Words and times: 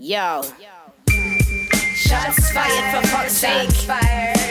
Yo. 0.00 0.42
Shots 1.96 2.52
fired 2.52 3.02
for 3.02 3.08
fuck's 3.08 3.32
sake. 3.32 3.68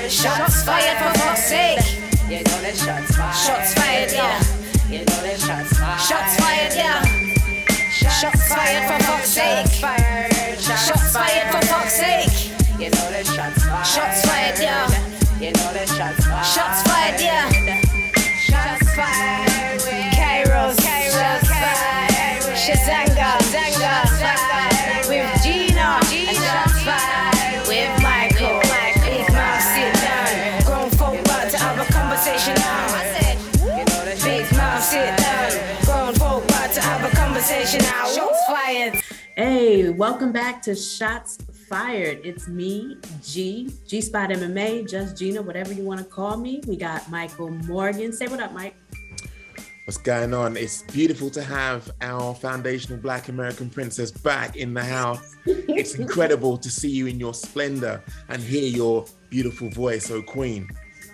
Shots 0.09 0.63
fired 0.63 0.97
for 0.97 1.20
fuck's 1.20 1.46
sake. 1.46 1.79
You 2.27 2.43
know 2.43 2.59
that 2.59 2.75
shots 2.75 3.16
fired. 3.16 3.34
Shots 3.34 3.73
fired, 3.75 4.12
yeah. 4.12 4.44
You 4.91 5.05
know 5.05 5.21
that 5.23 5.39
shots 5.39 5.78
fired. 5.78 6.02
Shots 6.02 6.36
fired, 6.36 6.73
yeah. 6.75 7.02
Shots 7.96 8.49
fired 8.49 8.91
for 8.91 8.99
fuck's 9.05 9.29
sake. 9.29 9.68
Shots 10.60 11.14
fired 11.14 11.55
for 11.55 11.66
fuck's 11.68 11.93
sake. 11.93 12.52
You 12.77 12.89
know 12.89 13.09
that 13.09 13.25
shots 13.25 13.64
fired. 13.64 13.88
Shots 13.88 14.25
fired, 14.25 14.59
yeah. 14.59 14.89
You 15.39 15.54
know 15.54 15.71
that 15.71 15.88
shots 15.88 16.25
fired. 16.27 16.45
Shots 16.45 16.82
fired, 16.84 17.21
yeah. 17.21 17.57
Welcome 39.97 40.31
back 40.31 40.61
to 40.61 40.75
Shots 40.75 41.39
Fired. 41.67 42.22
It's 42.23 42.47
me, 42.47 42.97
G, 43.23 43.73
G 43.88 44.00
Spot 44.00 44.30
MMA, 44.30 44.88
just 44.88 45.17
Gina, 45.17 45.42
whatever 45.42 45.73
you 45.73 45.83
want 45.83 46.00
to 46.00 46.06
call 46.06 46.38
me. 46.38 46.61
We 46.67 46.78
got 46.78 47.09
Michael 47.09 47.50
Morgan. 47.50 48.14
Say 48.14 48.28
what 48.28 48.39
up, 48.39 48.53
Mike. 48.53 48.75
What's 49.86 49.97
going 49.97 50.36
on? 50.36 50.56
It's 50.56 50.83
beautiful 50.83 51.31
to 51.31 51.42
have 51.42 51.89
our 52.02 52.36
foundational 52.36 53.00
Black 53.00 53.30
American 53.30 53.72
princess 53.72 54.11
back 54.11 54.56
in 54.56 54.75
the 54.75 54.83
house. 54.83 55.36
It's 55.47 55.95
incredible 56.00 56.59
to 56.59 56.70
see 56.70 56.92
you 56.92 57.08
in 57.08 57.20
your 57.20 57.34
splendor 57.34 58.03
and 58.30 58.39
hear 58.39 58.70
your 58.70 59.06
beautiful 59.31 59.72
voice, 59.72 60.12
oh 60.12 60.22
queen. 60.22 60.70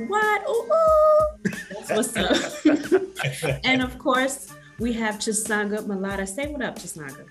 What? 0.07 0.41
Ooh, 0.49 0.69
ooh. 0.73 1.51
That's 1.87 2.13
what's 2.15 2.17
up. 2.17 3.59
and 3.63 3.81
of 3.81 3.97
course, 3.97 4.53
we 4.77 4.91
have 4.93 5.15
Chisanga 5.15 5.87
Malata. 5.87 6.27
Say 6.27 6.47
what 6.47 6.61
up, 6.61 6.77
Chisanga. 6.77 7.25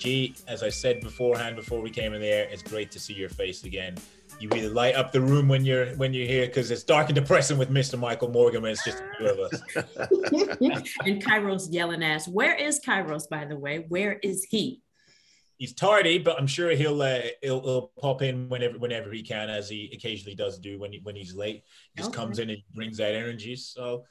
G, 0.00 0.34
as 0.48 0.62
I 0.62 0.70
said 0.70 1.02
beforehand, 1.02 1.56
before 1.56 1.82
we 1.82 1.90
came 1.90 2.14
in 2.14 2.22
the 2.22 2.26
air, 2.26 2.48
it's 2.50 2.62
great 2.62 2.90
to 2.92 2.98
see 2.98 3.12
your 3.12 3.28
face 3.28 3.64
again. 3.64 3.96
You 4.40 4.48
really 4.48 4.70
light 4.70 4.94
up 4.94 5.12
the 5.12 5.20
room 5.20 5.46
when 5.46 5.62
you're 5.66 5.94
when 5.96 6.14
you're 6.14 6.26
here 6.26 6.46
because 6.46 6.70
it's 6.70 6.82
dark 6.82 7.08
and 7.10 7.14
depressing 7.14 7.58
with 7.58 7.70
Mr. 7.70 7.98
Michael 7.98 8.30
Morgan 8.30 8.62
when 8.62 8.72
it's 8.72 8.82
just 8.82 8.96
the 8.96 9.04
two 9.18 9.26
of 9.26 9.38
us. 9.38 9.62
and 11.06 11.22
Kairos 11.22 11.68
yelling 11.70 12.02
ass. 12.02 12.26
Where 12.26 12.54
is 12.54 12.80
Kairos, 12.80 13.28
by 13.28 13.44
the 13.44 13.56
way? 13.56 13.84
Where 13.88 14.14
is 14.22 14.46
he? 14.48 14.80
He's 15.58 15.74
tardy, 15.74 16.16
but 16.16 16.38
I'm 16.38 16.46
sure 16.46 16.70
he'll 16.70 17.02
uh, 17.02 17.20
he'll, 17.42 17.60
he'll 17.60 17.92
pop 18.00 18.22
in 18.22 18.48
whenever 18.48 18.78
whenever 18.78 19.12
he 19.12 19.22
can, 19.22 19.50
as 19.50 19.68
he 19.68 19.90
occasionally 19.92 20.34
does 20.34 20.58
do 20.58 20.78
when 20.78 20.92
he, 20.92 21.00
when 21.02 21.14
he's 21.14 21.34
late. 21.34 21.64
He 21.92 21.98
just 21.98 22.08
Okay. 22.08 22.16
comes 22.16 22.38
in 22.38 22.48
and 22.48 22.62
brings 22.72 22.96
that 22.96 23.14
energy. 23.14 23.54
So, 23.54 24.06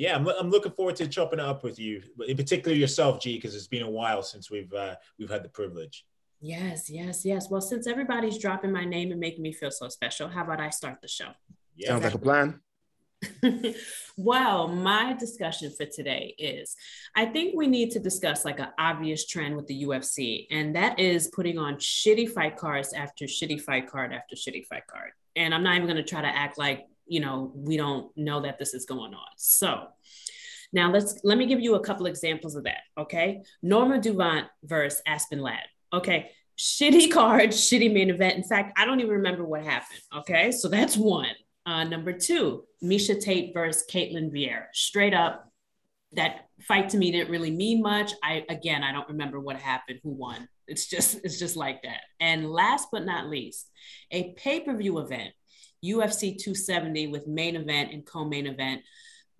yeah, 0.00 0.16
I'm, 0.16 0.26
I'm 0.26 0.48
looking 0.48 0.72
forward 0.72 0.96
to 0.96 1.06
chopping 1.06 1.40
it 1.40 1.44
up 1.44 1.62
with 1.62 1.78
you, 1.78 2.02
in 2.26 2.34
particular 2.34 2.74
yourself, 2.74 3.20
G, 3.20 3.34
because 3.34 3.54
it's 3.54 3.66
been 3.66 3.82
a 3.82 3.90
while 3.90 4.22
since 4.22 4.50
we've 4.50 4.72
uh, 4.72 4.94
we've 5.18 5.28
had 5.28 5.44
the 5.44 5.50
privilege. 5.50 6.06
Yes, 6.40 6.88
yes, 6.88 7.22
yes. 7.26 7.50
Well, 7.50 7.60
since 7.60 7.86
everybody's 7.86 8.38
dropping 8.38 8.72
my 8.72 8.86
name 8.86 9.10
and 9.10 9.20
making 9.20 9.42
me 9.42 9.52
feel 9.52 9.70
so 9.70 9.88
special, 9.88 10.26
how 10.26 10.44
about 10.44 10.58
I 10.58 10.70
start 10.70 11.02
the 11.02 11.08
show? 11.08 11.32
Yeah, 11.76 11.90
Sounds 11.90 12.04
like 12.04 12.14
a 12.14 12.18
plan. 12.18 12.60
well, 14.16 14.68
my 14.68 15.12
discussion 15.12 15.70
for 15.70 15.84
today 15.84 16.34
is 16.38 16.74
I 17.14 17.26
think 17.26 17.54
we 17.54 17.66
need 17.66 17.90
to 17.90 18.00
discuss 18.00 18.46
like 18.46 18.58
an 18.58 18.68
obvious 18.78 19.26
trend 19.26 19.54
with 19.54 19.66
the 19.66 19.84
UFC, 19.84 20.46
and 20.50 20.74
that 20.76 20.98
is 20.98 21.28
putting 21.28 21.58
on 21.58 21.74
shitty 21.74 22.30
fight 22.30 22.56
cards 22.56 22.94
after 22.94 23.26
shitty 23.26 23.60
fight 23.60 23.90
card 23.90 24.14
after 24.14 24.34
shitty 24.34 24.64
fight 24.64 24.86
card. 24.86 25.10
And 25.36 25.54
I'm 25.54 25.62
not 25.62 25.76
even 25.76 25.86
going 25.86 26.02
to 26.02 26.02
try 26.02 26.22
to 26.22 26.26
act 26.26 26.56
like, 26.56 26.86
you 27.10 27.20
know, 27.20 27.52
we 27.54 27.76
don't 27.76 28.16
know 28.16 28.40
that 28.40 28.58
this 28.58 28.72
is 28.72 28.86
going 28.86 29.14
on. 29.14 29.26
So, 29.36 29.88
now 30.72 30.90
let's 30.92 31.20
let 31.24 31.36
me 31.36 31.46
give 31.46 31.60
you 31.60 31.74
a 31.74 31.80
couple 31.80 32.06
examples 32.06 32.54
of 32.54 32.64
that. 32.64 32.82
Okay. 32.96 33.42
Norma 33.62 34.00
Dumont 34.00 34.46
versus 34.62 35.02
Aspen 35.06 35.40
Ladd. 35.40 35.66
Okay. 35.92 36.30
Shitty 36.58 37.10
card, 37.12 37.50
shitty 37.50 37.92
main 37.92 38.10
event. 38.10 38.36
In 38.36 38.44
fact, 38.44 38.78
I 38.78 38.84
don't 38.84 39.00
even 39.00 39.12
remember 39.12 39.44
what 39.44 39.64
happened. 39.64 40.00
Okay. 40.18 40.52
So 40.52 40.68
that's 40.68 40.96
one. 40.96 41.34
Uh, 41.66 41.84
number 41.84 42.12
two, 42.12 42.64
Miesha 42.82 43.20
Tate 43.20 43.52
versus 43.52 43.84
Ketlen 43.90 44.32
Vieira. 44.32 44.64
Straight 44.72 45.14
up, 45.14 45.46
that 46.12 46.46
fight 46.62 46.88
to 46.90 46.98
me 46.98 47.12
didn't 47.12 47.30
really 47.30 47.50
mean 47.50 47.82
much. 47.82 48.12
I 48.22 48.44
again, 48.48 48.82
I 48.82 48.92
don't 48.92 49.08
remember 49.08 49.38
what 49.38 49.56
happened, 49.56 50.00
who 50.02 50.10
won. 50.10 50.48
It's 50.66 50.86
just, 50.86 51.20
it's 51.24 51.38
just 51.38 51.56
like 51.56 51.82
that. 51.82 52.00
And 52.18 52.50
last 52.50 52.88
but 52.90 53.04
not 53.04 53.28
least, 53.28 53.68
a 54.10 54.32
pay-per-view 54.34 54.98
event, 54.98 55.32
UFC 55.84 56.36
270 56.36 57.08
with 57.08 57.26
main 57.26 57.56
event 57.56 57.92
and 57.92 58.04
co-main 58.04 58.46
event 58.46 58.82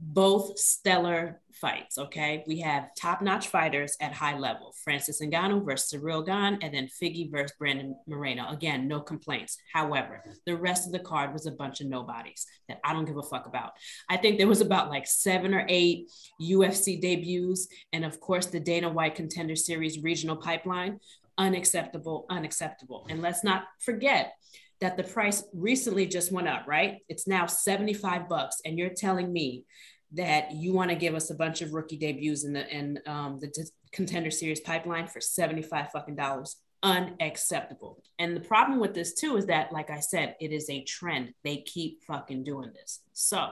both 0.01 0.59
stellar 0.59 1.41
fights. 1.53 1.99
Okay. 1.99 2.43
We 2.47 2.61
have 2.61 2.95
top 2.95 3.21
notch 3.21 3.49
fighters 3.49 3.97
at 4.01 4.15
high 4.15 4.39
level 4.39 4.75
Francis 4.83 5.21
Ngannou 5.21 5.65
versus 5.65 5.91
Cyril 5.91 6.23
Gane, 6.23 6.59
and 6.63 6.73
then 6.73 6.89
Figgy 6.89 7.31
versus 7.31 7.55
Brandon 7.59 7.95
Moreno. 8.07 8.49
Again, 8.49 8.89
no 8.89 9.01
complaints. 9.01 9.59
However, 9.73 10.25
the 10.47 10.57
rest 10.57 10.87
of 10.87 10.93
the 10.93 11.01
card 11.01 11.33
was 11.33 11.47
a 11.47 11.53
bunch 11.53 11.81
of 11.81 11.89
nobodies 11.89 12.47
that 12.69 12.81
I 12.83 12.95
don't 12.95 13.05
give 13.05 13.19
a 13.19 13.23
fuck 13.23 13.47
about. 13.47 13.73
I 14.09 14.17
think 14.17 14.39
there 14.39 14.49
was 14.49 14.63
about 14.63 14.89
like 14.89 15.07
seven 15.07 15.53
or 15.53 15.67
eight 15.69 16.11
UFC 16.41 17.01
debuts, 17.01 17.69
and 17.93 18.05
of 18.05 18.21
course, 18.21 18.47
the 18.47 18.61
Dana 18.61 18.89
White 18.89 19.15
Contender 19.15 19.57
Series 19.57 20.03
regional 20.03 20.37
pipeline. 20.37 21.01
Unacceptable, 21.39 22.27
unacceptable. 22.29 23.07
And 23.09 23.23
let's 23.23 23.43
not 23.43 23.65
forget, 23.79 24.35
that 24.81 24.97
the 24.97 25.03
price 25.03 25.45
recently 25.53 26.07
just 26.07 26.33
went 26.33 26.49
up, 26.49 26.67
right? 26.67 26.99
It's 27.09 27.27
now 27.27 27.47
75 27.47 28.29
bucks. 28.29 28.57
And 28.65 28.79
you're 28.79 28.91
telling 28.91 29.33
me 29.33 29.65
that 30.13 30.53
you 30.53 30.73
want 30.73 30.91
to 30.91 30.97
give 30.97 31.15
us 31.15 31.31
a 31.31 31.35
bunch 31.35 31.63
of 31.63 31.73
rookie 31.73 31.97
debuts 31.97 32.45
in 32.45 32.53
the 32.53 32.69
in 32.69 32.99
um, 33.07 33.39
the 33.41 33.71
contender 33.93 34.31
series 34.31 34.61
pipeline 34.61 35.07
for 35.07 35.21
75 35.21 35.91
fucking 35.93 36.17
dollars. 36.17 36.57
Unacceptable. 36.83 38.03
And 38.19 38.35
the 38.35 38.41
problem 38.41 38.81
with 38.81 38.95
this 38.95 39.15
too 39.15 39.37
is 39.37 39.47
that, 39.47 39.71
like 39.71 39.91
I 39.91 40.01
said, 40.01 40.35
it 40.41 40.51
is 40.51 40.71
a 40.71 40.83
trend. 40.85 41.35
They 41.45 41.59
keep 41.59 42.03
fucking 42.05 42.45
doing 42.45 42.73
this. 42.75 43.01
So, 43.13 43.51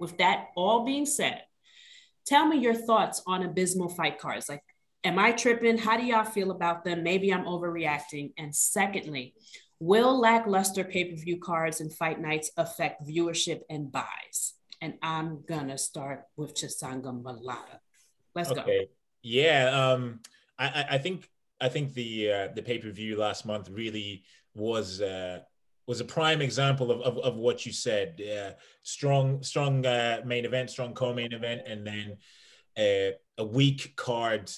with 0.00 0.16
that 0.18 0.46
all 0.56 0.84
being 0.84 1.06
said, 1.06 1.42
tell 2.24 2.46
me 2.46 2.58
your 2.58 2.74
thoughts 2.74 3.22
on 3.26 3.42
abysmal 3.42 3.90
fight 3.90 4.18
cards. 4.18 4.48
Like, 4.48 4.62
am 5.04 5.18
I 5.18 5.32
tripping? 5.32 5.76
How 5.76 5.98
do 5.98 6.04
y'all 6.04 6.24
feel 6.24 6.50
about 6.50 6.82
them? 6.82 7.02
Maybe 7.02 7.32
I'm 7.32 7.44
overreacting. 7.44 8.32
And 8.38 8.54
secondly, 8.54 9.34
Will 9.78 10.18
lackluster 10.18 10.84
pay 10.84 11.04
per 11.10 11.16
view 11.16 11.38
cards 11.38 11.80
and 11.80 11.92
fight 11.92 12.20
nights 12.20 12.50
affect 12.56 13.06
viewership 13.06 13.60
and 13.68 13.92
buys? 13.92 14.54
And 14.80 14.94
I'm 15.02 15.42
gonna 15.46 15.78
start 15.78 16.24
with 16.36 16.54
Chisanga 16.54 17.12
Malata. 17.22 17.80
Let's 18.34 18.50
go. 18.50 18.60
Okay. 18.62 18.88
Yeah. 19.22 19.92
Um, 19.92 20.20
I, 20.58 20.86
I- 20.90 20.98
think 20.98 21.28
I 21.60 21.68
think 21.68 21.94
the 21.94 22.30
uh, 22.32 22.48
the 22.54 22.62
pay 22.62 22.78
per 22.78 22.90
view 22.90 23.16
last 23.18 23.46
month 23.46 23.68
really 23.70 24.24
was 24.54 25.00
uh, 25.00 25.40
was 25.86 26.00
a 26.00 26.04
prime 26.04 26.42
example 26.42 26.90
of, 26.90 27.00
of, 27.00 27.18
of 27.18 27.36
what 27.36 27.64
you 27.64 27.72
said. 27.72 28.20
Uh, 28.20 28.52
strong 28.82 29.42
strong 29.42 29.84
uh, 29.86 30.20
main 30.24 30.44
event, 30.44 30.70
strong 30.70 30.94
co-main 30.94 31.32
event, 31.32 31.62
and 31.66 31.86
then 31.86 32.16
uh, 32.76 33.12
a 33.38 33.44
weak 33.44 33.94
card 33.96 34.50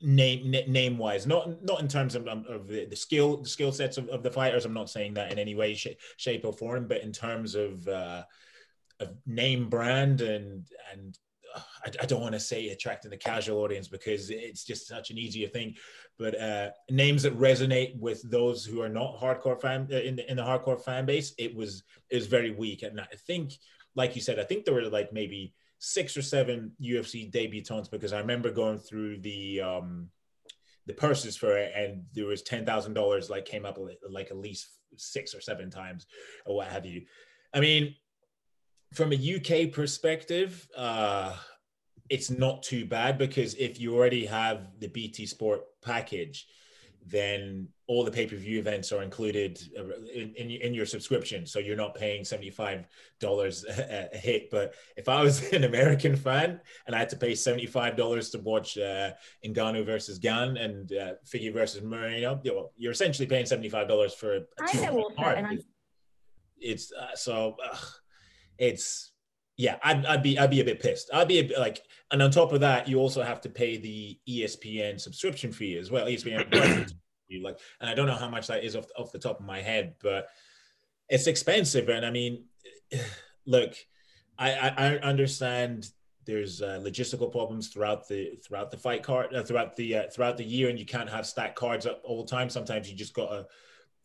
name 0.00 0.50
name 0.68 0.98
wise. 0.98 1.26
Not 1.26 1.62
not 1.62 1.80
in 1.80 1.88
terms 1.88 2.14
of, 2.14 2.26
of 2.26 2.68
the, 2.68 2.86
the 2.86 2.96
skill 2.96 3.38
the 3.38 3.48
skill 3.48 3.72
sets 3.72 3.98
of, 3.98 4.08
of 4.08 4.22
the 4.22 4.30
fighters. 4.30 4.64
I'm 4.64 4.74
not 4.74 4.90
saying 4.90 5.14
that 5.14 5.32
in 5.32 5.38
any 5.38 5.54
way, 5.54 5.74
sh- 5.74 5.88
shape, 6.16 6.44
or 6.44 6.52
form, 6.52 6.86
but 6.86 7.02
in 7.02 7.12
terms 7.12 7.54
of 7.54 7.86
uh, 7.88 8.24
of 9.00 9.16
name 9.26 9.68
brand 9.68 10.20
and 10.20 10.66
and 10.92 11.18
uh, 11.54 11.60
I, 11.84 11.90
I 12.02 12.06
don't 12.06 12.20
want 12.20 12.34
to 12.34 12.40
say 12.40 12.68
attracting 12.68 13.10
the 13.10 13.16
casual 13.16 13.62
audience 13.62 13.88
because 13.88 14.30
it's 14.30 14.64
just 14.64 14.86
such 14.86 15.10
an 15.10 15.18
easier 15.18 15.48
thing, 15.48 15.74
but 16.18 16.38
uh, 16.38 16.70
names 16.90 17.22
that 17.22 17.38
resonate 17.38 17.98
with 17.98 18.28
those 18.30 18.64
who 18.64 18.82
are 18.82 18.88
not 18.88 19.18
hardcore 19.18 19.60
fan 19.60 19.88
uh, 19.92 19.96
in 19.96 20.16
the, 20.16 20.30
in 20.30 20.36
the 20.36 20.42
hardcore 20.42 20.80
fan 20.80 21.06
base, 21.06 21.32
it 21.38 21.54
was 21.54 21.84
it 22.10 22.16
was 22.16 22.26
very 22.26 22.50
weak. 22.50 22.82
And 22.82 23.00
I 23.00 23.06
think, 23.26 23.54
like 23.94 24.14
you 24.14 24.22
said, 24.22 24.38
I 24.38 24.44
think 24.44 24.64
there 24.64 24.74
were 24.74 24.88
like 24.90 25.12
maybe 25.12 25.54
six 25.78 26.16
or 26.16 26.22
seven 26.22 26.72
UFC 26.82 27.30
debutantes 27.30 27.90
because 27.90 28.12
I 28.12 28.20
remember 28.20 28.50
going 28.50 28.78
through 28.78 29.18
the 29.20 29.60
um, 29.60 30.08
the 30.86 30.94
purses 30.94 31.36
for 31.36 31.56
it, 31.56 31.72
and 31.76 32.04
there 32.12 32.26
was 32.26 32.42
ten 32.42 32.64
thousand 32.64 32.94
dollars 32.94 33.30
like 33.30 33.44
came 33.44 33.66
up 33.66 33.78
like 34.08 34.30
at 34.30 34.36
least 34.36 34.68
six 34.96 35.34
or 35.34 35.40
seven 35.40 35.70
times 35.70 36.06
or 36.46 36.56
what 36.56 36.68
have 36.68 36.86
you. 36.86 37.02
I 37.52 37.60
mean, 37.60 37.94
from 38.94 39.12
a 39.12 39.16
UK 39.16 39.72
perspective, 39.72 40.68
uh, 40.76 41.34
it's 42.08 42.30
not 42.30 42.62
too 42.62 42.84
bad 42.86 43.18
because 43.18 43.54
if 43.54 43.80
you 43.80 43.96
already 43.96 44.26
have 44.26 44.68
the 44.78 44.88
BT 44.88 45.26
Sport 45.26 45.62
package, 45.82 46.46
then 47.04 47.68
all 47.88 48.04
the 48.04 48.10
pay-per-view 48.10 48.58
events 48.58 48.90
are 48.90 49.02
included 49.02 49.60
uh, 49.78 49.84
in, 50.12 50.34
in, 50.34 50.50
in 50.50 50.74
your 50.74 50.86
subscription 50.86 51.46
so 51.46 51.58
you're 51.58 51.76
not 51.76 51.94
paying 51.94 52.22
$75 52.22 52.84
a, 53.22 54.08
a, 54.12 54.16
hit 54.16 54.50
but 54.50 54.74
if 54.96 55.08
i 55.08 55.22
was 55.22 55.52
an 55.52 55.64
american 55.64 56.16
fan 56.16 56.60
and 56.86 56.96
i 56.96 56.98
had 56.98 57.08
to 57.08 57.16
pay 57.16 57.32
$75 57.32 58.32
to 58.32 58.38
watch 58.40 58.78
uh, 58.78 59.10
Ngannou 59.44 59.84
versus 59.84 60.18
Gane 60.18 60.56
and 60.56 60.92
uh, 60.92 61.12
Figgy 61.24 61.52
versus 61.52 61.82
Moreno, 61.82 62.40
you 62.42 62.52
know, 62.52 62.70
you're 62.76 62.92
essentially 62.92 63.26
paying 63.26 63.44
$75 63.44 64.14
for 64.14 64.36
a 64.36 64.40
two 64.70 65.08
card. 65.16 65.64
It's 66.58 66.92
uh, 66.92 67.14
so 67.14 67.56
it's 68.58 69.12
yeah, 69.56 69.76
I'd, 69.82 70.04
I'd 70.04 70.22
be 70.22 70.38
I'd 70.38 70.50
be 70.50 70.60
a 70.60 70.64
bit 70.64 70.80
pissed. 70.80 71.10
I'd 71.12 71.28
be 71.28 71.38
a 71.38 71.44
bit 71.44 71.58
like, 71.58 71.82
and 72.10 72.22
on 72.22 72.30
top 72.30 72.52
of 72.52 72.60
that, 72.60 72.88
you 72.88 72.98
also 72.98 73.22
have 73.22 73.40
to 73.42 73.48
pay 73.48 73.78
the 73.78 74.18
ESPN 74.28 75.00
subscription 75.00 75.50
fee 75.50 75.78
as 75.78 75.90
well. 75.90 76.06
ESPN, 76.06 76.92
you 77.28 77.42
like, 77.42 77.58
and 77.80 77.88
I 77.90 77.94
don't 77.94 78.06
know 78.06 78.14
how 78.14 78.28
much 78.28 78.46
that 78.48 78.64
is 78.64 78.76
off 78.76 78.86
off 78.96 79.12
the 79.12 79.18
top 79.18 79.40
of 79.40 79.46
my 79.46 79.60
head, 79.60 79.94
but 80.02 80.28
it's 81.08 81.26
expensive. 81.26 81.88
And 81.88 82.04
I 82.04 82.10
mean, 82.10 82.44
look, 83.46 83.74
I 84.38 84.52
I, 84.52 84.68
I 84.76 84.98
understand 84.98 85.90
there's 86.26 86.60
uh, 86.60 86.80
logistical 86.82 87.30
problems 87.30 87.68
throughout 87.68 88.08
the 88.08 88.38
throughout 88.44 88.70
the 88.70 88.76
fight 88.76 89.02
card 89.02 89.34
uh, 89.34 89.42
throughout 89.42 89.76
the 89.76 89.96
uh, 89.96 90.02
throughout 90.12 90.36
the 90.36 90.44
year, 90.44 90.68
and 90.68 90.78
you 90.78 90.86
can't 90.86 91.08
have 91.08 91.26
stacked 91.26 91.56
cards 91.56 91.86
up 91.86 92.00
all 92.04 92.22
the 92.22 92.30
time. 92.30 92.50
Sometimes 92.50 92.90
you 92.90 92.96
just 92.96 93.14
gotta 93.14 93.46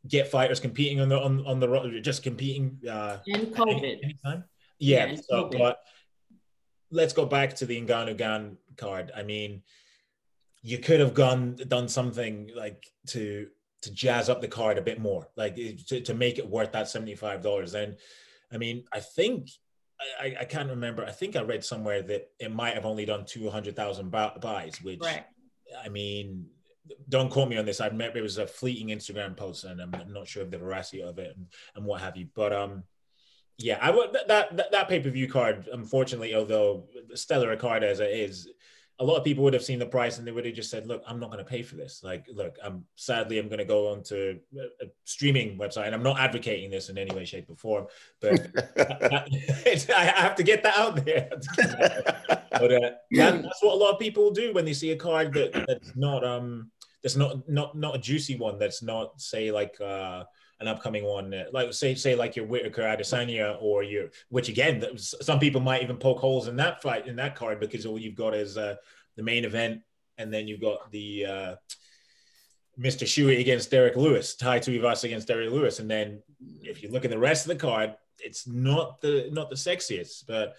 get 0.07 0.29
fighters 0.29 0.59
competing 0.59 1.01
on 1.01 1.09
the 1.09 1.19
on 1.19 1.45
on 1.45 1.59
the 1.59 1.99
just 2.01 2.23
competing. 2.23 2.77
Uh, 2.87 3.17
and 3.27 3.47
COVID. 3.47 4.03
Anytime. 4.03 4.43
Yeah. 4.79 5.05
yeah 5.05 5.21
so, 5.29 5.49
but 5.51 5.79
let's 6.91 7.13
go 7.13 7.25
back 7.25 7.55
to 7.55 7.65
the 7.65 7.81
Ngannou 7.81 8.17
Gane 8.17 8.57
card. 8.77 9.11
I 9.15 9.23
mean, 9.23 9.63
you 10.61 10.77
could 10.77 10.99
have 10.99 11.13
gone 11.13 11.55
done 11.67 11.87
something 11.87 12.49
like 12.55 12.85
to 13.07 13.47
to 13.81 13.91
jazz 13.91 14.29
up 14.29 14.41
the 14.41 14.47
card 14.47 14.77
a 14.77 14.81
bit 14.81 14.99
more, 14.99 15.27
like 15.35 15.55
to, 15.55 16.01
to 16.01 16.13
make 16.13 16.37
it 16.37 16.47
worth 16.47 16.71
that 16.71 16.87
seventy 16.87 17.15
five 17.15 17.41
dollars. 17.41 17.73
And 17.73 17.97
I 18.51 18.57
mean, 18.57 18.85
I 18.93 18.99
think 18.99 19.49
I, 20.19 20.35
I 20.41 20.45
can't 20.45 20.69
remember. 20.69 21.05
I 21.05 21.11
think 21.11 21.35
I 21.35 21.41
read 21.41 21.63
somewhere 21.63 22.01
that 22.03 22.29
it 22.39 22.53
might 22.53 22.75
have 22.75 22.85
only 22.85 23.05
done 23.05 23.25
two 23.25 23.49
hundred 23.49 23.75
thousand 23.75 24.11
buys, 24.11 24.79
which 24.83 25.01
right. 25.01 25.25
I 25.83 25.89
mean, 25.89 26.47
don't 27.09 27.31
quote 27.31 27.49
me 27.49 27.57
on 27.57 27.65
this. 27.65 27.81
I 27.81 27.87
remember 27.87 28.19
it 28.19 28.23
was 28.23 28.37
a 28.37 28.47
fleeting 28.47 28.89
Instagram 28.89 29.35
post, 29.35 29.63
and 29.63 29.81
I'm 29.81 29.91
not 30.13 30.27
sure 30.27 30.43
of 30.43 30.51
the 30.51 30.57
veracity 30.57 31.01
of 31.01 31.17
it 31.17 31.35
and, 31.35 31.47
and 31.75 31.85
what 31.85 32.01
have 32.01 32.17
you. 32.17 32.27
But 32.35 32.53
um, 32.53 32.83
yeah, 33.57 33.79
I 33.81 33.89
would 33.91 34.13
that 34.13 34.55
that, 34.55 34.71
that 34.71 34.89
pay 34.89 34.99
per 34.99 35.09
view 35.09 35.27
card. 35.27 35.69
Unfortunately, 35.71 36.35
although 36.35 36.87
stellar 37.15 37.51
a 37.51 37.57
card 37.57 37.83
as 37.83 37.99
it 37.99 38.11
is, 38.11 38.47
a 39.01 39.03
lot 39.03 39.17
of 39.17 39.23
people 39.23 39.43
would 39.43 39.53
have 39.53 39.63
seen 39.63 39.79
the 39.79 39.85
price 39.85 40.19
and 40.19 40.27
they 40.27 40.31
would 40.31 40.45
have 40.45 40.53
just 40.53 40.69
said, 40.69 40.85
"Look, 40.85 41.03
I'm 41.07 41.19
not 41.19 41.31
going 41.31 41.43
to 41.43 41.49
pay 41.49 41.63
for 41.63 41.75
this." 41.75 42.01
Like, 42.03 42.27
look, 42.31 42.55
I'm 42.63 42.85
sadly 42.95 43.39
I'm 43.39 43.47
going 43.47 43.57
to 43.57 43.65
go 43.65 43.91
onto 43.91 44.39
a 44.55 44.85
streaming 45.05 45.57
website, 45.57 45.87
and 45.87 45.95
I'm 45.95 46.03
not 46.03 46.19
advocating 46.19 46.69
this 46.69 46.89
in 46.89 46.99
any 46.99 47.13
way, 47.15 47.25
shape, 47.25 47.49
or 47.49 47.55
form, 47.55 47.87
but 48.21 48.33
I 48.77 50.13
have 50.15 50.35
to 50.35 50.43
get 50.43 50.61
that 50.61 50.77
out 50.77 51.03
there. 51.03 51.29
but 51.57 52.71
uh, 52.71 52.91
that, 53.11 53.41
that's 53.41 53.63
what 53.63 53.73
a 53.73 53.81
lot 53.83 53.91
of 53.93 53.99
people 53.99 54.29
do 54.29 54.53
when 54.53 54.65
they 54.65 54.73
see 54.73 54.91
a 54.91 54.95
card 54.95 55.33
that, 55.33 55.65
that's 55.67 55.95
not 55.95 56.23
um 56.23 56.69
that's 57.01 57.15
not 57.15 57.49
not 57.49 57.75
not 57.75 57.95
a 57.95 57.99
juicy 57.99 58.37
one. 58.37 58.59
That's 58.59 58.83
not 58.83 59.19
say 59.19 59.51
like. 59.51 59.81
uh 59.81 60.25
an 60.61 60.67
upcoming 60.67 61.03
one, 61.03 61.33
uh, 61.33 61.45
like 61.51 61.73
say 61.73 61.95
say 61.95 62.15
like 62.15 62.35
your 62.35 62.45
Whittaker 62.45 62.83
Adesanya 62.83 63.57
or 63.59 63.83
your, 63.83 64.09
which 64.29 64.47
again, 64.47 64.85
some 64.97 65.39
people 65.39 65.59
might 65.59 65.81
even 65.81 65.97
poke 65.97 66.19
holes 66.19 66.47
in 66.47 66.55
that 66.57 66.81
fight 66.81 67.07
in 67.07 67.15
that 67.17 67.35
card 67.35 67.59
because 67.59 67.85
all 67.85 67.99
you've 67.99 68.15
got 68.15 68.35
is 68.35 68.57
uh, 68.57 68.75
the 69.17 69.23
main 69.23 69.43
event, 69.43 69.81
and 70.19 70.31
then 70.31 70.47
you've 70.47 70.61
got 70.61 70.91
the 70.91 71.25
uh, 71.25 71.55
Mr. 72.79 73.05
Shuey 73.05 73.39
against 73.39 73.71
Derrick 73.71 73.95
Lewis, 73.95 74.35
Tai 74.35 74.59
Tuivasa 74.59 75.05
against 75.05 75.27
Derrick 75.27 75.51
Lewis, 75.51 75.79
and 75.79 75.89
then 75.89 76.21
if 76.61 76.83
you 76.83 76.91
look 76.91 77.05
at 77.05 77.11
the 77.11 77.19
rest 77.19 77.45
of 77.45 77.49
the 77.49 77.55
card, 77.55 77.95
it's 78.19 78.47
not 78.47 79.01
the 79.01 79.29
not 79.31 79.49
the 79.49 79.55
sexiest, 79.55 80.25
but 80.27 80.55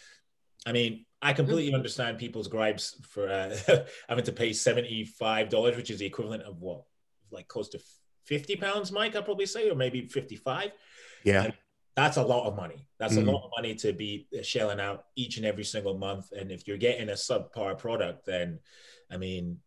I 0.66 0.72
mean, 0.72 1.06
I 1.20 1.32
completely 1.32 1.74
understand 1.74 2.18
people's 2.18 2.48
gripes 2.48 2.96
for 3.08 3.28
uh, 3.28 3.56
having 4.08 4.24
to 4.24 4.32
pay 4.32 4.52
seventy 4.52 5.04
five 5.04 5.48
dollars, 5.48 5.76
which 5.76 5.90
is 5.90 6.00
the 6.00 6.06
equivalent 6.06 6.42
of 6.42 6.60
what, 6.60 6.82
like 7.30 7.46
close 7.46 7.68
to 7.70 7.80
50 8.24 8.56
pounds, 8.56 8.92
Mike, 8.92 9.16
I'd 9.16 9.24
probably 9.24 9.46
say, 9.46 9.70
or 9.70 9.74
maybe 9.74 10.06
55. 10.06 10.72
Yeah. 11.24 11.44
And 11.44 11.52
that's 11.96 12.16
a 12.16 12.22
lot 12.22 12.46
of 12.46 12.56
money. 12.56 12.86
That's 12.98 13.14
mm. 13.14 13.26
a 13.26 13.30
lot 13.30 13.44
of 13.44 13.50
money 13.56 13.74
to 13.76 13.92
be 13.92 14.26
shelling 14.42 14.80
out 14.80 15.06
each 15.16 15.36
and 15.36 15.46
every 15.46 15.64
single 15.64 15.98
month. 15.98 16.32
And 16.32 16.50
if 16.50 16.66
you're 16.66 16.78
getting 16.78 17.08
a 17.10 17.12
subpar 17.12 17.78
product, 17.78 18.26
then 18.26 18.60
I 19.10 19.16
mean, 19.16 19.58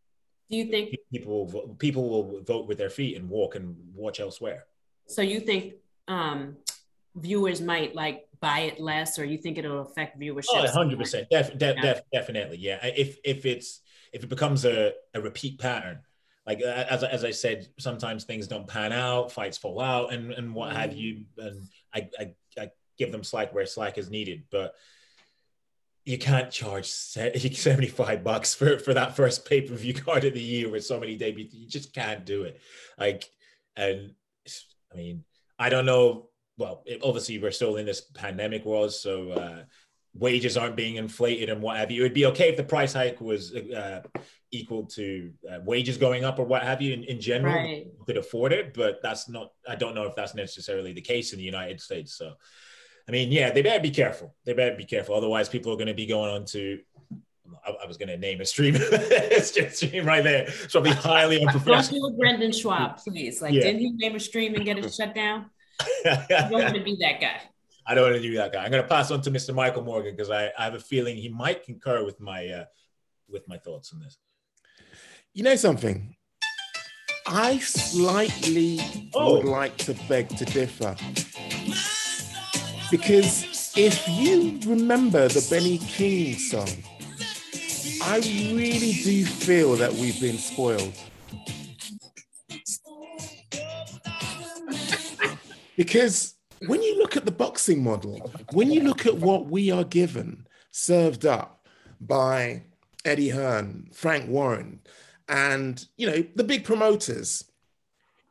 do 0.50 0.58
you 0.58 0.66
think 0.66 0.96
people 1.12 1.48
will, 1.48 1.76
people 1.76 2.10
will 2.10 2.44
vote 2.44 2.68
with 2.68 2.78
their 2.78 2.90
feet 2.90 3.18
and 3.18 3.30
walk 3.30 3.56
and 3.56 3.76
watch 3.94 4.20
elsewhere? 4.20 4.66
So 5.08 5.22
you 5.22 5.40
think 5.40 5.76
um, 6.08 6.58
viewers 7.16 7.62
might 7.62 7.96
like 7.96 8.28
buy 8.40 8.60
it 8.62 8.80
less, 8.80 9.18
or 9.18 9.26
you 9.26 9.38
think 9.38 9.58
it'll 9.58 9.82
affect 9.82 10.20
viewership? 10.20 10.46
Oh, 10.52 10.68
hundred 10.68 11.00
percent, 11.00 11.30
def, 11.30 11.58
def, 11.58 11.82
def, 11.82 12.02
definitely, 12.14 12.58
yeah. 12.58 12.80
If 12.84 13.18
if 13.24 13.46
it's 13.46 13.82
if 14.14 14.24
it 14.24 14.28
becomes 14.30 14.66
a, 14.66 14.94
a 15.14 15.22
repeat 15.22 15.60
pattern, 15.60 16.00
like 16.46 16.62
as, 16.62 17.04
as 17.04 17.24
I 17.24 17.32
said, 17.32 17.68
sometimes 17.80 18.24
things 18.24 18.48
don't 18.48 18.68
pan 18.68 18.92
out, 18.92 19.32
fights 19.32 19.58
fall 19.58 19.82
out, 19.82 20.14
and 20.14 20.32
and 20.32 20.54
what 20.54 20.76
have 20.76 20.92
mm. 20.92 20.98
you. 20.98 21.26
And 21.38 21.68
I, 21.94 22.10
I, 22.20 22.32
I 22.60 22.70
give 22.98 23.12
them 23.12 23.24
slack 23.24 23.54
where 23.54 23.66
slack 23.66 23.98
is 23.98 24.10
needed, 24.10 24.44
but 24.52 24.76
you 26.06 26.20
can't 26.20 26.52
charge 26.52 26.86
75 26.90 28.24
bucks 28.24 28.54
for, 28.54 28.78
for 28.78 28.94
that 28.94 29.16
first 29.16 29.46
pay-per-view 29.46 29.94
card 30.06 30.24
of 30.24 30.34
the 30.34 30.42
year 30.42 30.70
with 30.70 30.86
so 30.86 31.00
many 31.00 31.16
debuts. 31.18 31.54
You 31.54 31.68
just 31.68 31.94
can't 31.94 32.26
do 32.26 32.44
it. 32.44 32.62
Like, 32.98 33.30
and 33.76 34.14
I 34.94 34.96
mean, 34.96 35.24
I 35.60 35.70
don't 35.70 35.86
know. 35.86 36.30
Well, 36.58 36.84
it, 36.86 37.02
obviously 37.04 37.40
we're 37.40 37.52
still 37.52 37.76
in 37.76 37.86
this 37.86 38.02
pandemic 38.02 38.66
world, 38.66 38.94
so 38.94 39.32
uh, 39.32 39.64
wages 40.14 40.56
aren't 40.56 40.78
being 40.78 40.96
inflated 40.96 41.50
and 41.50 41.62
what 41.62 41.78
have 41.78 41.92
you. 41.92 42.02
It'd 42.02 42.14
be 42.14 42.28
okay 42.28 42.50
if 42.50 42.58
the 42.58 42.64
price 42.64 42.94
hike 42.94 43.20
was 43.20 43.54
uh, 43.54 44.04
equal 44.56 44.86
to 44.86 45.32
uh, 45.52 45.60
wages 45.64 45.98
going 45.98 46.24
up 46.24 46.40
or 46.40 46.46
what 46.46 46.64
have 46.64 46.82
you 46.82 46.94
in, 46.94 47.04
in 47.04 47.20
general 47.20 47.54
right. 47.54 47.88
could 48.06 48.18
afford 48.18 48.54
it 48.54 48.74
but 48.74 49.00
that's 49.02 49.28
not 49.30 49.52
i 49.68 49.76
don't 49.76 49.96
know 49.96 50.06
if 50.06 50.16
that's 50.16 50.36
necessarily 50.36 50.94
the 50.94 51.02
case 51.02 51.34
in 51.34 51.38
the 51.38 51.46
united 51.46 51.80
states 51.80 52.18
so 52.18 52.34
i 53.08 53.12
mean 53.12 53.32
yeah 53.32 53.52
they 53.52 53.62
better 53.62 53.82
be 53.82 53.92
careful 53.92 54.34
they 54.46 54.54
better 54.54 54.76
be 54.76 54.86
careful 54.86 55.16
otherwise 55.16 55.50
people 55.50 55.72
are 55.72 55.78
going 55.78 55.88
to 55.88 55.94
be 55.94 56.06
going 56.06 56.30
on 56.30 56.46
to 56.46 56.80
I, 57.66 57.72
I 57.84 57.86
was 57.86 57.98
going 57.98 58.10
to 58.10 58.18
name 58.18 58.42
a 58.42 58.46
stream. 58.46 58.76
it's 58.80 59.52
just 59.52 59.78
stream 59.78 60.06
right 60.06 60.24
there. 60.24 60.50
So 60.68 60.80
I'll 60.80 60.84
be 60.84 60.92
highly 60.92 61.42
unprofessional. 61.42 62.02
Don't 62.02 62.12
do 62.14 62.18
Brendan 62.18 62.52
Schaub, 62.52 63.04
please. 63.04 63.42
Like, 63.42 63.54
yeah. 63.54 63.62
didn't 63.62 63.82
he 63.82 63.92
name 63.92 64.16
a 64.16 64.20
stream 64.20 64.56
and 64.56 64.66
get 64.66 64.78
it 64.78 64.92
shut 64.94 65.14
down? 65.14 65.50
I 65.80 66.26
don't 66.50 66.52
want 66.52 66.76
to 66.76 66.84
be 66.84 66.98
that 67.02 67.22
guy. 67.22 67.42
I 67.88 67.94
don't 67.94 68.10
want 68.10 68.16
to 68.16 68.22
be 68.22 68.36
that 68.38 68.52
guy. 68.52 68.64
I'm 68.64 68.72
going 68.72 68.84
to 68.84 68.90
pass 68.90 69.12
on 69.12 69.22
to 69.22 69.32
Mr. 69.32 69.54
Michael 69.54 69.84
Morgan 69.84 70.16
because 70.16 70.32
I, 70.32 70.52
I 70.58 70.64
have 70.64 70.74
a 70.74 70.80
feeling 70.80 71.18
he 71.18 71.30
might 71.30 71.64
concur 71.64 72.04
with 72.04 72.20
my 72.20 72.48
uh, 72.48 72.66
with 73.30 73.48
my 73.48 73.58
thoughts 73.58 73.94
on 73.94 74.00
this. 74.00 74.18
You 75.36 75.44
know 75.44 75.58
something? 75.58 76.16
I 77.28 77.58
slightly 77.58 78.80
oh. 79.14 79.34
would 79.34 79.46
like 79.46 79.76
to 79.80 79.94
beg 80.08 80.30
to 80.30 80.46
differ. 80.46 80.96
Because 82.90 83.74
if 83.76 84.08
you 84.08 84.62
remember 84.66 85.28
the 85.28 85.46
Benny 85.50 85.80
King 85.80 86.36
song, 86.36 86.70
I 88.02 88.20
really 88.54 88.94
do 88.94 89.26
feel 89.26 89.76
that 89.76 89.92
we've 89.92 90.22
been 90.22 90.38
spoiled. 90.38 90.94
because 95.76 96.36
when 96.66 96.82
you 96.82 96.98
look 96.98 97.18
at 97.18 97.26
the 97.26 97.32
boxing 97.32 97.84
model, 97.84 98.32
when 98.54 98.72
you 98.72 98.84
look 98.84 99.06
at 99.06 99.18
what 99.18 99.48
we 99.48 99.70
are 99.70 99.84
given 99.84 100.48
served 100.72 101.26
up 101.26 101.68
by 102.00 102.64
Eddie 103.04 103.30
Hearn, 103.30 103.90
Frank 103.92 104.30
Warren, 104.30 104.80
and 105.28 105.88
you 105.98 106.08
know 106.08 106.24
the 106.36 106.44
big 106.44 106.64
promoters 106.64 107.44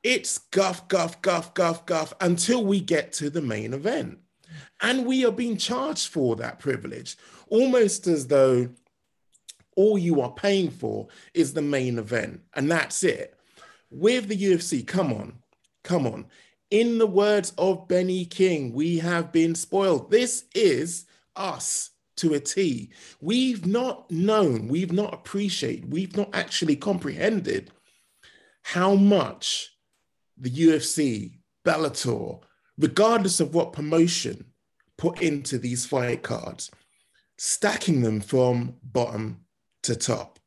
it's 0.05 0.37
guff 0.37 0.87
guff 0.87 1.21
guff 1.23 1.55
guff 1.55 1.87
guff 1.87 2.13
until 2.21 2.63
we 2.63 2.79
get 2.79 3.11
to 3.15 3.31
the 3.31 3.41
main 3.41 3.73
event. 3.73 4.19
And 4.83 5.07
we 5.07 5.25
are 5.25 5.33
being 5.33 5.57
charged 5.57 6.09
for 6.09 6.37
that 6.37 6.61
privilege 6.61 7.17
almost 7.49 8.07
as 8.07 8.27
though 8.27 8.69
all 9.77 9.99
you 9.99 10.21
are 10.21 10.31
paying 10.31 10.71
for 10.71 11.09
is 11.33 11.55
the 11.55 11.63
main 11.63 11.99
event 11.99 12.43
and 12.53 12.71
that's 12.71 13.03
it. 13.03 13.35
With 13.91 14.29
the 14.29 14.37
UFC 14.37 14.87
come 14.87 15.13
on 15.13 15.39
come 15.83 16.07
on. 16.07 16.27
In 16.71 16.99
the 16.99 17.07
words 17.07 17.55
of 17.57 17.89
Benny 17.89 18.27
King 18.27 18.75
we 18.75 18.99
have 18.99 19.33
been 19.33 19.55
spoiled. 19.55 20.11
This 20.11 20.45
is 20.55 21.07
us 21.35 21.91
to 22.17 22.35
a 22.35 22.41
T. 22.41 22.91
We've 23.21 23.67
not 23.67 24.11
known, 24.11 24.69
we've 24.69 24.93
not 24.93 25.15
appreciated, 25.15 25.93
we've 25.93 26.17
not 26.17 26.31
actually 26.33 26.77
comprehended 26.77 27.71
how 28.63 28.95
much 28.95 29.77
the 30.39 30.51
UFC, 30.51 31.39
Bellator, 31.65 32.41
regardless 32.79 33.41
of 33.41 33.55
what 33.55 33.73
promotion, 33.73 34.47
put 34.97 35.21
into 35.21 35.59
these 35.59 35.87
fight 35.87 36.23
cards, 36.23 36.71
stacking 37.37 38.03
them 38.03 38.21
from 38.21 38.77
bottom 38.83 39.41
to 39.83 39.97
top. 39.97 40.39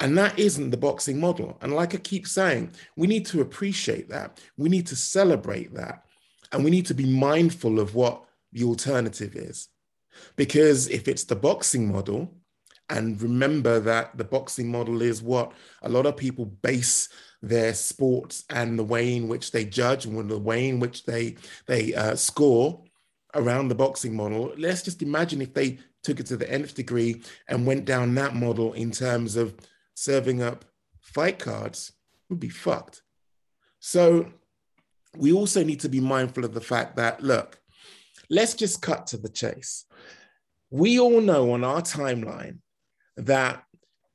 And 0.00 0.18
that 0.18 0.38
isn't 0.38 0.70
the 0.70 0.76
boxing 0.76 1.20
model. 1.20 1.56
And 1.62 1.72
like 1.72 1.94
I 1.94 1.98
keep 1.98 2.26
saying, 2.26 2.72
we 2.96 3.06
need 3.06 3.26
to 3.26 3.40
appreciate 3.40 4.08
that. 4.10 4.40
We 4.56 4.68
need 4.68 4.86
to 4.88 4.96
celebrate 4.96 5.72
that. 5.74 6.04
And 6.52 6.64
we 6.64 6.70
need 6.70 6.86
to 6.86 6.94
be 6.94 7.06
mindful 7.06 7.80
of 7.80 7.94
what 7.94 8.24
the 8.52 8.64
alternative 8.64 9.36
is. 9.36 9.68
Because 10.36 10.88
if 10.88 11.08
it's 11.08 11.24
the 11.24 11.36
boxing 11.36 11.90
model, 11.92 12.34
and 12.90 13.20
remember 13.22 13.80
that 13.80 14.16
the 14.16 14.24
boxing 14.24 14.70
model 14.70 15.00
is 15.00 15.22
what 15.22 15.52
a 15.82 15.88
lot 15.88 16.06
of 16.06 16.16
people 16.16 16.44
base 16.44 17.08
their 17.40 17.74
sports 17.74 18.44
and 18.50 18.78
the 18.78 18.84
way 18.84 19.16
in 19.16 19.28
which 19.28 19.52
they 19.52 19.64
judge 19.64 20.04
and 20.04 20.30
the 20.30 20.38
way 20.38 20.68
in 20.68 20.80
which 20.80 21.04
they 21.04 21.36
they 21.66 21.94
uh, 21.94 22.14
score 22.14 22.82
around 23.34 23.68
the 23.68 23.74
boxing 23.74 24.14
model. 24.14 24.52
Let's 24.56 24.82
just 24.82 25.02
imagine 25.02 25.40
if 25.42 25.54
they 25.54 25.78
took 26.02 26.20
it 26.20 26.26
to 26.26 26.36
the 26.36 26.50
nth 26.50 26.74
degree 26.74 27.22
and 27.48 27.66
went 27.66 27.84
down 27.84 28.14
that 28.14 28.34
model 28.34 28.74
in 28.74 28.90
terms 28.90 29.36
of 29.36 29.54
serving 29.94 30.42
up 30.42 30.64
fight 31.00 31.38
cards, 31.38 31.92
would 32.28 32.40
be 32.40 32.48
fucked. 32.48 33.02
So 33.78 34.32
we 35.16 35.32
also 35.32 35.62
need 35.62 35.80
to 35.80 35.88
be 35.88 36.00
mindful 36.00 36.44
of 36.44 36.54
the 36.54 36.60
fact 36.60 36.96
that 36.96 37.22
look, 37.22 37.60
let's 38.30 38.54
just 38.54 38.82
cut 38.82 39.06
to 39.08 39.16
the 39.16 39.28
chase. 39.28 39.84
We 40.70 40.98
all 40.98 41.20
know 41.20 41.52
on 41.52 41.64
our 41.64 41.82
timeline 41.82 42.58
that 43.16 43.62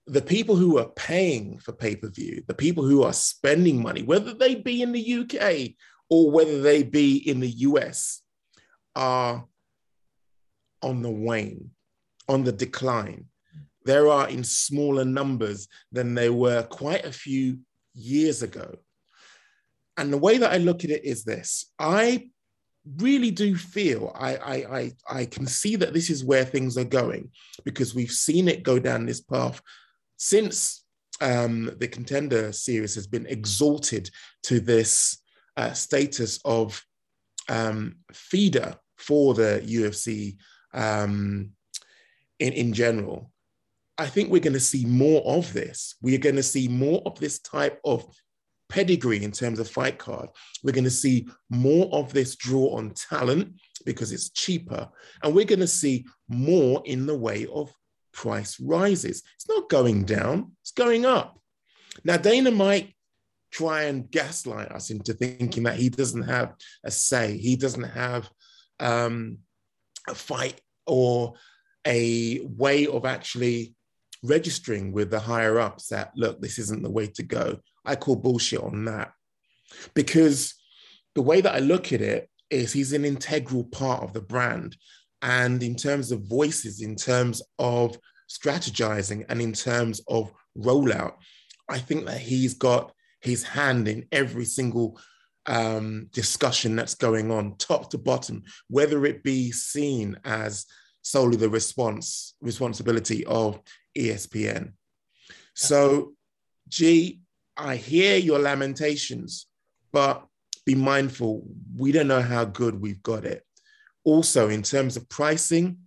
the 0.08 0.22
people 0.22 0.56
who 0.56 0.80
are 0.80 0.89
paying 0.89 1.60
for 1.60 1.72
pay 1.72 1.96
per 1.96 2.10
view, 2.10 2.44
the 2.48 2.54
people 2.54 2.84
who 2.84 3.04
are 3.04 3.13
spending 3.13 3.82
money, 3.82 4.01
whether 4.01 4.34
they 4.34 4.56
be 4.56 4.82
in 4.82 4.92
the 4.92 5.13
UK 5.20 5.75
or 6.10 6.32
whether 6.32 6.62
they 6.62 6.84
be 6.84 7.18
in 7.18 7.39
the 7.39 7.50
US, 7.50 8.22
are 8.96 9.46
on 10.82 11.01
the 11.01 11.12
wane, 11.12 11.72
on 12.28 12.44
the 12.44 12.51
decline. 12.51 13.25
There 13.86 14.08
are 14.08 14.28
in 14.30 14.44
smaller 14.44 15.06
numbers 15.06 15.68
than 15.92 16.16
they 16.16 16.30
were 16.30 16.63
quite 16.63 17.06
a 17.06 17.12
few 17.12 17.60
years 17.94 18.42
ago. 18.44 18.78
And 19.98 20.12
the 20.12 20.18
way 20.18 20.38
that 20.38 20.51
I 20.51 20.58
look 20.58 20.84
at 20.84 20.89
it 20.89 21.06
is 21.06 21.24
this 21.24 21.72
I 21.78 22.30
really 22.98 23.32
do 23.32 23.56
feel 23.56 24.12
I, 24.16 24.36
I, 24.36 24.54
I, 24.54 24.92
I 25.10 25.26
can 25.26 25.46
see 25.46 25.76
that 25.76 25.94
this 25.94 26.10
is 26.10 26.24
where 26.24 26.46
things 26.46 26.78
are 26.78 26.86
going 26.86 27.30
because 27.64 27.94
we've 27.94 28.12
seen 28.12 28.48
it 28.48 28.64
go 28.64 28.80
down 28.80 29.06
this 29.06 29.22
path 29.22 29.62
since 30.18 30.86
um, 31.22 31.72
the 31.80 31.88
contender 31.88 32.52
series 32.52 32.96
has 32.96 33.08
been 33.08 33.26
exalted 33.28 34.10
to 34.44 34.60
this 34.60 35.22
uh, 35.58 35.74
status 35.74 36.40
of 36.46 36.84
um, 37.50 37.98
feeder 38.14 38.76
for 38.98 39.34
the 39.34 39.62
UFC 39.66 40.38
um, 40.74 41.52
in, 42.40 42.54
in 42.54 42.74
general. 42.74 43.32
I 43.98 44.06
think 44.08 44.30
we're 44.30 44.40
going 44.40 44.54
to 44.54 44.60
see 44.62 44.86
more 44.86 45.22
of 45.26 45.52
this. 45.52 45.96
We 46.02 46.16
are 46.16 46.20
going 46.20 46.38
to 46.38 46.44
see 46.44 46.70
more 46.70 47.02
of 47.06 47.20
this 47.20 47.40
type 47.40 47.82
of 47.84 48.06
pedigree 48.70 49.24
in 49.24 49.32
terms 49.32 49.60
of 49.60 49.70
fight 49.70 49.98
card. 49.98 50.30
We're 50.64 50.72
going 50.74 50.84
to 50.86 50.90
see 50.90 51.28
more 51.50 51.90
of 51.92 52.14
this 52.14 52.36
draw 52.36 52.76
on 52.78 52.92
talent 52.92 53.60
because 53.86 54.12
it's 54.12 54.30
cheaper. 54.30 54.88
And 55.24 55.34
we're 55.34 55.46
going 55.46 55.60
to 55.60 55.68
see 55.68 56.06
more 56.28 56.82
in 56.86 57.06
the 57.06 57.18
way 57.18 57.48
of 57.52 57.74
price 58.14 58.60
rises. 58.60 59.24
It's 59.36 59.50
not 59.50 59.70
going 59.70 60.04
down, 60.04 60.52
it's 60.62 60.72
going 60.72 61.06
up. 61.06 61.40
Now, 62.04 62.18
Dana 62.18 62.52
might 62.52 62.94
try 63.52 63.84
and 63.84 64.10
gaslight 64.10 64.72
us 64.72 64.92
into 64.92 65.14
thinking 65.14 65.64
that 65.64 65.78
he 65.78 65.90
doesn't 65.90 66.24
have 66.24 66.54
a 66.84 66.92
say, 66.92 67.38
he 67.38 67.56
doesn't 67.56 67.84
have 67.84 68.30
um, 68.80 69.40
a 70.08 70.16
fight 70.16 70.62
or 70.86 71.34
a 71.86 72.42
way 72.42 72.86
of 72.88 73.06
actually 73.06 73.76
registering 74.24 74.92
with 74.92 75.10
the 75.10 75.20
higher 75.20 75.60
ups 75.60 75.88
that, 75.88 76.12
look, 76.16 76.42
this 76.42 76.60
isn't 76.60 76.84
the 76.84 76.90
way 76.90 77.08
to 77.08 77.24
go. 77.24 77.60
I 77.86 77.96
call 77.96 78.16
bullshit 78.16 78.62
on 78.62 78.86
that 78.86 79.12
because 79.94 80.56
the 81.16 81.22
way 81.22 81.42
that 81.42 81.56
I 81.56 81.60
look 81.60 81.92
at 81.92 82.02
it 82.02 82.30
is 82.50 82.74
he's 82.74 82.94
an 82.94 83.06
integral 83.06 83.64
part 83.64 84.04
of 84.04 84.14
the 84.14 84.22
brand. 84.22 84.76
And 85.22 85.62
in 85.62 85.76
terms 85.76 86.12
of 86.12 86.28
voices, 86.28 86.82
in 86.82 86.96
terms 86.96 87.42
of 87.58 87.98
strategizing, 88.30 89.26
and 89.30 89.42
in 89.42 89.54
terms 89.54 90.02
of 90.08 90.32
rollout, 90.58 91.14
I 91.68 91.80
think 91.80 92.06
that 92.06 92.20
he's 92.20 92.54
got 92.54 92.94
his 93.22 93.44
hand 93.44 93.88
in 93.88 94.08
every 94.12 94.46
single 94.46 95.00
um, 95.46 96.08
discussion 96.14 96.76
that's 96.76 96.96
going 96.96 97.32
on, 97.32 97.58
top 97.58 97.90
to 97.90 97.98
bottom, 97.98 98.44
whether 98.70 99.06
it 99.06 99.24
be 99.24 99.52
seen 99.52 100.18
as 100.24 100.66
solely 101.02 101.38
the 101.38 101.50
response 101.50 102.36
responsibility 102.42 103.26
of 103.26 103.60
ESPN. 103.98 104.74
So, 105.56 106.14
G, 106.68 107.20
I 107.60 107.75
hear 107.75 108.18
your 108.18 108.39
lamentations, 108.39 109.48
but 109.92 110.25
be 110.66 110.75
mindful, 110.75 111.44
we 111.75 111.92
don't 111.92 112.08
know 112.08 112.22
how 112.22 112.46
good 112.46 112.80
we've 112.80 113.04
got 113.04 113.25
it. 113.25 113.44
Also, 114.04 114.50
in 114.50 114.63
terms 114.63 114.96
of 114.96 115.10
pricing, 115.10 115.80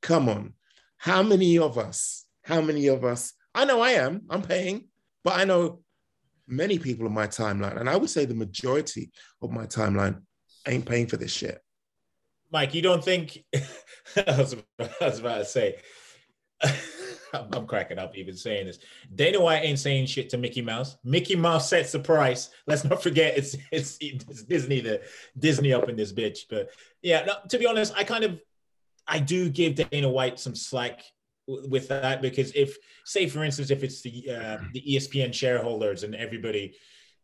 come 0.00 0.28
on, 0.28 0.54
how 0.96 1.22
many 1.22 1.58
of 1.58 1.76
us, 1.76 2.24
how 2.44 2.60
many 2.60 2.86
of 2.86 3.04
us, 3.04 3.34
I 3.54 3.64
know 3.64 3.82
I 3.82 3.90
am, 3.90 4.22
I'm 4.30 4.42
paying, 4.42 4.88
but 5.22 5.38
I 5.38 5.44
know 5.44 5.80
many 6.46 6.78
people 6.78 7.06
on 7.06 7.12
my 7.12 7.26
timeline, 7.26 7.78
and 7.78 7.90
I 7.90 7.96
would 7.96 8.10
say 8.10 8.24
the 8.24 8.34
majority 8.34 9.10
of 9.42 9.50
my 9.50 9.66
timeline 9.66 10.22
ain't 10.66 10.86
paying 10.86 11.06
for 11.06 11.18
this 11.18 11.32
shit. 11.32 11.60
Mike, 12.50 12.74
you 12.74 12.82
don't 12.82 13.04
think, 13.04 13.44
I, 13.54 14.38
was, 14.38 14.56
I 14.78 14.88
was 15.00 15.18
about 15.18 15.38
to 15.38 15.44
say, 15.44 15.76
I'm, 17.32 17.66
cracking 17.66 17.98
up 17.98 18.16
even 18.16 18.36
saying 18.36 18.66
this. 18.66 18.78
Dana 19.14 19.40
White 19.40 19.64
ain't 19.64 19.78
saying 19.78 20.06
shit 20.06 20.28
to 20.30 20.38
Mickey 20.38 20.62
Mouse. 20.62 20.96
Mickey 21.04 21.36
Mouse 21.36 21.68
sets 21.68 21.92
the 21.92 21.98
price. 21.98 22.50
Let's 22.66 22.84
not 22.84 23.02
forget 23.02 23.36
it's 23.36 23.56
it's, 23.70 23.98
it's 24.00 24.42
Disney 24.44 24.80
the 24.80 25.02
Disney 25.38 25.72
up 25.72 25.88
in 25.88 25.96
this 25.96 26.12
bitch. 26.12 26.40
But 26.48 26.70
yeah, 27.02 27.24
no, 27.24 27.34
to 27.48 27.58
be 27.58 27.66
honest, 27.66 27.94
I 27.96 28.04
kind 28.04 28.24
of 28.24 28.40
I 29.06 29.18
do 29.18 29.48
give 29.48 29.74
Dana 29.74 30.08
White 30.08 30.38
some 30.38 30.54
slack 30.54 31.02
with 31.46 31.88
that 31.88 32.22
because 32.22 32.52
if 32.52 32.76
say 33.04 33.28
for 33.28 33.42
instance 33.42 33.70
if 33.70 33.82
it's 33.82 34.00
the 34.02 34.24
uh, 34.30 34.58
the 34.72 34.82
ESPN 34.82 35.34
shareholders 35.34 36.04
and 36.04 36.14
everybody 36.14 36.74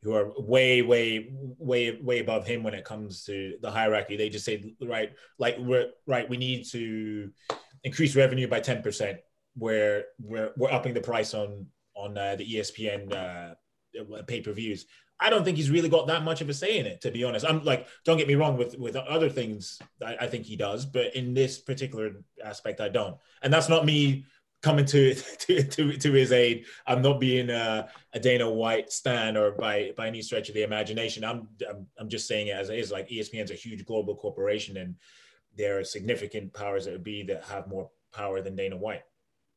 who 0.03 0.15
are 0.15 0.33
way 0.39 0.83
way 0.83 1.31
way 1.59 1.99
way 2.01 2.19
above 2.19 2.47
him 2.47 2.63
when 2.63 2.75
it 2.75 2.85
comes 2.85 3.25
to 3.25 3.55
the 3.63 3.71
hierarchy 3.71 4.17
they 4.17 4.29
just 4.29 4.45
say 4.45 4.75
right 4.83 5.13
like 5.39 5.57
we're 5.59 5.91
right 6.07 6.29
we 6.29 6.37
need 6.37 6.65
to 6.65 7.31
increase 7.85 8.17
revenue 8.17 8.49
by 8.49 8.61
10% 8.61 9.19
where 9.59 10.05
we're 10.21 10.53
we're 10.57 10.73
upping 10.73 10.95
the 10.95 11.01
price 11.01 11.35
on 11.35 11.67
on 11.95 12.17
uh, 12.17 12.37
the 12.37 12.55
ESPN 12.55 13.13
uh, 13.13 13.55
pay 14.27 14.41
per 14.41 14.53
views. 14.53 14.87
I 15.21 15.31
don't 15.31 15.45
think 15.45 15.57
he's 15.57 15.71
really 15.71 15.89
got 15.89 16.07
that 16.07 16.23
much 16.23 16.41
of 16.41 16.49
a 16.49 16.55
say 16.55 16.79
in 16.79 16.87
it, 16.87 17.01
to 17.01 17.11
be 17.11 17.25
honest. 17.25 17.45
I'm 17.45 17.65
like, 17.65 17.89
don't 18.05 18.19
get 18.19 18.29
me 18.29 18.37
wrong 18.37 18.57
with 18.57 18.79
with 18.79 18.97
other 18.97 19.29
things. 19.29 19.81
I, 20.05 20.17
I 20.21 20.27
think 20.29 20.47
he 20.47 20.57
does, 20.57 20.87
but 20.87 21.15
in 21.17 21.35
this 21.35 21.59
particular 21.59 22.23
aspect, 22.45 22.81
I 22.81 22.89
don't. 22.89 23.17
And 23.43 23.53
that's 23.53 23.69
not 23.69 23.85
me 23.85 24.25
coming 24.63 24.85
to 24.87 25.15
to 25.39 25.63
to, 25.63 25.97
to 25.97 26.13
his 26.13 26.31
aid. 26.31 26.67
I'm 26.87 27.03
not 27.03 27.21
being 27.21 27.51
a, 27.51 27.89
a, 28.13 28.21
Dana 28.21 28.49
White 28.49 28.93
stan 28.93 29.37
or 29.37 29.53
by 29.53 29.93
by 29.97 30.07
any 30.07 30.23
stretch 30.23 30.49
of 30.49 30.55
the 30.55 30.63
imagination. 30.63 31.25
I'm, 31.25 31.49
I'm 31.69 31.87
I'm 31.99 32.09
just 32.09 32.29
saying 32.29 32.49
it 32.49 32.57
as 32.57 32.71
it 32.71 32.79
is. 32.79 32.93
Like 32.93 33.09
ESPN's 33.09 33.51
a 33.51 33.55
huge 33.55 33.85
global 33.85 34.15
corporation, 34.15 34.77
and 34.77 34.95
there 35.57 35.81
are 35.81 35.85
significant 35.85 36.55
powers 36.55 36.85
that 36.85 36.93
would 36.93 37.05
be 37.05 37.25
that 37.25 37.45
have 37.45 37.67
more 37.67 37.91
power 38.13 38.41
than 38.41 38.55
Dana 38.55 38.77
White. 38.77 39.03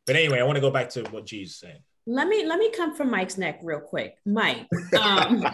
But 0.08 0.16
anyway, 0.16 0.40
I 0.40 0.44
want 0.44 0.56
to 0.56 0.62
go 0.62 0.72
back 0.72 0.90
to 0.92 1.04
what 1.06 1.26
G's 1.26 1.58
saying. 1.58 1.80
Let 2.08 2.28
me 2.28 2.46
let 2.46 2.58
me 2.58 2.72
come 2.72 2.96
from 2.96 3.12
Mike's 3.12 3.38
neck 3.38 3.60
real 3.64 3.80
quick. 3.80 4.16
Mike, 4.26 4.66
um, 5.00 5.46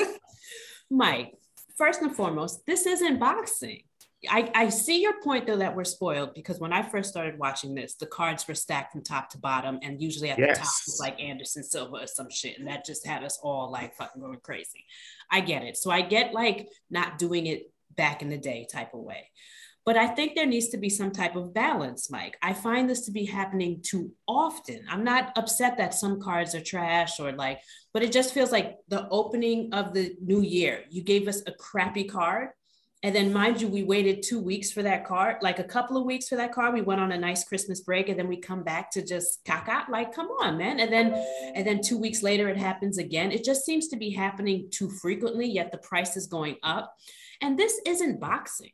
Mike, 0.90 1.34
first 1.76 2.00
and 2.00 2.14
foremost, 2.14 2.64
this 2.66 2.86
isn't 2.86 3.18
boxing. 3.18 3.82
I, 4.28 4.50
I 4.54 4.68
see 4.68 5.00
your 5.00 5.20
point 5.20 5.46
though 5.46 5.58
that 5.58 5.76
we're 5.76 5.84
spoiled 5.84 6.34
because 6.34 6.58
when 6.58 6.72
I 6.72 6.82
first 6.82 7.08
started 7.08 7.38
watching 7.38 7.74
this, 7.74 7.94
the 7.94 8.06
cards 8.06 8.46
were 8.48 8.54
stacked 8.54 8.92
from 8.92 9.02
top 9.02 9.30
to 9.30 9.38
bottom, 9.38 9.78
and 9.82 10.02
usually 10.02 10.30
at 10.30 10.38
yes. 10.38 10.58
the 10.58 10.64
top 10.64 10.72
was 10.86 10.98
like 11.00 11.20
Anderson 11.20 11.62
Silva 11.62 11.96
or 12.02 12.06
some 12.06 12.30
shit, 12.30 12.58
and 12.58 12.66
that 12.68 12.84
just 12.84 13.06
had 13.06 13.22
us 13.22 13.38
all 13.42 13.70
like 13.70 13.94
fucking 13.94 14.20
going 14.20 14.40
crazy. 14.42 14.84
I 15.30 15.40
get 15.40 15.62
it. 15.62 15.76
So 15.76 15.90
I 15.90 16.02
get 16.02 16.32
like 16.32 16.68
not 16.90 17.18
doing 17.18 17.46
it 17.46 17.70
back 17.96 18.22
in 18.22 18.28
the 18.28 18.38
day 18.38 18.66
type 18.70 18.94
of 18.94 19.00
way. 19.00 19.28
But 19.88 19.96
I 19.96 20.06
think 20.06 20.34
there 20.34 20.44
needs 20.44 20.68
to 20.68 20.76
be 20.76 20.90
some 20.90 21.12
type 21.12 21.34
of 21.34 21.54
balance, 21.54 22.10
Mike. 22.10 22.36
I 22.42 22.52
find 22.52 22.90
this 22.90 23.06
to 23.06 23.10
be 23.10 23.24
happening 23.24 23.80
too 23.82 24.12
often. 24.26 24.84
I'm 24.86 25.02
not 25.02 25.32
upset 25.34 25.78
that 25.78 25.94
some 25.94 26.20
cards 26.20 26.54
are 26.54 26.60
trash 26.60 27.18
or 27.18 27.32
like, 27.32 27.62
but 27.94 28.02
it 28.02 28.12
just 28.12 28.34
feels 28.34 28.52
like 28.52 28.76
the 28.88 29.08
opening 29.08 29.72
of 29.72 29.94
the 29.94 30.14
new 30.22 30.42
year, 30.42 30.84
you 30.90 31.02
gave 31.02 31.26
us 31.26 31.42
a 31.46 31.52
crappy 31.52 32.04
card. 32.04 32.50
And 33.02 33.14
then, 33.14 33.32
mind 33.32 33.62
you, 33.62 33.68
we 33.68 33.82
waited 33.82 34.22
two 34.22 34.42
weeks 34.42 34.70
for 34.70 34.82
that 34.82 35.06
card, 35.06 35.36
like 35.40 35.58
a 35.58 35.64
couple 35.64 35.96
of 35.96 36.04
weeks 36.04 36.28
for 36.28 36.36
that 36.36 36.52
card. 36.52 36.74
We 36.74 36.82
went 36.82 37.00
on 37.00 37.12
a 37.12 37.18
nice 37.18 37.44
Christmas 37.44 37.80
break, 37.80 38.10
and 38.10 38.18
then 38.18 38.28
we 38.28 38.36
come 38.36 38.62
back 38.62 38.90
to 38.90 39.02
just 39.02 39.42
caca. 39.46 39.88
Like, 39.88 40.14
come 40.14 40.28
on, 40.42 40.58
man! 40.58 40.80
And 40.80 40.92
then, 40.92 41.14
and 41.54 41.66
then 41.66 41.80
two 41.80 41.96
weeks 41.96 42.22
later, 42.22 42.50
it 42.50 42.58
happens 42.58 42.98
again. 42.98 43.32
It 43.32 43.42
just 43.42 43.64
seems 43.64 43.88
to 43.88 43.96
be 43.96 44.10
happening 44.10 44.68
too 44.70 44.90
frequently. 44.90 45.46
Yet 45.46 45.72
the 45.72 45.78
price 45.78 46.14
is 46.14 46.26
going 46.26 46.56
up, 46.62 46.92
and 47.40 47.58
this 47.58 47.80
isn't 47.86 48.20
boxing 48.20 48.72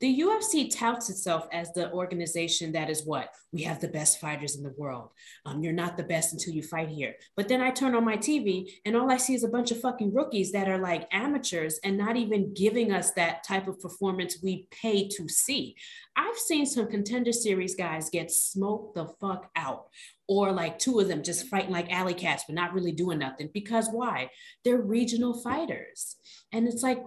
the 0.00 0.20
UFC 0.20 0.74
touts 0.74 1.10
itself 1.10 1.46
as 1.52 1.72
the 1.72 1.92
organization 1.92 2.72
that 2.72 2.88
is 2.88 3.04
what 3.04 3.28
we 3.52 3.62
have 3.62 3.80
the 3.80 3.88
best 3.88 4.18
fighters 4.18 4.56
in 4.56 4.62
the 4.62 4.74
world. 4.76 5.10
Um, 5.44 5.62
you're 5.62 5.72
not 5.72 5.96
the 5.96 6.02
best 6.02 6.32
until 6.32 6.54
you 6.54 6.62
fight 6.62 6.88
here. 6.88 7.16
But 7.36 7.48
then 7.48 7.60
I 7.60 7.70
turn 7.70 7.94
on 7.94 8.04
my 8.04 8.16
TV 8.16 8.70
and 8.86 8.96
all 8.96 9.10
I 9.10 9.18
see 9.18 9.34
is 9.34 9.44
a 9.44 9.48
bunch 9.48 9.70
of 9.70 9.80
fucking 9.80 10.14
rookies 10.14 10.52
that 10.52 10.68
are 10.68 10.78
like 10.78 11.08
amateurs 11.12 11.78
and 11.84 11.98
not 11.98 12.16
even 12.16 12.54
giving 12.54 12.92
us 12.92 13.10
that 13.12 13.44
type 13.44 13.68
of 13.68 13.80
performance 13.80 14.38
we 14.42 14.66
pay 14.70 15.06
to 15.08 15.28
see. 15.28 15.76
I've 16.16 16.38
seen 16.38 16.64
some 16.64 16.88
contender 16.88 17.32
series 17.32 17.74
guys 17.74 18.08
get 18.08 18.30
smoked 18.30 18.94
the 18.94 19.06
fuck 19.20 19.50
out. 19.54 19.88
Or 20.28 20.52
like 20.52 20.78
two 20.78 21.00
of 21.00 21.08
them 21.08 21.24
just 21.24 21.48
fighting 21.48 21.72
like 21.72 21.92
alley 21.92 22.14
cats, 22.14 22.44
but 22.46 22.54
not 22.54 22.72
really 22.72 22.92
doing 22.92 23.18
nothing. 23.18 23.50
Because 23.52 23.88
why? 23.90 24.30
They're 24.64 24.80
regional 24.80 25.42
fighters. 25.42 26.16
And 26.52 26.68
it's 26.68 26.84
like, 26.84 27.02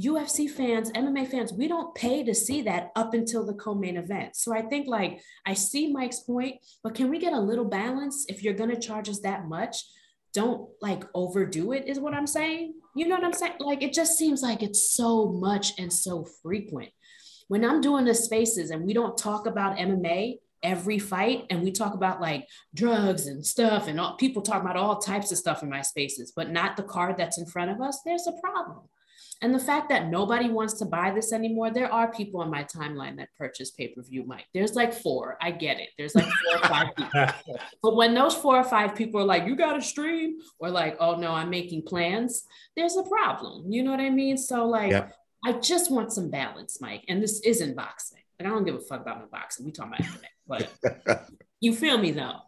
UFC 0.00 0.50
fans, 0.50 0.90
MMA 0.92 1.28
fans, 1.28 1.52
we 1.52 1.68
don't 1.68 1.94
pay 1.94 2.24
to 2.24 2.34
see 2.34 2.62
that 2.62 2.90
up 2.96 3.14
until 3.14 3.46
the 3.46 3.54
co-main 3.54 3.96
event. 3.96 4.34
So 4.34 4.52
I 4.52 4.62
think 4.62 4.88
like 4.88 5.20
I 5.46 5.54
see 5.54 5.92
Mike's 5.92 6.20
point, 6.20 6.56
but 6.82 6.94
can 6.94 7.10
we 7.10 7.18
get 7.18 7.32
a 7.32 7.40
little 7.40 7.64
balance? 7.64 8.26
If 8.28 8.42
you're 8.42 8.54
gonna 8.54 8.78
charge 8.78 9.08
us 9.08 9.20
that 9.20 9.46
much, 9.46 9.84
don't 10.32 10.68
like 10.82 11.04
overdo 11.14 11.72
it, 11.72 11.86
is 11.86 12.00
what 12.00 12.12
I'm 12.12 12.26
saying. 12.26 12.74
You 12.96 13.06
know 13.06 13.14
what 13.14 13.24
I'm 13.24 13.32
saying? 13.32 13.54
Like 13.60 13.82
it 13.82 13.92
just 13.92 14.18
seems 14.18 14.42
like 14.42 14.62
it's 14.62 14.90
so 14.94 15.28
much 15.28 15.78
and 15.78 15.92
so 15.92 16.26
frequent. 16.42 16.90
When 17.46 17.64
I'm 17.64 17.80
doing 17.80 18.04
the 18.04 18.14
spaces 18.14 18.70
and 18.70 18.84
we 18.84 18.94
don't 18.94 19.16
talk 19.16 19.46
about 19.46 19.76
MMA 19.76 20.38
every 20.64 20.98
fight 20.98 21.44
and 21.50 21.62
we 21.62 21.70
talk 21.70 21.94
about 21.94 22.20
like 22.20 22.48
drugs 22.74 23.26
and 23.26 23.46
stuff 23.46 23.86
and 23.86 24.00
all 24.00 24.16
people 24.16 24.42
talk 24.42 24.62
about 24.62 24.76
all 24.76 24.98
types 24.98 25.30
of 25.30 25.38
stuff 25.38 25.62
in 25.62 25.68
my 25.68 25.82
spaces, 25.82 26.32
but 26.34 26.50
not 26.50 26.76
the 26.76 26.82
card 26.82 27.16
that's 27.16 27.38
in 27.38 27.46
front 27.46 27.70
of 27.70 27.80
us, 27.80 28.00
there's 28.04 28.26
a 28.26 28.32
problem. 28.40 28.80
And 29.42 29.54
the 29.54 29.58
fact 29.58 29.88
that 29.90 30.08
nobody 30.08 30.48
wants 30.48 30.74
to 30.74 30.84
buy 30.84 31.10
this 31.10 31.32
anymore, 31.32 31.70
there 31.70 31.92
are 31.92 32.10
people 32.12 32.40
on 32.40 32.50
my 32.50 32.64
timeline 32.64 33.16
that 33.16 33.28
purchase 33.36 33.70
pay 33.70 33.88
per 33.88 34.02
view, 34.02 34.24
Mike. 34.24 34.46
There's 34.54 34.74
like 34.74 34.92
four. 34.92 35.36
I 35.40 35.50
get 35.50 35.80
it. 35.80 35.90
There's 35.98 36.14
like 36.14 36.24
four 36.26 36.56
or 36.56 36.68
five 36.68 36.86
people. 36.96 37.58
But 37.82 37.96
when 37.96 38.14
those 38.14 38.34
four 38.34 38.56
or 38.56 38.64
five 38.64 38.94
people 38.94 39.20
are 39.20 39.24
like, 39.24 39.46
you 39.46 39.56
got 39.56 39.74
to 39.74 39.82
stream, 39.82 40.38
or 40.58 40.70
like, 40.70 40.96
oh 41.00 41.16
no, 41.16 41.32
I'm 41.32 41.50
making 41.50 41.82
plans, 41.82 42.44
there's 42.76 42.96
a 42.96 43.02
problem. 43.02 43.70
You 43.70 43.82
know 43.82 43.90
what 43.90 44.00
I 44.00 44.10
mean? 44.10 44.36
So, 44.36 44.66
like, 44.66 44.90
Yeah. 44.92 45.08
I 45.44 45.52
just 45.52 45.90
want 45.90 46.10
some 46.10 46.30
balance, 46.30 46.80
Mike. 46.80 47.04
And 47.08 47.22
this 47.22 47.40
isn't 47.40 47.76
boxing. 47.76 48.22
Like, 48.38 48.48
I 48.48 48.50
don't 48.50 48.64
give 48.64 48.76
a 48.76 48.80
fuck 48.80 49.02
about 49.02 49.20
my 49.20 49.26
boxing. 49.26 49.66
We 49.66 49.72
talking 49.72 49.92
about 49.94 50.08
MMA. 50.08 50.70
But 51.06 51.28
you 51.60 51.74
feel 51.74 51.98
me 51.98 52.12
though? 52.12 52.38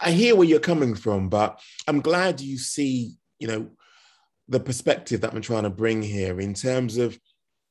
I 0.00 0.10
hear 0.12 0.36
where 0.36 0.46
you're 0.46 0.60
coming 0.60 0.94
from, 0.94 1.28
but 1.28 1.60
I'm 1.86 2.00
glad 2.00 2.40
you 2.40 2.58
see, 2.58 3.14
you 3.38 3.48
know, 3.48 3.70
the 4.48 4.60
perspective 4.60 5.20
that 5.22 5.34
I'm 5.34 5.40
trying 5.40 5.62
to 5.62 5.70
bring 5.70 6.02
here 6.02 6.40
in 6.40 6.54
terms 6.54 6.96
of 6.96 7.18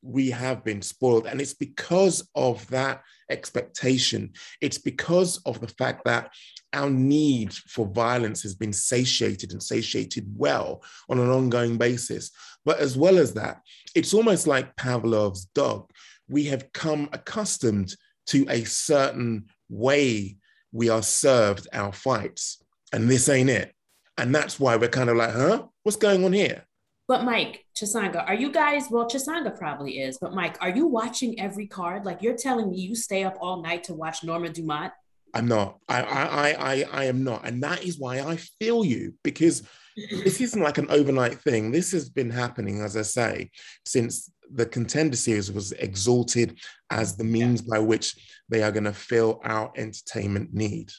we 0.02 0.30
have 0.30 0.62
been 0.62 0.82
spoiled. 0.82 1.26
And 1.26 1.40
it's 1.40 1.54
because 1.54 2.28
of 2.34 2.66
that 2.68 3.02
expectation. 3.30 4.32
It's 4.60 4.78
because 4.78 5.40
of 5.46 5.60
the 5.60 5.68
fact 5.68 6.04
that 6.04 6.30
our 6.72 6.90
need 6.90 7.54
for 7.54 7.86
violence 7.86 8.42
has 8.42 8.54
been 8.54 8.72
satiated 8.72 9.52
and 9.52 9.62
satiated 9.62 10.26
well 10.36 10.82
on 11.08 11.18
an 11.18 11.30
ongoing 11.30 11.78
basis. 11.78 12.30
But 12.64 12.80
as 12.80 12.98
well 12.98 13.18
as 13.18 13.32
that, 13.34 13.62
it's 13.94 14.12
almost 14.12 14.46
like 14.46 14.76
Pavlov's 14.76 15.46
dog. 15.54 15.90
We 16.28 16.44
have 16.44 16.72
come 16.72 17.08
accustomed 17.12 17.94
to 18.26 18.46
a 18.48 18.64
certain 18.64 19.46
way 19.68 20.36
we 20.72 20.88
are 20.88 21.02
served 21.02 21.68
our 21.72 21.92
fights. 21.92 22.62
And 22.92 23.08
this 23.08 23.28
ain't 23.28 23.50
it. 23.50 23.74
And 24.16 24.34
that's 24.34 24.60
why 24.60 24.76
we're 24.76 24.88
kind 24.88 25.10
of 25.10 25.16
like, 25.16 25.32
huh? 25.32 25.66
What's 25.82 25.96
going 25.96 26.24
on 26.24 26.32
here? 26.32 26.64
But 27.06 27.24
Mike, 27.24 27.66
Chisanga, 27.76 28.26
are 28.26 28.34
you 28.34 28.50
guys? 28.50 28.84
Well, 28.90 29.06
Chisanga 29.06 29.56
probably 29.56 29.98
is. 30.00 30.16
But 30.18 30.32
Mike, 30.32 30.56
are 30.62 30.70
you 30.70 30.86
watching 30.86 31.38
every 31.38 31.66
card? 31.66 32.04
Like 32.04 32.22
you're 32.22 32.36
telling 32.36 32.70
me 32.70 32.80
you 32.80 32.94
stay 32.94 33.24
up 33.24 33.36
all 33.40 33.62
night 33.62 33.84
to 33.84 33.94
watch 33.94 34.24
Norma 34.24 34.48
Dumont? 34.48 34.92
I'm 35.34 35.46
not. 35.46 35.78
I, 35.88 36.02
I, 36.02 36.22
I, 36.22 36.52
I, 36.52 36.84
I 36.92 37.04
am 37.06 37.24
not. 37.24 37.46
And 37.46 37.62
that 37.62 37.84
is 37.84 37.98
why 37.98 38.20
I 38.20 38.36
feel 38.36 38.84
you 38.84 39.14
because 39.22 39.68
this 39.96 40.40
isn't 40.40 40.62
like 40.62 40.78
an 40.78 40.90
overnight 40.90 41.40
thing. 41.40 41.70
This 41.70 41.92
has 41.92 42.08
been 42.08 42.30
happening, 42.30 42.80
as 42.80 42.96
I 42.96 43.02
say, 43.02 43.50
since 43.84 44.30
the 44.52 44.66
contender 44.66 45.16
series 45.16 45.50
was 45.52 45.72
exalted 45.72 46.58
as 46.90 47.16
the 47.16 47.24
means 47.24 47.62
by 47.62 47.78
which 47.80 48.16
they 48.48 48.62
are 48.62 48.72
going 48.72 48.84
to 48.84 48.92
fill 48.92 49.40
our 49.44 49.72
entertainment 49.76 50.54
need. 50.54 50.90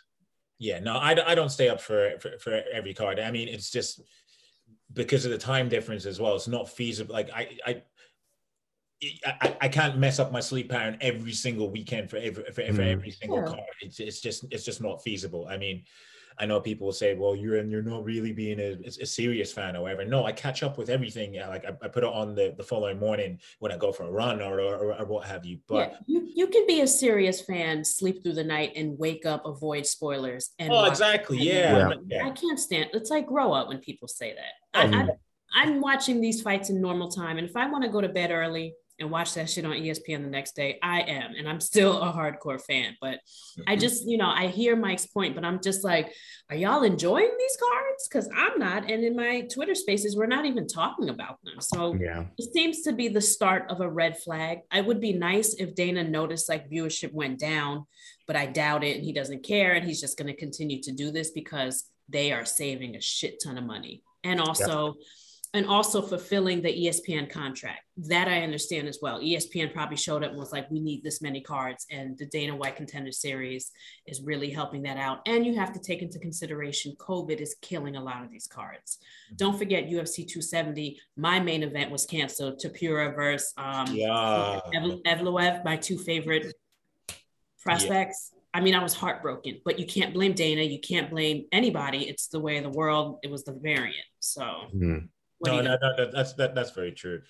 Yeah, 0.59 0.79
no, 0.79 0.93
I, 0.95 1.31
I 1.31 1.35
don't 1.35 1.49
stay 1.49 1.67
up 1.69 1.81
for, 1.81 2.13
for 2.19 2.37
for 2.39 2.61
every 2.71 2.93
card. 2.93 3.19
I 3.19 3.29
mean, 3.31 3.47
it's 3.47 3.69
just 3.69 4.01
because 4.93 5.25
of 5.25 5.31
the 5.31 5.37
time 5.37 5.67
difference 5.67 6.05
as 6.05 6.19
well. 6.19 6.35
It's 6.35 6.47
not 6.47 6.69
feasible. 6.69 7.13
Like 7.13 7.29
I 7.31 7.57
I. 7.65 7.83
I, 9.25 9.57
I 9.61 9.67
can't 9.67 9.97
mess 9.99 10.19
up 10.19 10.31
my 10.31 10.39
sleep 10.39 10.69
pattern 10.69 10.97
every 11.01 11.33
single 11.33 11.69
weekend 11.69 12.09
for 12.09 12.15
every 12.17 12.45
for, 12.45 12.53
for 12.53 12.81
Mm. 12.81 12.91
every 12.93 13.11
single 13.11 13.39
Yeah. 13.39 13.45
card. 13.45 13.69
It's 13.81 13.99
it's 13.99 14.21
just 14.21 14.45
it's 14.51 14.63
just 14.63 14.81
not 14.81 15.03
feasible. 15.03 15.47
I 15.49 15.57
mean, 15.57 15.83
I 16.37 16.45
know 16.45 16.59
people 16.59 16.85
will 16.85 16.93
say, 16.93 17.15
"Well, 17.15 17.35
you're 17.35 17.57
and 17.57 17.71
you're 17.71 17.81
not 17.81 18.03
really 18.03 18.31
being 18.33 18.59
a, 18.59 18.77
a 18.85 19.05
serious 19.05 19.51
fan 19.53 19.75
or 19.75 19.81
whatever." 19.83 20.05
No, 20.05 20.25
I 20.25 20.31
catch 20.31 20.63
up 20.63 20.77
with 20.77 20.89
everything. 20.89 21.33
Yeah, 21.33 21.47
Like 21.47 21.65
I, 21.65 21.69
I 21.81 21.87
put 21.87 22.03
it 22.03 22.09
on 22.09 22.35
the, 22.35 22.53
the 22.57 22.63
following 22.63 22.99
morning 22.99 23.39
when 23.59 23.71
I 23.71 23.77
go 23.77 23.91
for 23.91 24.03
a 24.03 24.11
run 24.11 24.41
or 24.41 24.59
or, 24.59 24.93
or 24.99 25.05
what 25.05 25.25
have 25.27 25.45
you. 25.45 25.59
But 25.67 25.91
yeah, 25.91 25.97
you, 26.07 26.29
you 26.35 26.47
can 26.47 26.67
be 26.67 26.81
a 26.81 26.87
serious 26.87 27.41
fan, 27.41 27.83
sleep 27.83 28.23
through 28.23 28.33
the 28.33 28.43
night, 28.43 28.73
and 28.75 28.97
wake 28.97 29.25
up, 29.25 29.45
avoid 29.45 29.85
spoilers. 29.85 30.51
And 30.59 30.71
oh, 30.71 30.85
exactly, 30.85 31.37
and- 31.37 31.45
yeah, 31.45 31.93
Yeah. 32.07 32.25
I 32.27 32.31
can't 32.31 32.59
stand. 32.59 32.89
It's 32.93 33.09
like 33.09 33.27
grow 33.27 33.53
up 33.53 33.67
when 33.69 33.79
people 33.79 34.07
say 34.07 34.35
that. 34.35 34.89
I, 34.93 35.03
I, 35.03 35.07
I'm 35.53 35.79
watching 35.79 36.19
these 36.19 36.41
fights 36.41 36.69
in 36.69 36.81
normal 36.81 37.09
time, 37.09 37.37
and 37.37 37.47
if 37.47 37.55
I 37.55 37.69
want 37.69 37.83
to 37.83 37.89
go 37.89 38.01
to 38.01 38.09
bed 38.09 38.31
early 38.31 38.73
and 38.99 39.11
watch 39.11 39.33
that 39.33 39.49
shit 39.49 39.65
on 39.65 39.73
ESPN 39.73 40.23
the 40.23 40.29
next 40.29 40.55
day, 40.55 40.79
I 40.81 41.01
am, 41.01 41.33
and 41.37 41.49
I'm 41.49 41.59
still 41.59 42.01
a 42.01 42.13
hardcore 42.13 42.61
fan. 42.61 42.95
But 43.01 43.19
I 43.67 43.73
mm-hmm. 43.73 43.79
just, 43.81 44.07
you 44.07 44.17
know, 44.17 44.29
I 44.29 44.47
hear 44.47 44.75
Mike's 44.75 45.05
point, 45.05 45.35
but 45.35 45.43
I'm 45.43 45.59
just 45.61 45.83
like, 45.83 46.13
are 46.49 46.55
y'all 46.55 46.83
enjoying 46.83 47.31
these 47.37 47.57
cards? 47.57 48.07
Because 48.07 48.29
I'm 48.35 48.57
not, 48.57 48.89
and 48.89 49.03
in 49.03 49.15
my 49.15 49.41
Twitter 49.41 49.75
Spaces, 49.75 50.15
we're 50.15 50.27
not 50.27 50.45
even 50.45 50.67
talking 50.67 51.09
about 51.09 51.39
them. 51.43 51.59
So 51.59 51.93
Yeah. 51.95 52.25
it 52.37 52.53
seems 52.53 52.81
to 52.83 52.93
be 52.93 53.09
the 53.09 53.21
start 53.21 53.69
of 53.69 53.81
a 53.81 53.89
red 53.89 54.17
flag. 54.17 54.59
I 54.71 54.81
would 54.81 55.01
be 55.01 55.13
nice 55.13 55.55
if 55.55 55.75
Dana 55.75 56.03
noticed 56.03 56.47
like 56.47 56.69
viewership 56.69 57.11
went 57.11 57.39
down, 57.39 57.85
but 58.27 58.35
I 58.35 58.45
doubt 58.45 58.83
it. 58.83 58.95
And 58.95 59.05
he 59.05 59.11
doesn't 59.11 59.43
care. 59.43 59.73
And 59.73 59.85
he's 59.85 59.99
just 59.99 60.17
going 60.17 60.27
to 60.27 60.39
continue 60.39 60.81
to 60.83 60.91
do 60.91 61.11
this 61.11 61.31
because 61.31 61.85
they 62.07 62.31
are 62.31 62.45
saving 62.45 62.95
a 62.95 63.01
shit 63.01 63.41
ton 63.43 63.57
of 63.57 63.65
money. 63.65 64.03
And 64.23 64.39
also, 64.39 64.95
and 65.55 65.65
also 65.65 66.01
fulfilling 66.01 66.61
the 66.61 66.69
ESPN 66.69 67.29
contract. 67.29 67.81
That 67.97 68.27
I 68.27 68.41
understand 68.41 68.87
as 68.87 68.99
well. 69.01 69.21
ESPN 69.21 69.73
probably 69.73 69.95
showed 69.95 70.23
up 70.23 70.31
and 70.31 70.39
was 70.39 70.51
like, 70.51 70.69
we 70.69 70.81
need 70.81 71.01
this 71.03 71.21
many 71.21 71.39
cards. 71.39 71.85
And 71.89 72.17
the 72.17 72.25
Dana 72.25 72.55
White 72.55 72.75
Contender 72.75 73.11
Series 73.13 73.71
is 74.05 74.21
really 74.21 74.49
helping 74.49 74.83
that 74.83 74.97
out. 74.97 75.19
And 75.25 75.45
you 75.45 75.55
have 75.55 75.71
to 75.73 75.79
take 75.79 76.01
into 76.01 76.19
consideration 76.19 76.93
COVID 76.99 77.39
is 77.39 77.55
killing 77.61 77.95
a 77.95 78.03
lot 78.03 78.23
of 78.23 78.29
these 78.29 78.47
cards. 78.47 78.97
Don't 79.37 79.57
forget 79.57 79.85
UFC 79.85 80.27
270. 80.27 80.99
My 81.15 81.39
main 81.39 81.63
event 81.63 81.89
was 81.89 82.05
canceled. 82.05 82.59
Topuria 82.63 83.15
versus 83.15 83.53
um, 83.57 83.87
yeah. 83.91 84.59
Ev- 84.73 85.03
Evloev, 85.07 85.63
my 85.63 85.77
two 85.77 85.97
favorite 85.97 86.53
prospects. 87.61 88.33
I 88.53 88.61
mean, 88.61 88.75
I 88.75 88.83
was 88.83 88.93
heartbroken, 88.93 89.59
but 89.65 89.79
you 89.79 89.85
can't 89.85 90.13
blame 90.13 90.33
Dana. 90.33 90.61
You 90.61 90.79
can't 90.79 91.09
blame 91.09 91.45
anybody. 91.51 92.07
It's 92.09 92.27
the 92.27 92.39
way 92.39 92.57
of 92.57 92.63
the 92.63 92.69
world. 92.69 93.19
It 93.23 93.29
was 93.29 93.43
the 93.43 93.51
variant. 93.53 94.05
So, 94.19 94.43
Mm. 94.73 95.09
No, 95.45 95.61
no, 95.61 95.77
no, 95.81 95.95
no, 95.97 96.11
that's 96.11 96.33
that, 96.33 96.55
that's 96.55 96.71
very 96.71 96.91
true. 96.91 97.21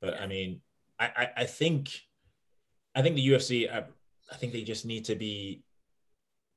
But 0.00 0.20
I 0.20 0.26
mean, 0.26 0.60
I, 0.98 1.06
I, 1.16 1.28
I 1.38 1.44
think, 1.44 1.90
I 2.94 3.02
think 3.02 3.16
the 3.16 3.28
UFC, 3.28 3.72
I, 3.72 3.84
I 4.30 4.36
think 4.36 4.52
they 4.52 4.62
just 4.62 4.84
need 4.84 5.06
to 5.06 5.14
be, 5.14 5.62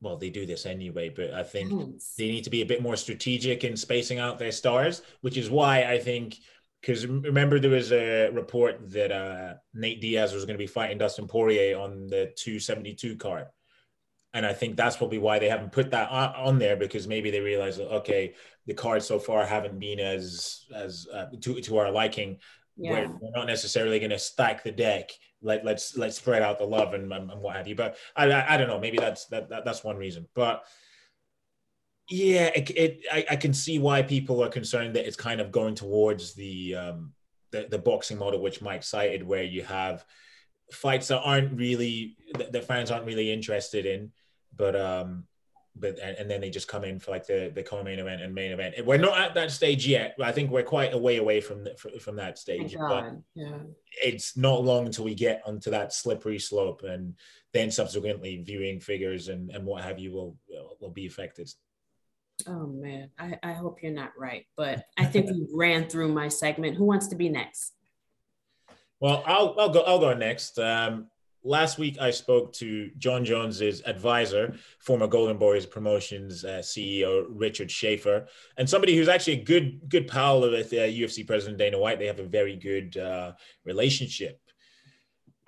well, 0.01 0.17
they 0.17 0.29
do 0.29 0.45
this 0.45 0.65
anyway, 0.65 1.09
but 1.09 1.33
I 1.33 1.43
think 1.43 1.71
they 2.17 2.27
need 2.27 2.43
to 2.43 2.49
be 2.49 2.61
a 2.61 2.65
bit 2.65 2.83
more 2.83 2.95
strategic 2.95 3.63
in 3.63 3.75
spacing 3.75 4.19
out 4.19 4.37
their 4.37 4.51
stars, 4.51 5.01
which 5.21 5.37
is 5.37 5.49
why 5.49 5.83
I 5.83 5.99
think. 5.99 6.37
Because 6.81 7.07
remember, 7.07 7.59
there 7.59 7.71
was 7.71 7.91
a 7.91 8.29
report 8.29 8.91
that 8.91 9.11
uh, 9.11 9.55
Nate 9.73 9.99
Diaz 9.99 10.33
was 10.33 10.45
going 10.45 10.53
to 10.53 10.63
be 10.63 10.67
fighting 10.67 10.99
Dustin 10.99 11.27
Poirier 11.27 11.77
on 11.77 12.05
the 12.05 12.31
272 12.35 13.15
card. 13.15 13.47
And 14.37 14.45
I 14.45 14.53
think 14.53 14.75
that's 14.75 14.97
probably 14.97 15.17
why 15.17 15.39
they 15.39 15.49
haven't 15.49 15.71
put 15.71 15.89
that 15.89 16.11
on, 16.11 16.29
on 16.35 16.59
there 16.59 16.77
because 16.77 17.07
maybe 17.07 17.31
they 17.31 17.39
realize 17.39 17.77
that, 17.77 17.91
okay, 17.91 18.35
the 18.67 18.75
cards 18.75 19.07
so 19.07 19.17
far 19.17 19.43
haven't 19.43 19.79
been 19.79 19.99
as 19.99 20.65
as 20.75 21.07
uh, 21.11 21.25
to, 21.41 21.59
to 21.59 21.77
our 21.79 21.89
liking. 21.89 22.37
Yeah. 22.75 22.91
We're, 22.91 23.07
we're 23.19 23.37
not 23.39 23.47
necessarily 23.47 23.97
going 23.97 24.11
to 24.11 24.19
stack 24.19 24.63
the 24.63 24.71
deck. 24.71 25.09
Let 25.41 25.65
let's 25.65 25.97
let's 25.97 26.17
spread 26.17 26.43
out 26.43 26.59
the 26.59 26.65
love 26.65 26.93
and, 26.93 27.11
and, 27.11 27.31
and 27.31 27.41
what 27.41 27.55
have 27.55 27.67
you. 27.67 27.73
But 27.73 27.97
I, 28.15 28.29
I 28.31 28.53
I 28.53 28.57
don't 28.57 28.67
know. 28.67 28.79
Maybe 28.79 28.99
that's 28.99 29.25
that, 29.27 29.49
that 29.49 29.65
that's 29.65 29.83
one 29.83 29.97
reason. 29.97 30.27
But 30.35 30.63
yeah, 32.09 32.51
it, 32.55 32.69
it 32.69 32.91
I, 33.11 33.25
I 33.31 33.35
can 33.37 33.55
see 33.55 33.79
why 33.79 34.03
people 34.03 34.43
are 34.43 34.49
concerned 34.49 34.95
that 34.95 35.07
it's 35.07 35.17
kind 35.17 35.41
of 35.41 35.51
going 35.51 35.73
towards 35.73 36.35
the 36.35 36.75
um 36.75 37.13
the, 37.51 37.67
the 37.71 37.79
boxing 37.79 38.19
model 38.19 38.39
which 38.39 38.61
Mike 38.61 38.83
cited, 38.83 39.23
where 39.23 39.43
you 39.43 39.63
have 39.63 40.05
fights 40.71 41.07
that 41.07 41.21
aren't 41.21 41.57
really 41.57 42.17
that 42.37 42.51
the 42.51 42.61
fans 42.61 42.91
aren't 42.91 43.07
really 43.07 43.31
interested 43.31 43.85
in, 43.85 44.11
but 44.57 44.75
um 44.75 45.23
but 45.79 45.99
and, 45.99 46.17
and 46.17 46.29
then 46.29 46.41
they 46.41 46.49
just 46.49 46.67
come 46.67 46.83
in 46.83 46.99
for 46.99 47.11
like 47.11 47.25
the 47.25 47.51
the 47.53 47.63
co-main 47.63 47.99
event 47.99 48.21
and 48.21 48.33
main 48.33 48.51
event. 48.51 48.75
We're 48.85 48.97
not 48.97 49.19
at 49.19 49.33
that 49.35 49.51
stage 49.51 49.87
yet. 49.87 50.15
I 50.21 50.31
think 50.31 50.51
we're 50.51 50.63
quite 50.63 50.93
a 50.93 50.97
way 50.97 51.17
away 51.17 51.41
from 51.41 51.63
the, 51.63 51.75
from 51.99 52.15
that 52.17 52.37
stage. 52.37 52.75
But 52.77 53.13
yeah. 53.35 53.59
it's 54.03 54.35
not 54.35 54.63
long 54.63 54.85
until 54.85 55.05
we 55.05 55.15
get 55.15 55.41
onto 55.45 55.71
that 55.71 55.93
slippery 55.93 56.39
slope, 56.39 56.83
and 56.83 57.15
then 57.53 57.71
subsequently 57.71 58.37
viewing 58.37 58.79
figures 58.79 59.27
and 59.27 59.51
and 59.51 59.65
what 59.65 59.83
have 59.83 59.99
you 59.99 60.11
will 60.11 60.35
will 60.81 60.91
be 60.91 61.05
affected. 61.07 61.49
Oh 62.47 62.67
man, 62.67 63.09
I, 63.17 63.37
I 63.41 63.53
hope 63.53 63.81
you're 63.81 63.91
not 63.91 64.11
right, 64.17 64.45
but 64.55 64.85
I 64.97 65.05
think 65.05 65.27
we 65.27 65.47
ran 65.53 65.89
through 65.89 66.13
my 66.13 66.27
segment. 66.27 66.77
Who 66.77 66.85
wants 66.85 67.07
to 67.07 67.15
be 67.15 67.29
next? 67.29 67.73
Well, 68.99 69.23
I'll 69.25 69.55
I'll 69.59 69.69
go 69.69 69.81
I'll 69.81 69.99
go 69.99 70.13
next. 70.13 70.59
Um, 70.59 71.07
last 71.43 71.77
week 71.77 71.97
I 71.99 72.11
spoke 72.11 72.53
to 72.53 72.89
Jon 72.97 73.25
Jones's 73.25 73.81
advisor, 73.85 74.55
former 74.79 75.07
Golden 75.07 75.37
Boys 75.37 75.65
Promotions 75.65 76.43
uh, 76.43 76.59
CEO 76.61 77.25
Richard 77.29 77.71
Schaefer, 77.71 78.27
and 78.57 78.69
somebody 78.69 78.95
who's 78.95 79.07
actually 79.07 79.41
a 79.41 79.43
good 79.43 79.81
good 79.89 80.07
pal 80.07 80.41
with 80.41 80.73
uh, 80.73 80.77
UFC 80.77 81.25
President 81.25 81.57
Dana 81.57 81.79
White. 81.79 81.99
They 81.99 82.07
have 82.07 82.19
a 82.19 82.23
very 82.23 82.55
good 82.55 82.97
uh, 82.97 83.33
relationship. 83.65 84.39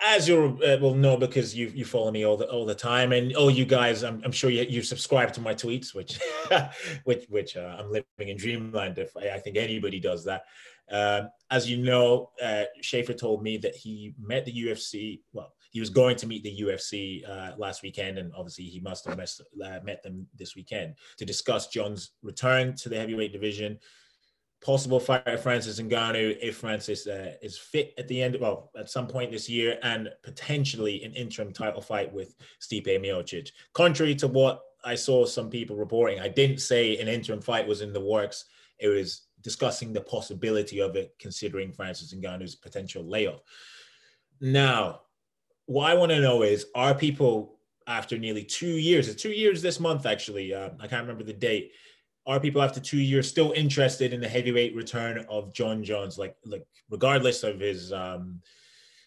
As 0.02 0.26
you 0.26 0.58
uh, 0.66 0.78
will 0.80 0.94
know, 0.94 1.18
because 1.18 1.54
you 1.54 1.70
you 1.74 1.84
follow 1.84 2.10
me 2.10 2.24
all 2.24 2.38
the 2.38 2.48
all 2.50 2.64
the 2.64 2.74
time, 2.74 3.12
and 3.12 3.34
oh, 3.36 3.48
you 3.48 3.66
guys, 3.66 4.02
I'm, 4.02 4.22
I'm 4.24 4.32
sure 4.32 4.48
you 4.50 4.62
you 4.62 4.82
subscribe 4.82 5.32
to 5.34 5.42
my 5.42 5.54
tweets, 5.54 5.94
which 5.94 6.18
which 7.04 7.26
which 7.28 7.56
uh, 7.56 7.76
I'm 7.78 7.90
living 7.90 8.06
in 8.18 8.38
dreamland. 8.38 8.98
If 8.98 9.14
I, 9.16 9.30
I 9.30 9.38
think 9.38 9.58
anybody 9.58 10.00
does 10.00 10.24
that, 10.24 10.44
uh, 10.90 11.22
as 11.50 11.70
you 11.70 11.76
know, 11.76 12.30
uh, 12.42 12.64
Schaefer 12.80 13.12
told 13.12 13.42
me 13.42 13.58
that 13.58 13.76
he 13.76 14.14
met 14.18 14.44
the 14.44 14.52
UFC. 14.52 15.20
Well, 15.32 15.52
he 15.70 15.80
was 15.80 15.90
going 15.90 16.16
to 16.16 16.26
meet 16.26 16.42
the 16.42 16.60
UFC 16.62 17.28
uh, 17.28 17.52
last 17.56 17.82
weekend, 17.82 18.18
and 18.18 18.32
obviously 18.36 18.64
he 18.64 18.80
must 18.80 19.06
have 19.06 19.18
uh, 19.18 19.80
met 19.82 20.02
them 20.02 20.26
this 20.36 20.56
weekend 20.56 20.96
to 21.16 21.24
discuss 21.24 21.68
Jon's 21.68 22.10
return 22.22 22.74
to 22.76 22.88
the 22.88 22.96
heavyweight 22.96 23.32
division, 23.32 23.78
possible 24.60 25.00
fight 25.00 25.24
with 25.26 25.42
Francis 25.42 25.80
Ngannou 25.80 26.36
if 26.42 26.56
Francis 26.56 27.06
uh, 27.06 27.34
is 27.40 27.56
fit 27.56 27.94
at 27.98 28.08
the 28.08 28.20
end, 28.20 28.34
of, 28.34 28.40
well, 28.40 28.70
at 28.76 28.90
some 28.90 29.06
point 29.06 29.30
this 29.30 29.48
year, 29.48 29.78
and 29.82 30.10
potentially 30.22 31.02
an 31.04 31.14
interim 31.14 31.52
title 31.52 31.80
fight 31.80 32.12
with 32.12 32.34
Stipe 32.60 32.86
Miocic. 32.86 33.50
Contrary 33.72 34.14
to 34.16 34.28
what 34.28 34.60
I 34.84 34.94
saw 34.96 35.24
some 35.24 35.50
people 35.50 35.76
reporting, 35.76 36.20
I 36.20 36.28
didn't 36.28 36.58
say 36.58 36.98
an 36.98 37.08
interim 37.08 37.40
fight 37.40 37.66
was 37.66 37.80
in 37.80 37.92
the 37.92 38.00
works. 38.00 38.46
It 38.78 38.88
was 38.88 39.22
discussing 39.42 39.92
the 39.92 40.00
possibility 40.00 40.80
of 40.80 40.96
it, 40.96 41.14
considering 41.18 41.72
Francis 41.72 42.12
Ngannou's 42.12 42.56
potential 42.56 43.04
layoff. 43.04 43.40
Now, 44.40 45.02
what 45.70 45.88
I 45.88 45.94
want 45.94 46.10
to 46.10 46.20
know 46.20 46.42
is 46.42 46.66
are 46.74 46.96
people 46.96 47.60
after 47.86 48.18
nearly 48.18 48.42
two 48.42 48.76
years, 48.76 49.06
it's 49.06 49.22
two 49.22 49.30
years 49.30 49.62
this 49.62 49.78
month 49.78 50.04
actually, 50.04 50.52
uh, 50.52 50.70
I 50.80 50.88
can't 50.88 51.02
remember 51.02 51.22
the 51.22 51.32
date. 51.32 51.70
Are 52.26 52.40
people 52.40 52.60
after 52.60 52.80
two 52.80 52.98
years 52.98 53.28
still 53.28 53.52
interested 53.52 54.12
in 54.12 54.20
the 54.20 54.28
heavyweight 54.28 54.74
return 54.74 55.24
of 55.28 55.54
Jon 55.54 55.84
Jones? 55.84 56.18
Like, 56.18 56.34
like 56.44 56.66
regardless 56.90 57.44
of 57.44 57.60
his 57.60 57.92
um, 57.92 58.40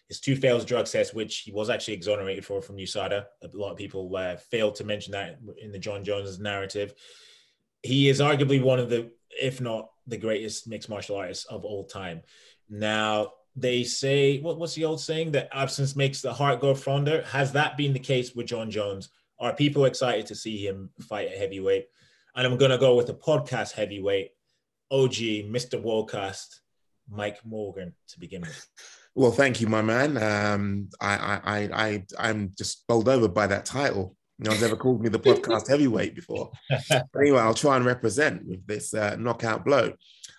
his 0.08 0.20
two 0.20 0.36
failed 0.36 0.66
drug 0.66 0.86
tests, 0.86 1.12
which 1.12 1.40
he 1.40 1.52
was 1.52 1.68
actually 1.68 1.94
exonerated 1.94 2.46
for 2.46 2.62
from 2.62 2.76
USADA. 2.76 3.26
A 3.42 3.48
lot 3.52 3.72
of 3.72 3.76
people 3.76 4.16
uh, 4.16 4.36
failed 4.36 4.74
to 4.76 4.84
mention 4.84 5.12
that 5.12 5.38
in 5.60 5.70
the 5.70 5.78
Jon 5.78 6.02
Jones 6.02 6.38
narrative. 6.38 6.94
He 7.82 8.08
is 8.08 8.20
arguably 8.20 8.62
one 8.62 8.78
of 8.78 8.88
the, 8.88 9.10
if 9.30 9.60
not 9.60 9.90
the 10.06 10.16
greatest 10.16 10.66
mixed 10.66 10.88
martial 10.88 11.16
artist 11.16 11.46
of 11.50 11.66
all 11.66 11.84
time. 11.84 12.22
Now, 12.70 13.32
they 13.56 13.84
say 13.84 14.40
what, 14.40 14.58
what's 14.58 14.74
the 14.74 14.84
old 14.84 15.00
saying? 15.00 15.32
That 15.32 15.48
absence 15.52 15.94
makes 15.96 16.20
the 16.20 16.32
heart 16.32 16.60
go 16.60 16.74
fonder. 16.74 17.22
Has 17.22 17.52
that 17.52 17.76
been 17.76 17.92
the 17.92 17.98
case 17.98 18.34
with 18.34 18.46
jon 18.46 18.70
jones? 18.70 19.10
Are 19.38 19.54
people 19.54 19.84
excited 19.84 20.26
to 20.26 20.34
see 20.34 20.64
him 20.64 20.90
fight 21.00 21.28
at 21.28 21.38
heavyweight? 21.38 21.86
And 22.36 22.46
i'm 22.46 22.56
going 22.56 22.70
to 22.70 22.78
go 22.78 22.96
with 22.96 23.06
the 23.06 23.14
podcast 23.14 23.72
heavyweight 23.72 24.30
og 24.90 25.10
mr 25.10 25.82
worldcast 25.82 26.60
mike 27.08 27.38
morgan 27.44 27.94
to 28.08 28.20
begin 28.20 28.42
with. 28.42 28.68
Well 29.14 29.30
thank 29.30 29.60
you 29.60 29.68
my 29.68 29.82
man. 29.82 30.16
Um, 30.16 30.88
I, 31.00 31.40
I 31.44 31.58
i 31.72 32.04
i'm 32.18 32.50
just 32.58 32.86
bowled 32.88 33.08
over 33.08 33.28
by 33.28 33.46
that 33.46 33.64
title 33.64 34.16
no 34.38 34.50
one's 34.50 34.62
ever 34.62 34.76
called 34.76 35.02
me 35.02 35.08
the 35.08 35.18
podcast 35.18 35.68
heavyweight 35.68 36.14
before 36.14 36.50
anyway 37.20 37.38
i'll 37.38 37.54
try 37.54 37.76
and 37.76 37.84
represent 37.84 38.44
with 38.46 38.66
this 38.66 38.94
uh, 38.94 39.16
knockout 39.16 39.64
blow 39.64 39.92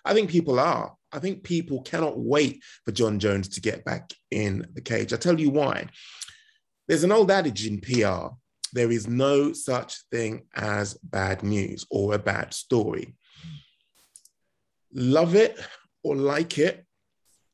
i 0.04 0.12
think 0.12 0.30
people 0.30 0.58
are 0.58 0.94
I 1.12 1.18
think 1.18 1.44
people 1.44 1.80
cannot 1.80 2.18
wait 2.18 2.62
for 2.84 2.92
Jon 2.92 3.18
Jones 3.18 3.48
to 3.50 3.62
get 3.62 3.86
back 3.86 4.12
in 4.30 4.66
the 4.74 4.82
cage. 4.82 5.14
I 5.14 5.16
tell 5.16 5.40
you 5.40 5.48
why. 5.48 5.86
There's 6.88 7.04
an 7.04 7.12
old 7.12 7.30
adage 7.30 7.66
in 7.66 7.80
PR 7.80 8.34
there 8.76 8.90
is 8.90 9.08
no 9.08 9.54
such 9.54 10.02
thing 10.10 10.42
as 10.54 10.94
bad 11.02 11.42
news 11.42 11.86
or 11.90 12.14
a 12.14 12.18
bad 12.18 12.52
story. 12.52 13.14
Love 14.92 15.34
it 15.34 15.58
or 16.02 16.14
like 16.14 16.58
it, 16.58 16.84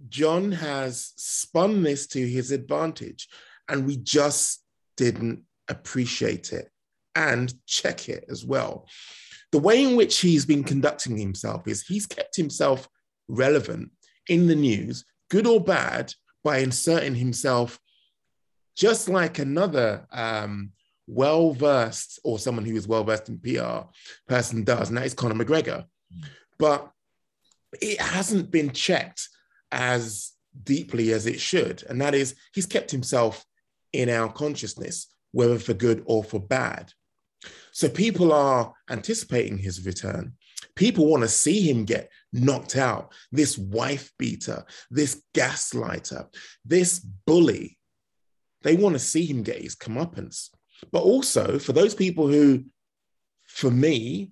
Jon 0.08 0.50
has 0.50 1.12
spun 1.16 1.84
this 1.84 2.08
to 2.08 2.28
his 2.28 2.50
advantage, 2.50 3.28
and 3.68 3.86
we 3.86 3.96
just 3.96 4.64
didn't 4.96 5.44
appreciate 5.68 6.52
it 6.52 6.70
and 7.14 7.52
check 7.66 8.08
it 8.08 8.24
as 8.30 8.44
well. 8.44 8.86
The 9.52 9.58
way 9.58 9.84
in 9.84 9.96
which 9.96 10.20
he's 10.20 10.46
been 10.46 10.64
conducting 10.64 11.16
himself 11.16 11.68
is 11.68 11.82
he's 11.86 12.06
kept 12.06 12.36
himself 12.36 12.88
relevant 13.28 13.90
in 14.28 14.46
the 14.46 14.56
news, 14.56 15.04
good 15.30 15.46
or 15.46 15.60
bad, 15.60 16.14
by 16.44 16.58
inserting 16.58 17.14
himself 17.14 17.78
just 18.74 19.08
like 19.08 19.38
another 19.38 20.06
um, 20.10 20.72
well 21.06 21.52
versed 21.52 22.18
or 22.24 22.38
someone 22.38 22.64
who 22.64 22.74
is 22.76 22.88
well 22.88 23.04
versed 23.04 23.28
in 23.28 23.38
PR 23.38 23.88
person 24.26 24.64
does, 24.64 24.88
and 24.88 24.96
that 24.96 25.06
is 25.06 25.14
Conor 25.14 25.44
McGregor. 25.44 25.84
But 26.58 26.90
it 27.80 28.00
hasn't 28.00 28.50
been 28.50 28.70
checked 28.70 29.28
as 29.70 30.32
deeply 30.62 31.12
as 31.12 31.26
it 31.26 31.40
should. 31.40 31.82
And 31.88 32.00
that 32.00 32.14
is, 32.14 32.34
he's 32.54 32.66
kept 32.66 32.90
himself 32.90 33.44
in 33.92 34.08
our 34.08 34.30
consciousness, 34.30 35.11
whether 35.32 35.58
for 35.58 35.74
good 35.74 36.02
or 36.06 36.22
for 36.22 36.40
bad. 36.40 36.92
So 37.72 37.88
people 37.88 38.32
are 38.32 38.72
anticipating 38.88 39.58
his 39.58 39.84
return. 39.84 40.34
People 40.76 41.06
want 41.06 41.22
to 41.22 41.28
see 41.28 41.68
him 41.68 41.84
get 41.84 42.10
knocked 42.32 42.76
out. 42.76 43.12
This 43.32 43.58
wife 43.58 44.12
beater, 44.18 44.64
this 44.90 45.22
gaslighter, 45.34 46.26
this 46.64 46.98
bully. 46.98 47.78
They 48.62 48.76
want 48.76 48.94
to 48.94 49.00
see 49.00 49.26
him 49.26 49.42
get 49.42 49.60
his 49.60 49.74
comeuppance. 49.74 50.50
But 50.92 51.02
also 51.02 51.58
for 51.58 51.72
those 51.72 51.94
people 51.94 52.28
who, 52.28 52.64
for 53.46 53.70
me, 53.70 54.30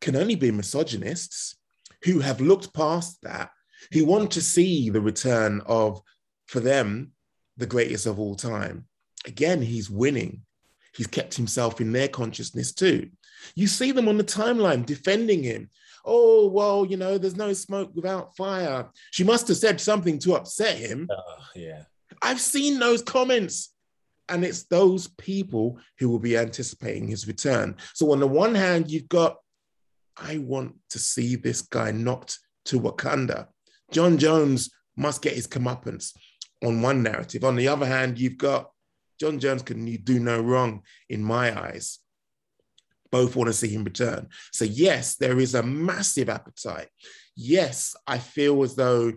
can 0.00 0.16
only 0.16 0.34
be 0.34 0.50
misogynists, 0.50 1.56
who 2.04 2.20
have 2.20 2.40
looked 2.40 2.72
past 2.72 3.18
that, 3.22 3.50
who 3.92 4.04
want 4.04 4.30
to 4.32 4.40
see 4.40 4.90
the 4.90 5.00
return 5.00 5.62
of, 5.66 6.00
for 6.46 6.60
them, 6.60 7.12
the 7.56 7.66
greatest 7.66 8.06
of 8.06 8.18
all 8.18 8.34
time. 8.34 8.86
Again, 9.26 9.60
he's 9.60 9.90
winning. 9.90 10.42
He's 10.94 11.06
kept 11.06 11.34
himself 11.34 11.80
in 11.80 11.92
their 11.92 12.08
consciousness 12.08 12.72
too. 12.72 13.10
You 13.54 13.66
see 13.66 13.92
them 13.92 14.08
on 14.08 14.16
the 14.16 14.24
timeline 14.24 14.86
defending 14.86 15.42
him. 15.42 15.68
Oh, 16.04 16.46
well, 16.46 16.86
you 16.86 16.96
know, 16.96 17.18
there's 17.18 17.36
no 17.36 17.52
smoke 17.52 17.90
without 17.94 18.36
fire. 18.36 18.88
She 19.10 19.24
must 19.24 19.48
have 19.48 19.56
said 19.56 19.80
something 19.80 20.18
to 20.20 20.36
upset 20.36 20.76
him. 20.78 21.08
Uh, 21.10 21.42
yeah. 21.54 21.82
I've 22.22 22.40
seen 22.40 22.78
those 22.78 23.02
comments. 23.02 23.72
And 24.28 24.44
it's 24.44 24.64
those 24.64 25.06
people 25.06 25.78
who 26.00 26.08
will 26.08 26.18
be 26.18 26.36
anticipating 26.36 27.06
his 27.06 27.28
return. 27.28 27.76
So, 27.94 28.10
on 28.10 28.18
the 28.18 28.26
one 28.26 28.56
hand, 28.56 28.90
you've 28.90 29.08
got, 29.08 29.36
I 30.16 30.38
want 30.38 30.74
to 30.90 30.98
see 30.98 31.36
this 31.36 31.62
guy 31.62 31.92
knocked 31.92 32.40
to 32.64 32.80
Wakanda. 32.80 33.46
Jon 33.92 34.18
Jones 34.18 34.70
must 34.96 35.22
get 35.22 35.34
his 35.34 35.46
comeuppance 35.46 36.12
on 36.64 36.82
one 36.82 37.04
narrative. 37.04 37.44
On 37.44 37.54
the 37.54 37.68
other 37.68 37.86
hand, 37.86 38.18
you've 38.18 38.36
got 38.38 38.70
Jon 39.20 39.38
Jones 39.38 39.62
can 39.62 39.84
do 39.96 40.18
no 40.18 40.40
wrong 40.40 40.82
in 41.08 41.22
my 41.22 41.58
eyes 41.58 41.98
both 43.10 43.36
want 43.36 43.48
to 43.48 43.52
see 43.54 43.68
him 43.68 43.84
return. 43.84 44.28
So, 44.52 44.64
yes, 44.64 45.16
there 45.16 45.38
is 45.38 45.54
a 45.54 45.62
massive 45.62 46.28
appetite. 46.28 46.88
Yes, 47.34 47.94
I 48.06 48.18
feel 48.18 48.62
as 48.62 48.74
though 48.74 49.12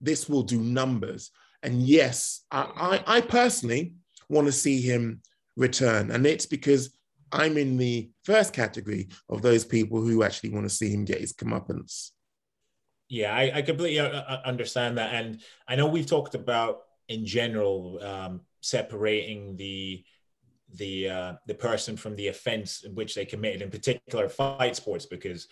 this 0.00 0.28
will 0.28 0.42
do 0.42 0.60
numbers. 0.60 1.30
And 1.62 1.82
yes, 1.82 2.44
I, 2.50 3.00
I, 3.06 3.16
I 3.16 3.20
personally 3.20 3.94
want 4.28 4.46
to 4.46 4.52
see 4.52 4.80
him 4.80 5.20
return. 5.56 6.10
And 6.10 6.26
it's 6.26 6.46
because 6.46 6.96
I'm 7.30 7.56
in 7.56 7.76
the 7.76 8.10
first 8.24 8.52
category 8.52 9.08
of 9.28 9.42
those 9.42 9.64
people 9.64 10.00
who 10.00 10.22
actually 10.22 10.50
want 10.50 10.64
to 10.64 10.74
see 10.74 10.90
him 10.90 11.04
get 11.04 11.20
his 11.20 11.32
comeuppance. 11.32 12.10
Yeah, 13.08 13.34
I, 13.34 13.52
I 13.56 13.62
completely 13.62 14.00
uh, 14.00 14.08
uh, 14.08 14.42
understand 14.44 14.98
that. 14.98 15.14
And 15.14 15.40
I 15.68 15.76
know 15.76 15.86
we've 15.86 16.06
talked 16.06 16.34
about 16.34 16.80
in 17.08 17.26
general 17.26 18.02
um, 18.02 18.40
separating 18.62 19.56
the 19.56 20.04
the 20.74 21.08
uh, 21.08 21.32
the 21.46 21.54
person 21.54 21.96
from 21.96 22.16
the 22.16 22.28
offense 22.28 22.84
in 22.84 22.94
which 22.94 23.14
they 23.14 23.26
committed, 23.26 23.62
in 23.62 23.70
particular 23.70 24.28
fight 24.28 24.76
sports, 24.76 25.06
because 25.06 25.48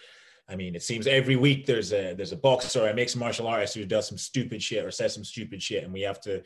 I 0.49 0.57
mean, 0.57 0.75
it 0.75 0.83
seems 0.83 1.07
every 1.07 1.37
week 1.37 1.66
there's 1.66 1.92
a 1.92 2.14
there's 2.14 2.33
a 2.33 2.37
boxer 2.37 2.88
a 2.88 2.94
mixed 2.94 3.16
martial 3.16 3.46
artist 3.46 3.75
who 3.75 3.85
does 3.85 4.09
some 4.09 4.18
stupid 4.18 4.62
shit 4.62 4.85
or 4.85 4.90
says 4.90 5.14
some 5.14 5.25
stupid 5.25 5.62
shit, 5.62 5.85
and 5.85 5.92
we 5.92 6.03
have 6.03 6.20
to. 6.23 6.42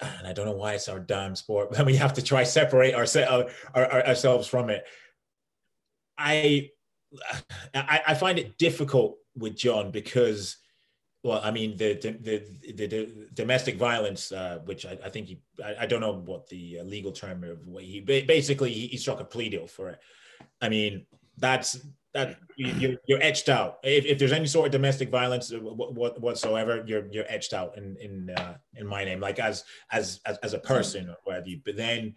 And 0.00 0.26
I 0.26 0.32
don't 0.32 0.46
know 0.46 0.56
why 0.56 0.74
it's 0.74 0.88
our 0.88 0.98
damn 0.98 1.36
sport, 1.36 1.70
but 1.70 1.86
we 1.86 1.96
have 1.96 2.14
to 2.14 2.22
try 2.22 2.42
separate 2.42 2.94
our, 2.94 3.06
our, 3.28 3.46
our, 3.74 4.06
ourselves 4.08 4.48
from 4.48 4.68
it. 4.70 4.84
I 6.18 6.70
I 7.72 8.14
find 8.14 8.38
it 8.38 8.58
difficult 8.58 9.16
with 9.36 9.56
Jon 9.56 9.90
because 9.90 10.56
well, 11.24 11.40
I 11.42 11.50
mean, 11.50 11.76
the 11.78 11.94
the 11.94 12.10
the, 12.74 12.86
the, 12.86 13.28
domestic 13.32 13.78
violence, 13.78 14.30
uh, 14.30 14.60
which 14.66 14.84
I, 14.84 14.98
I, 15.02 15.08
think 15.08 15.28
he, 15.28 15.40
I, 15.64 15.76
I, 15.80 15.86
don't 15.86 16.02
know 16.02 16.12
what 16.12 16.46
the 16.50 16.80
uh, 16.80 16.82
legal 16.84 17.12
term 17.12 17.42
of 17.44 17.66
what 17.66 17.82
he 17.82 18.00
basically 18.00 18.70
he, 18.70 18.88
he, 18.88 18.98
struck 18.98 19.20
a 19.20 19.24
plea 19.24 19.48
deal 19.48 19.66
for 19.66 19.88
it. 19.88 20.00
I 20.60 20.68
mean, 20.68 21.06
that's 21.38 21.80
that 22.12 22.36
you, 22.56 22.98
you're 23.06 23.22
etched 23.22 23.48
out. 23.48 23.78
If, 23.82 24.04
if 24.04 24.18
there's 24.18 24.32
any 24.32 24.46
sort 24.46 24.66
of 24.66 24.72
domestic 24.72 25.08
violence 25.08 25.50
whatsoever, 25.50 26.84
you're 26.86 27.06
you're 27.10 27.24
etched 27.26 27.54
out 27.54 27.78
in 27.78 27.96
in 27.96 28.30
uh, 28.36 28.58
in 28.76 28.86
my 28.86 29.02
name, 29.02 29.20
like 29.20 29.38
as 29.38 29.64
as 29.90 30.20
as, 30.26 30.36
as 30.42 30.52
a 30.52 30.58
person 30.58 31.08
or 31.08 31.16
whatever. 31.24 31.48
You, 31.48 31.60
but 31.64 31.78
then 31.78 32.16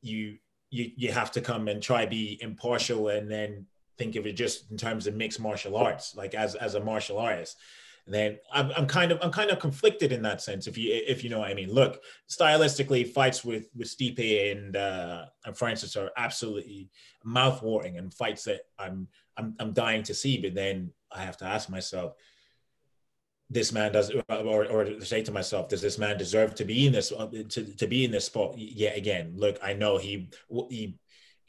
you 0.00 0.38
you 0.70 0.90
you 0.96 1.12
have 1.12 1.32
to 1.32 1.42
come 1.42 1.68
and 1.68 1.82
try 1.82 2.06
be 2.06 2.38
impartial, 2.40 3.08
and 3.08 3.30
then 3.30 3.66
think 3.98 4.16
of 4.16 4.26
it 4.26 4.32
just 4.32 4.70
in 4.70 4.78
terms 4.78 5.06
of 5.06 5.14
mixed 5.14 5.38
martial 5.38 5.76
arts, 5.76 6.16
like 6.16 6.34
as 6.34 6.54
as 6.54 6.76
a 6.76 6.80
martial 6.80 7.18
artist 7.18 7.58
then 8.06 8.38
I'm, 8.52 8.72
I'm 8.76 8.86
kind 8.86 9.12
of 9.12 9.18
I'm 9.22 9.30
kind 9.30 9.50
of 9.50 9.58
conflicted 9.58 10.12
in 10.12 10.22
that 10.22 10.40
sense. 10.40 10.66
If 10.66 10.76
you 10.76 10.92
if 11.06 11.22
you 11.22 11.30
know 11.30 11.40
what 11.40 11.50
I 11.50 11.54
mean. 11.54 11.72
Look, 11.72 12.02
stylistically, 12.28 13.08
fights 13.08 13.44
with 13.44 13.68
with 13.74 13.88
Stipe 13.88 14.52
and 14.52 14.76
uh, 14.76 15.26
and 15.44 15.56
Francis 15.56 15.96
are 15.96 16.10
absolutely 16.16 16.90
mouth-watering 17.24 17.98
and 17.98 18.12
fights 18.12 18.44
that 18.44 18.62
I'm 18.78 19.08
I'm 19.36 19.54
I'm 19.60 19.72
dying 19.72 20.02
to 20.04 20.14
see. 20.14 20.38
But 20.40 20.54
then 20.54 20.92
I 21.12 21.22
have 21.22 21.36
to 21.38 21.44
ask 21.44 21.68
myself, 21.68 22.14
this 23.50 23.72
man 23.72 23.92
does 23.92 24.10
or, 24.28 24.66
or 24.66 25.00
say 25.00 25.22
to 25.22 25.32
myself 25.32 25.68
does 25.68 25.82
this 25.82 25.98
man 25.98 26.16
deserve 26.16 26.54
to 26.54 26.64
be 26.64 26.86
in 26.86 26.92
this 26.92 27.12
uh, 27.12 27.26
to, 27.48 27.64
to 27.64 27.86
be 27.86 28.04
in 28.04 28.10
this 28.12 28.24
spot 28.24 28.56
yet 28.56 28.96
again 28.96 29.32
look 29.34 29.58
i 29.60 29.72
know 29.72 29.98
he 29.98 30.30
he 30.70 30.96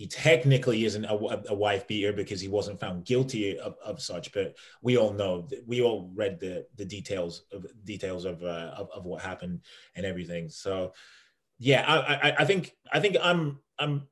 he 0.02 0.08
technically 0.08 0.84
isn't 0.86 1.06
a, 1.06 1.44
a, 1.50 1.54
wife 1.54 1.88
beater 1.88 2.12
because 2.12 2.42
he 2.42 2.48
wasn't 2.48 2.80
found 2.80 3.06
guilty 3.06 3.60
of, 3.60 3.76
of 3.86 4.02
such 4.02 4.32
but 4.32 4.56
we 4.82 4.98
all 4.98 5.14
know 5.14 5.48
we 5.68 5.82
all 5.82 6.10
read 6.16 6.40
the 6.40 6.66
the 6.76 6.86
details 6.86 7.44
of 7.52 7.68
details 7.86 8.26
of, 8.26 8.42
uh, 8.42 8.72
of, 8.76 8.90
of 8.96 9.06
what 9.06 9.22
happened 9.22 9.62
and 9.96 10.04
everything. 10.06 10.50
So 10.50 10.94
yeah 11.62 11.86
I, 11.88 12.16
I, 12.16 12.36
I 12.40 12.46
think 12.46 12.76
i 12.92 13.00
think 13.00 13.16
i'm 13.22 13.60
i'm 13.78 14.08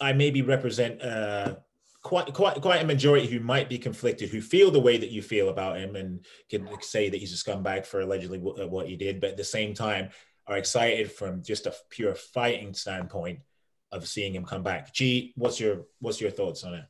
i 0.00 0.12
maybe 0.12 0.42
represent 0.42 1.00
uh 1.00 1.54
quite 2.02 2.34
quite 2.34 2.60
quite 2.60 2.82
a 2.82 2.86
majority 2.86 3.28
who 3.28 3.38
might 3.38 3.68
be 3.68 3.78
conflicted 3.78 4.28
who 4.28 4.42
feel 4.42 4.72
the 4.72 4.80
way 4.80 4.98
that 4.98 5.10
you 5.10 5.22
feel 5.22 5.48
about 5.48 5.78
him 5.78 5.94
and 5.94 6.26
can 6.50 6.68
say 6.82 7.08
that 7.08 7.16
he's 7.16 7.32
a 7.32 7.42
scumbag 7.42 7.86
for 7.86 8.00
allegedly 8.00 8.38
what, 8.38 8.68
what 8.68 8.88
he 8.88 8.96
did 8.96 9.20
but 9.20 9.30
at 9.30 9.36
the 9.36 9.44
same 9.44 9.72
time 9.72 10.10
are 10.48 10.58
excited 10.58 11.10
from 11.10 11.42
just 11.42 11.66
a 11.66 11.74
pure 11.90 12.14
fighting 12.14 12.74
standpoint 12.74 13.38
of 13.94 14.06
seeing 14.06 14.34
him 14.34 14.44
come 14.44 14.62
back. 14.62 14.92
G, 14.92 15.32
what's 15.36 15.58
your 15.60 15.86
what's 16.00 16.20
your 16.20 16.30
thoughts 16.30 16.64
on 16.64 16.74
it? 16.74 16.84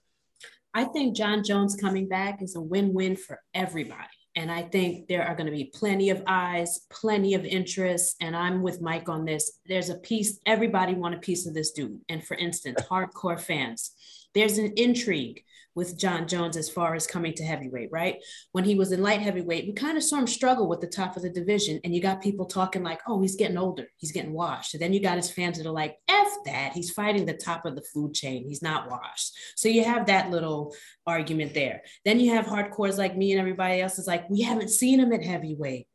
I 0.73 0.85
think 0.85 1.17
Jon 1.17 1.45
Jones 1.45 1.77
coming 1.77 2.09
back 2.09 2.43
is 2.43 2.57
a 2.57 2.61
win-win 2.61 3.17
for 3.17 3.39
everybody. 3.55 4.09
And 4.37 4.51
I 4.51 4.63
think 4.63 5.07
there 5.07 5.25
are 5.25 5.37
going 5.37 5.47
to 5.47 5.53
be 5.53 5.71
plenty 5.73 6.11
of 6.11 6.25
eyes, 6.27 6.81
plenty 6.91 7.35
of 7.35 7.45
interest. 7.45 8.17
And 8.21 8.35
I'm 8.35 8.63
with 8.63 8.81
Mike 8.81 9.09
on 9.09 9.25
this. 9.25 9.61
There's 9.67 9.91
a 9.91 9.99
piece, 9.99 10.41
everybody 10.45 10.95
want 10.95 11.15
a 11.15 11.19
piece 11.19 11.47
of 11.47 11.55
this 11.55 11.71
dude. 11.71 12.01
And 12.09 12.25
for 12.25 12.37
instance, 12.37 12.81
hardcore 12.91 13.41
fans, 13.41 13.93
there's 14.35 14.59
an 14.59 14.73
intrigue 14.77 15.45
with 15.75 15.99
Jon 15.99 16.27
Jones 16.29 16.57
as 16.57 16.69
far 16.69 16.95
as 16.95 17.07
coming 17.07 17.35
to 17.35 17.45
heavyweight, 17.45 17.91
right? 17.91 18.23
When 18.53 18.65
he 18.65 18.75
was 18.75 18.93
in 18.93 19.03
light 19.03 19.21
heavyweight, 19.21 19.67
we 19.67 19.73
kind 19.73 19.97
of 19.97 20.03
saw 20.03 20.19
him 20.19 20.27
struggle 20.27 20.69
with 20.69 20.81
the 20.81 20.87
top 20.87 21.17
of 21.17 21.23
the 21.23 21.31
division. 21.31 21.81
And 21.85 21.95
you 21.95 22.01
got 22.01 22.23
people 22.23 22.47
talking 22.47 22.83
like, 22.83 23.01
oh, 23.07 23.21
he's 23.21 23.37
getting 23.37 23.59
older, 23.59 23.89
he's 23.97 24.13
getting 24.13 24.33
washed. 24.33 24.75
And 24.75 24.83
then 24.83 24.93
you 24.93 25.01
got 25.01 25.17
his 25.17 25.31
fans 25.31 25.59
that 25.59 25.67
are 25.67 25.73
like, 25.73 25.97
F 26.09 26.29
that, 26.47 26.73
he's 26.73 26.91
fighting 26.91 27.27
the 27.27 27.35
top 27.35 27.65
of 27.65 27.75
the 27.75 27.83
food 27.83 28.15
chain, 28.15 28.45
he's 28.47 28.63
not 28.63 28.91
washed. 28.91 29.37
So 29.57 29.69
you 29.69 29.85
have 29.85 30.07
that 30.07 30.31
little 30.31 30.75
argument 31.07 31.55
there. 31.55 31.83
Then 32.05 32.21
you 32.21 32.33
have 32.33 32.47
hardcores 32.47 32.99
like 32.99 33.17
me 33.17 33.33
and 33.33 33.41
everybody 33.41 33.81
else 33.81 33.99
is 33.99 34.07
like, 34.07 34.29
we 34.31 34.43
haven't 34.43 34.71
seen 34.71 35.01
him 35.01 35.13
at 35.13 35.25
heavyweight. 35.25 35.87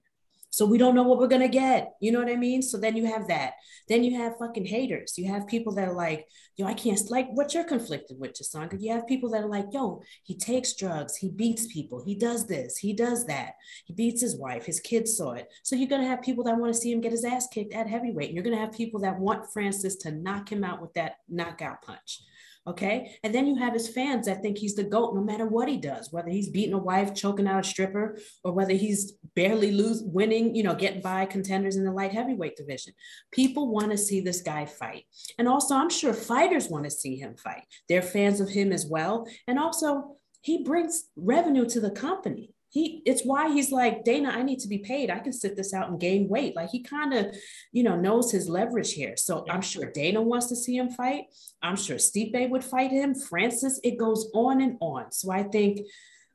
So 0.52 0.66
we 0.66 0.78
don't 0.78 0.96
know 0.96 1.04
what 1.04 1.20
we're 1.20 1.28
gonna 1.28 1.48
get. 1.48 1.94
You 2.02 2.12
know 2.12 2.20
what 2.20 2.32
I 2.32 2.36
mean? 2.36 2.62
So 2.62 2.78
then 2.78 2.96
you 2.96 3.06
have 3.06 3.28
that. 3.28 3.54
Then 3.88 4.04
you 4.04 4.18
have 4.18 4.38
fucking 4.40 4.66
haters. 4.66 5.18
You 5.18 5.32
have 5.32 5.48
people 5.48 5.74
that 5.76 5.88
are 5.88 5.94
like, 5.94 6.28
yo, 6.58 6.66
I 6.66 6.74
can't 6.74 7.00
like 7.10 7.28
what 7.32 7.54
you're 7.54 7.64
conflicted 7.64 8.20
with, 8.20 8.34
Chisanga. 8.34 8.80
You 8.80 8.94
have 8.94 9.08
people 9.08 9.30
that 9.32 9.44
are 9.44 9.50
like, 9.50 9.68
yo, 9.72 10.02
he 10.24 10.36
takes 10.38 10.74
drugs, 10.74 11.16
he 11.16 11.30
beats 11.30 11.68
people, 11.72 12.04
he 12.04 12.16
does 12.16 12.48
this, 12.48 12.78
he 12.78 12.94
does 12.94 13.26
that, 13.26 13.54
he 13.86 13.94
beats 13.94 14.22
his 14.22 14.36
wife, 14.36 14.66
his 14.66 14.80
kids 14.80 15.16
saw 15.16 15.32
it. 15.32 15.48
So 15.64 15.76
you're 15.76 15.88
gonna 15.88 16.08
have 16.08 16.22
people 16.22 16.44
that 16.46 16.58
want 16.58 16.74
to 16.74 16.80
see 16.80 16.92
him 16.92 17.02
get 17.02 17.12
his 17.12 17.26
ass 17.26 17.48
kicked 17.48 17.74
at 17.74 17.88
heavyweight. 17.88 18.30
And 18.30 18.36
you're 18.36 18.44
gonna 18.44 18.58
have 18.58 18.74
people 18.74 19.00
that 19.02 19.20
want 19.20 19.52
Francis 19.54 19.96
to 19.98 20.12
knock 20.12 20.52
him 20.52 20.64
out 20.64 20.82
with 20.82 20.94
that 20.96 21.18
knockout 21.28 21.82
punch. 21.82 22.22
Okay. 22.68 23.16
And 23.24 23.34
then 23.34 23.48
you 23.48 23.56
have 23.56 23.74
his 23.74 23.88
fans 23.88 24.28
that 24.28 24.42
think 24.42 24.58
he's 24.58 24.76
the 24.76 24.84
GOAT 24.84 25.16
no 25.16 25.22
matter 25.22 25.48
what 25.48 25.68
he 25.68 25.78
does, 25.78 26.12
whether 26.12 26.30
he's 26.30 26.50
beating 26.50 26.74
a 26.74 26.78
wife, 26.78 27.16
choking 27.16 27.48
out 27.48 27.66
a 27.66 27.68
stripper, 27.68 28.20
or 28.44 28.52
whether 28.52 28.74
he's 28.74 29.14
barely 29.36 29.72
lose 29.72 30.04
winning, 30.04 30.54
you 30.54 30.62
know, 30.62 30.76
getting 30.76 31.02
by 31.02 31.26
contenders 31.26 31.78
in 31.78 31.86
the 31.86 31.92
light 31.92 32.12
heavyweight 32.12 32.58
division. 32.58 32.94
People 33.32 33.72
want 33.72 33.92
to 33.92 33.98
see 33.98 34.22
this 34.22 34.42
guy 34.42 34.66
fight. 34.66 35.06
And 35.40 35.48
also, 35.48 35.76
I'm 35.76 35.90
sure 35.90 36.14
fighters 36.14 36.70
want 36.70 36.84
to 36.84 36.92
see 36.92 37.16
him 37.16 37.36
fight. 37.38 37.64
They're 37.88 38.02
fans 38.02 38.40
of 38.40 38.50
him 38.50 38.72
as 38.72 38.86
well. 38.86 39.28
And 39.48 39.58
also, 39.58 40.18
he 40.42 40.64
brings 40.64 41.06
revenue 41.16 41.68
to 41.70 41.80
the 41.80 41.92
company 41.92 42.54
he 42.70 43.02
it's 43.06 43.24
why 43.24 43.52
he's 43.52 43.72
like 43.72 44.04
dana 44.04 44.30
i 44.30 44.44
need 44.44 44.60
to 44.60 44.68
be 44.68 44.80
paid. 44.80 45.10
I 45.10 45.20
can 45.20 45.34
sit 45.34 45.56
this 45.56 45.74
out 45.74 45.90
and 45.90 46.00
gain 46.00 46.28
weight. 46.28 46.56
Like 46.56 46.70
he 46.70 46.82
kind 46.82 47.14
of 47.14 47.36
you 47.72 47.84
know 47.84 47.96
knows 47.96 48.32
his 48.32 48.48
leverage 48.48 48.94
here. 48.94 49.16
So 49.18 49.46
i'm 49.50 49.62
sure 49.62 49.92
dana 49.92 50.22
wants 50.22 50.48
to 50.48 50.56
see 50.56 50.78
him 50.78 50.90
fight. 50.90 51.26
I'm 51.62 51.76
sure 51.76 51.98
stipe 51.98 52.50
would 52.50 52.64
fight 52.64 52.92
him. 52.92 53.16
Francis 53.16 53.80
it 53.84 53.98
goes 53.98 54.30
on 54.34 54.62
and 54.62 54.78
on. 54.82 55.12
So 55.12 55.32
i 55.32 55.44
think 55.44 55.82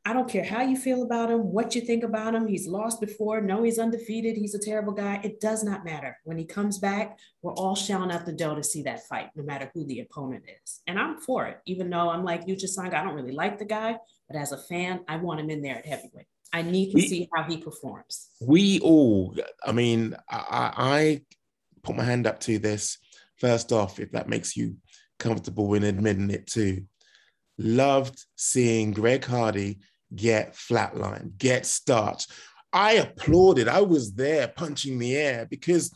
i 0.05 0.13
don't 0.13 0.29
care 0.29 0.45
how 0.45 0.63
you 0.63 0.77
feel 0.77 1.03
about 1.03 1.31
him 1.31 1.41
what 1.41 1.75
you 1.75 1.81
think 1.81 2.05
about 2.05 2.35
him 2.35 2.47
he's 2.47 2.67
lost 2.67 3.01
before 3.01 3.41
no 3.41 3.63
he's 3.63 3.79
undefeated 3.79 4.37
he's 4.37 4.55
a 4.55 4.59
terrible 4.59 4.93
guy. 4.93 5.21
It 5.23 5.41
does 5.41 5.63
not 5.63 5.85
matter. 5.85 6.19
When 6.25 6.37
he 6.37 6.45
comes 6.45 6.79
back 6.79 7.19
we're 7.43 7.55
all 7.55 7.77
shelling 7.77 8.11
out 8.11 8.27
the 8.27 8.33
dough 8.33 8.57
to 8.57 8.65
see 8.65 8.83
that 8.83 9.07
fight 9.07 9.31
no 9.37 9.45
matter 9.45 9.71
who 9.73 9.87
the 9.87 10.01
opponent 10.01 10.45
is. 10.63 10.81
And 10.89 10.99
i'm 10.99 11.21
for 11.21 11.47
it 11.47 11.61
even 11.65 11.91
though 11.91 12.11
i'm 12.11 12.25
like 12.25 12.47
Yuja 12.47 12.69
Sanga, 12.69 12.99
i 12.99 13.05
don't 13.05 13.15
really 13.15 13.33
like 13.33 13.59
the 13.59 13.65
guy 13.65 13.99
but 14.29 14.37
as 14.37 14.53
a 14.53 14.59
fan, 14.59 15.01
I 15.09 15.17
want 15.17 15.41
him 15.41 15.51
in 15.51 15.63
there 15.63 15.77
at 15.77 15.87
heavyweight. 15.87 16.27
I 16.53 16.63
need 16.63 16.93
to 16.93 16.95
we, 16.95 17.09
see 17.09 17.29
how 17.35 17.43
he 17.43 17.57
performs. 17.57 18.29
We 18.41 18.81
all, 18.81 19.35
I 19.67 19.73
mean, 19.73 20.15
I, 20.31 20.73
I 20.77 21.23
put 21.83 21.97
my 21.97 22.05
hand 22.05 22.27
up 22.27 22.41
to 22.41 22.59
this. 22.59 22.99
First 23.39 23.73
off, 23.73 23.99
if 23.99 24.13
that 24.13 24.29
makes 24.29 24.57
you 24.57 24.77
comfortable 25.19 25.75
in 25.75 25.83
admitting 25.83 26.31
it 26.31 26.47
too, 26.47 26.85
loved 27.59 28.25
seeing 28.37 28.93
Greg 28.93 29.25
Hardy 29.25 29.81
get 30.15 30.55
flatlined, 30.55 31.37
get 31.39 31.67
starched. 31.67 32.31
I 32.73 32.95
applauded. 32.95 33.69
I 33.69 33.81
was 33.83 34.15
there 34.15 34.49
punching 34.49 34.99
the 34.99 35.17
air 35.17 35.47
because 35.49 35.93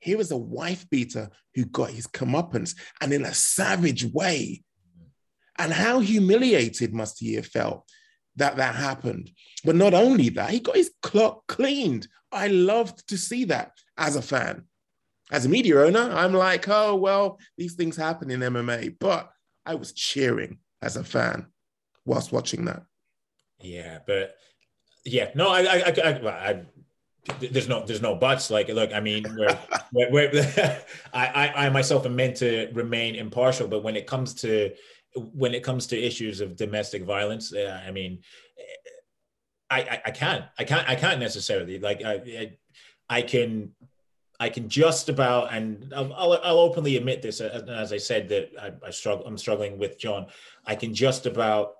he 0.00 0.14
was 0.14 0.30
a 0.30 0.36
wife 0.36 0.88
beater 0.90 1.30
who 1.54 1.64
got 1.64 1.90
his 1.90 2.06
comeuppance 2.06 2.76
and 3.00 3.12
in 3.12 3.24
a 3.24 3.34
savage 3.34 4.04
way. 4.04 4.62
And 5.58 5.72
how 5.72 5.98
humiliated 6.00 6.94
must 6.94 7.18
he 7.18 7.34
have 7.34 7.46
felt 7.46 7.84
that 8.36 8.56
that 8.56 8.76
happened? 8.76 9.30
But 9.64 9.76
not 9.76 9.92
only 9.92 10.28
that, 10.30 10.50
he 10.50 10.60
got 10.60 10.76
his 10.76 10.92
clock 11.02 11.46
cleaned. 11.48 12.06
I 12.30 12.48
loved 12.48 13.08
to 13.08 13.18
see 13.18 13.44
that 13.46 13.72
as 13.96 14.16
a 14.16 14.22
fan. 14.22 14.64
As 15.30 15.44
a 15.44 15.48
media 15.48 15.82
owner, 15.84 16.10
I'm 16.12 16.32
like, 16.32 16.68
oh, 16.68 16.94
well, 16.94 17.38
these 17.58 17.74
things 17.74 17.96
happen 17.96 18.30
in 18.30 18.40
MMA. 18.40 18.96
But 18.98 19.30
I 19.66 19.74
was 19.74 19.92
cheering 19.92 20.58
as 20.80 20.96
a 20.96 21.04
fan 21.04 21.46
whilst 22.06 22.32
watching 22.32 22.64
that. 22.66 22.84
Yeah, 23.60 23.98
but 24.06 24.36
yeah, 25.04 25.30
no, 25.34 25.48
I, 25.48 25.60
I, 25.60 25.76
I, 25.76 26.10
I, 26.10 26.50
I 26.50 26.62
there's 27.40 27.68
no 27.68 27.84
there's 27.84 28.02
no 28.02 28.14
buts 28.14 28.50
like 28.50 28.68
look 28.68 28.92
i 28.92 29.00
mean 29.00 29.24
we're, 29.36 29.58
we're, 29.92 30.10
we're 30.10 30.82
I, 31.12 31.52
I 31.54 31.68
myself 31.68 32.06
am 32.06 32.16
meant 32.16 32.36
to 32.38 32.70
remain 32.72 33.14
impartial 33.14 33.68
but 33.68 33.82
when 33.82 33.96
it 33.96 34.06
comes 34.06 34.34
to 34.34 34.72
when 35.14 35.54
it 35.54 35.62
comes 35.62 35.86
to 35.88 35.98
issues 35.98 36.40
of 36.40 36.56
domestic 36.56 37.04
violence, 37.04 37.52
uh, 37.52 37.82
I 37.86 37.90
mean, 37.90 38.20
I, 39.70 39.80
I, 39.80 40.02
I 40.06 40.10
can't, 40.10 40.44
I 40.58 40.64
can't, 40.64 40.88
I 40.88 40.94
can't 40.94 41.20
necessarily 41.20 41.78
like 41.78 42.02
I, 42.04 42.14
I, 42.14 42.56
I 43.08 43.22
can, 43.22 43.72
I 44.40 44.48
can 44.48 44.68
just 44.68 45.08
about, 45.08 45.52
and 45.52 45.92
I'll, 45.94 46.12
I'll, 46.12 46.58
openly 46.60 46.96
admit 46.96 47.22
this, 47.22 47.40
uh, 47.40 47.64
as 47.68 47.92
I 47.92 47.96
said 47.96 48.28
that 48.28 48.50
I, 48.60 48.72
I 48.86 48.90
struggle, 48.90 49.26
I'm 49.26 49.36
struggling 49.36 49.78
with 49.78 49.98
Jon. 49.98 50.26
I 50.64 50.76
can 50.76 50.94
just 50.94 51.26
about 51.26 51.72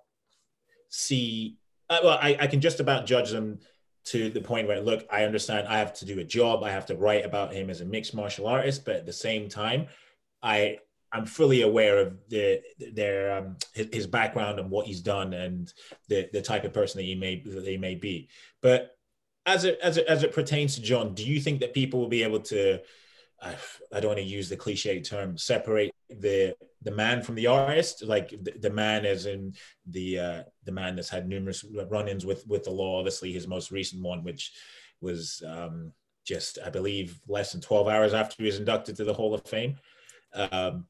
see, 0.88 1.57
uh, 1.88 2.01
well, 2.03 2.19
I, 2.21 2.37
I 2.41 2.47
can 2.49 2.61
just 2.61 2.81
about 2.81 3.07
judge 3.07 3.31
them 3.31 3.61
to 4.07 4.31
the 4.31 4.41
point 4.41 4.67
where, 4.67 4.81
look, 4.81 5.07
I 5.11 5.25
understand 5.25 5.69
I 5.69 5.79
have 5.79 5.93
to 5.95 6.05
do 6.05 6.19
a 6.19 6.25
job, 6.25 6.64
I 6.64 6.71
have 6.71 6.87
to 6.87 6.97
write 6.97 7.25
about 7.25 7.53
him 7.53 7.71
as 7.71 7.81
a 7.81 7.85
mixed 7.85 8.14
martial 8.14 8.49
artist, 8.49 8.85
but 8.85 8.97
at 8.97 9.07
the 9.07 9.12
same 9.12 9.49
time, 9.49 9.87
I 10.43 10.79
I'm 11.12 11.27
fully 11.27 11.62
aware 11.62 11.99
of 11.99 12.16
the 12.29 12.61
their 12.92 13.38
um, 13.38 13.57
his, 13.75 14.07
background 14.07 14.59
and 14.59 14.71
what 14.71 14.87
he's 14.87 15.01
done 15.01 15.33
and 15.33 15.73
the 16.09 16.29
the 16.33 16.42
type 16.42 16.64
of 16.64 16.73
person 16.73 16.99
that 16.99 17.05
he 17.05 17.14
may 17.14 17.40
that 17.40 17.66
he 17.66 17.79
may 17.79 17.94
be. 17.94 18.29
But 18.61 18.97
as 19.47 19.64
it 19.64 19.79
as 19.83 19.97
it 19.97 20.07
as 20.07 20.23
it 20.23 20.33
pertains 20.33 20.75
to 20.75 20.83
Jon, 20.83 21.14
do 21.14 21.25
you 21.25 21.40
think 21.40 21.61
that 21.61 21.75
people 21.75 22.01
will 22.01 22.09
be 22.09 22.23
able 22.23 22.40
to? 22.40 22.81
I 23.40 23.55
don't 23.92 24.07
want 24.07 24.18
to 24.18 24.25
use 24.25 24.49
the 24.49 24.57
cliche 24.57 25.01
term 25.01 25.38
separate 25.38 25.92
the 26.09 26.57
the 26.83 26.90
man 26.90 27.23
from 27.23 27.35
the 27.35 27.47
artist, 27.47 28.05
like 28.05 28.31
the, 28.31 28.53
the 28.61 28.71
man 28.71 29.05
as 29.05 29.27
in 29.27 29.55
the 29.87 30.18
uh, 30.18 30.42
the 30.64 30.73
man 30.73 30.97
that's 30.97 31.09
had 31.09 31.29
numerous 31.29 31.64
run-ins 31.88 32.25
with 32.25 32.47
with 32.47 32.64
the 32.64 32.71
law. 32.71 32.99
Obviously, 32.99 33.33
his 33.33 33.47
most 33.47 33.71
recent 33.71 34.03
one, 34.03 34.25
which 34.25 34.53
was 35.01 35.42
um, 35.47 35.92
just 36.25 36.59
I 36.64 36.71
believe 36.71 37.21
less 37.29 37.53
than 37.53 37.61
12 37.61 37.88
hours 37.88 38.14
after 38.14 38.37
he 38.38 38.44
was 38.44 38.59
inducted 38.59 38.97
to 38.97 39.05
the 39.05 39.14
Hall 39.14 39.35
of 39.35 39.44
Fame, 39.44 39.77
um, 40.35 40.87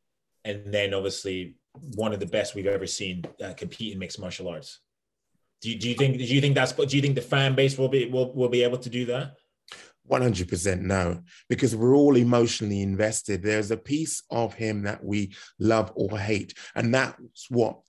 and 0.49 0.73
then 0.73 0.95
obviously 0.95 1.55
one 1.95 2.13
of 2.13 2.21
the 2.21 2.27
best 2.27 2.55
we've 2.55 2.67
ever 2.67 2.87
seen 2.87 3.23
uh, 3.45 3.53
compete 3.55 3.93
in 3.93 3.99
mixed 3.99 4.21
martial 4.21 4.49
arts. 4.49 4.81
Do 5.61 5.71
you, 5.71 5.79
do 5.79 5.89
you 5.89 5.95
think 5.95 6.17
do 6.19 6.25
you 6.25 6.41
think 6.41 6.55
that's 6.55 6.73
do 6.73 6.97
you 6.97 7.03
think 7.03 7.15
the 7.15 7.21
fan 7.21 7.55
base 7.55 7.77
will 7.77 7.89
be 7.89 8.07
will, 8.07 8.33
will 8.35 8.49
be 8.49 8.63
able 8.63 8.79
to 8.79 8.91
do 8.91 9.05
that? 9.07 9.35
100% 10.11 10.81
no, 10.81 11.21
because 11.51 11.77
we're 11.77 11.95
all 11.95 12.17
emotionally 12.17 12.81
invested. 12.81 13.43
There's 13.43 13.71
a 13.71 13.77
piece 13.77 14.23
of 14.31 14.55
him 14.55 14.85
that 14.85 15.05
we 15.05 15.35
love 15.59 15.93
or 15.95 16.19
hate, 16.19 16.55
and 16.75 16.95
that's 16.95 17.51
what 17.51 17.81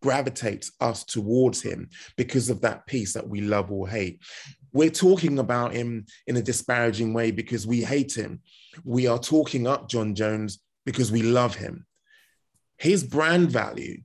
gravitates 0.00 0.70
us 0.80 1.02
towards 1.02 1.62
him 1.62 1.88
because 2.16 2.48
of 2.48 2.60
that 2.60 2.86
piece 2.86 3.14
that 3.14 3.28
we 3.28 3.40
love 3.40 3.72
or 3.72 3.88
hate. 3.88 4.20
We're 4.72 4.90
talking 4.90 5.38
about 5.40 5.72
him 5.72 6.04
in 6.26 6.36
a 6.36 6.42
disparaging 6.42 7.12
way 7.12 7.32
because 7.32 7.66
we 7.66 7.80
hate 7.80 8.16
him. 8.16 8.40
We 8.84 9.08
are 9.08 9.18
talking 9.18 9.66
up 9.66 9.88
Jon 9.88 10.14
Jones 10.14 10.60
because 10.84 11.10
we 11.10 11.22
love 11.22 11.54
him. 11.56 11.86
His 12.84 13.02
brand 13.02 13.50
value 13.50 14.02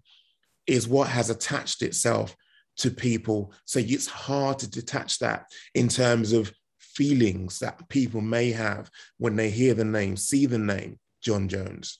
is 0.65 0.87
what 0.87 1.09
has 1.09 1.29
attached 1.29 1.81
itself 1.81 2.33
to 2.77 2.89
people. 2.89 3.51
So 3.65 3.79
it's 3.79 4.07
hard 4.07 4.57
to 4.59 4.69
detach 4.69 5.19
that 5.19 5.47
in 5.75 5.89
terms 5.89 6.31
of 6.31 6.53
feelings 6.77 7.59
that 7.59 7.89
people 7.89 8.21
may 8.21 8.51
have 8.51 8.89
when 9.17 9.35
they 9.35 9.49
hear 9.49 9.73
the 9.73 9.83
name, 9.83 10.15
see 10.15 10.45
the 10.45 10.57
name 10.57 10.97
Jon 11.21 11.49
Jones. 11.49 11.99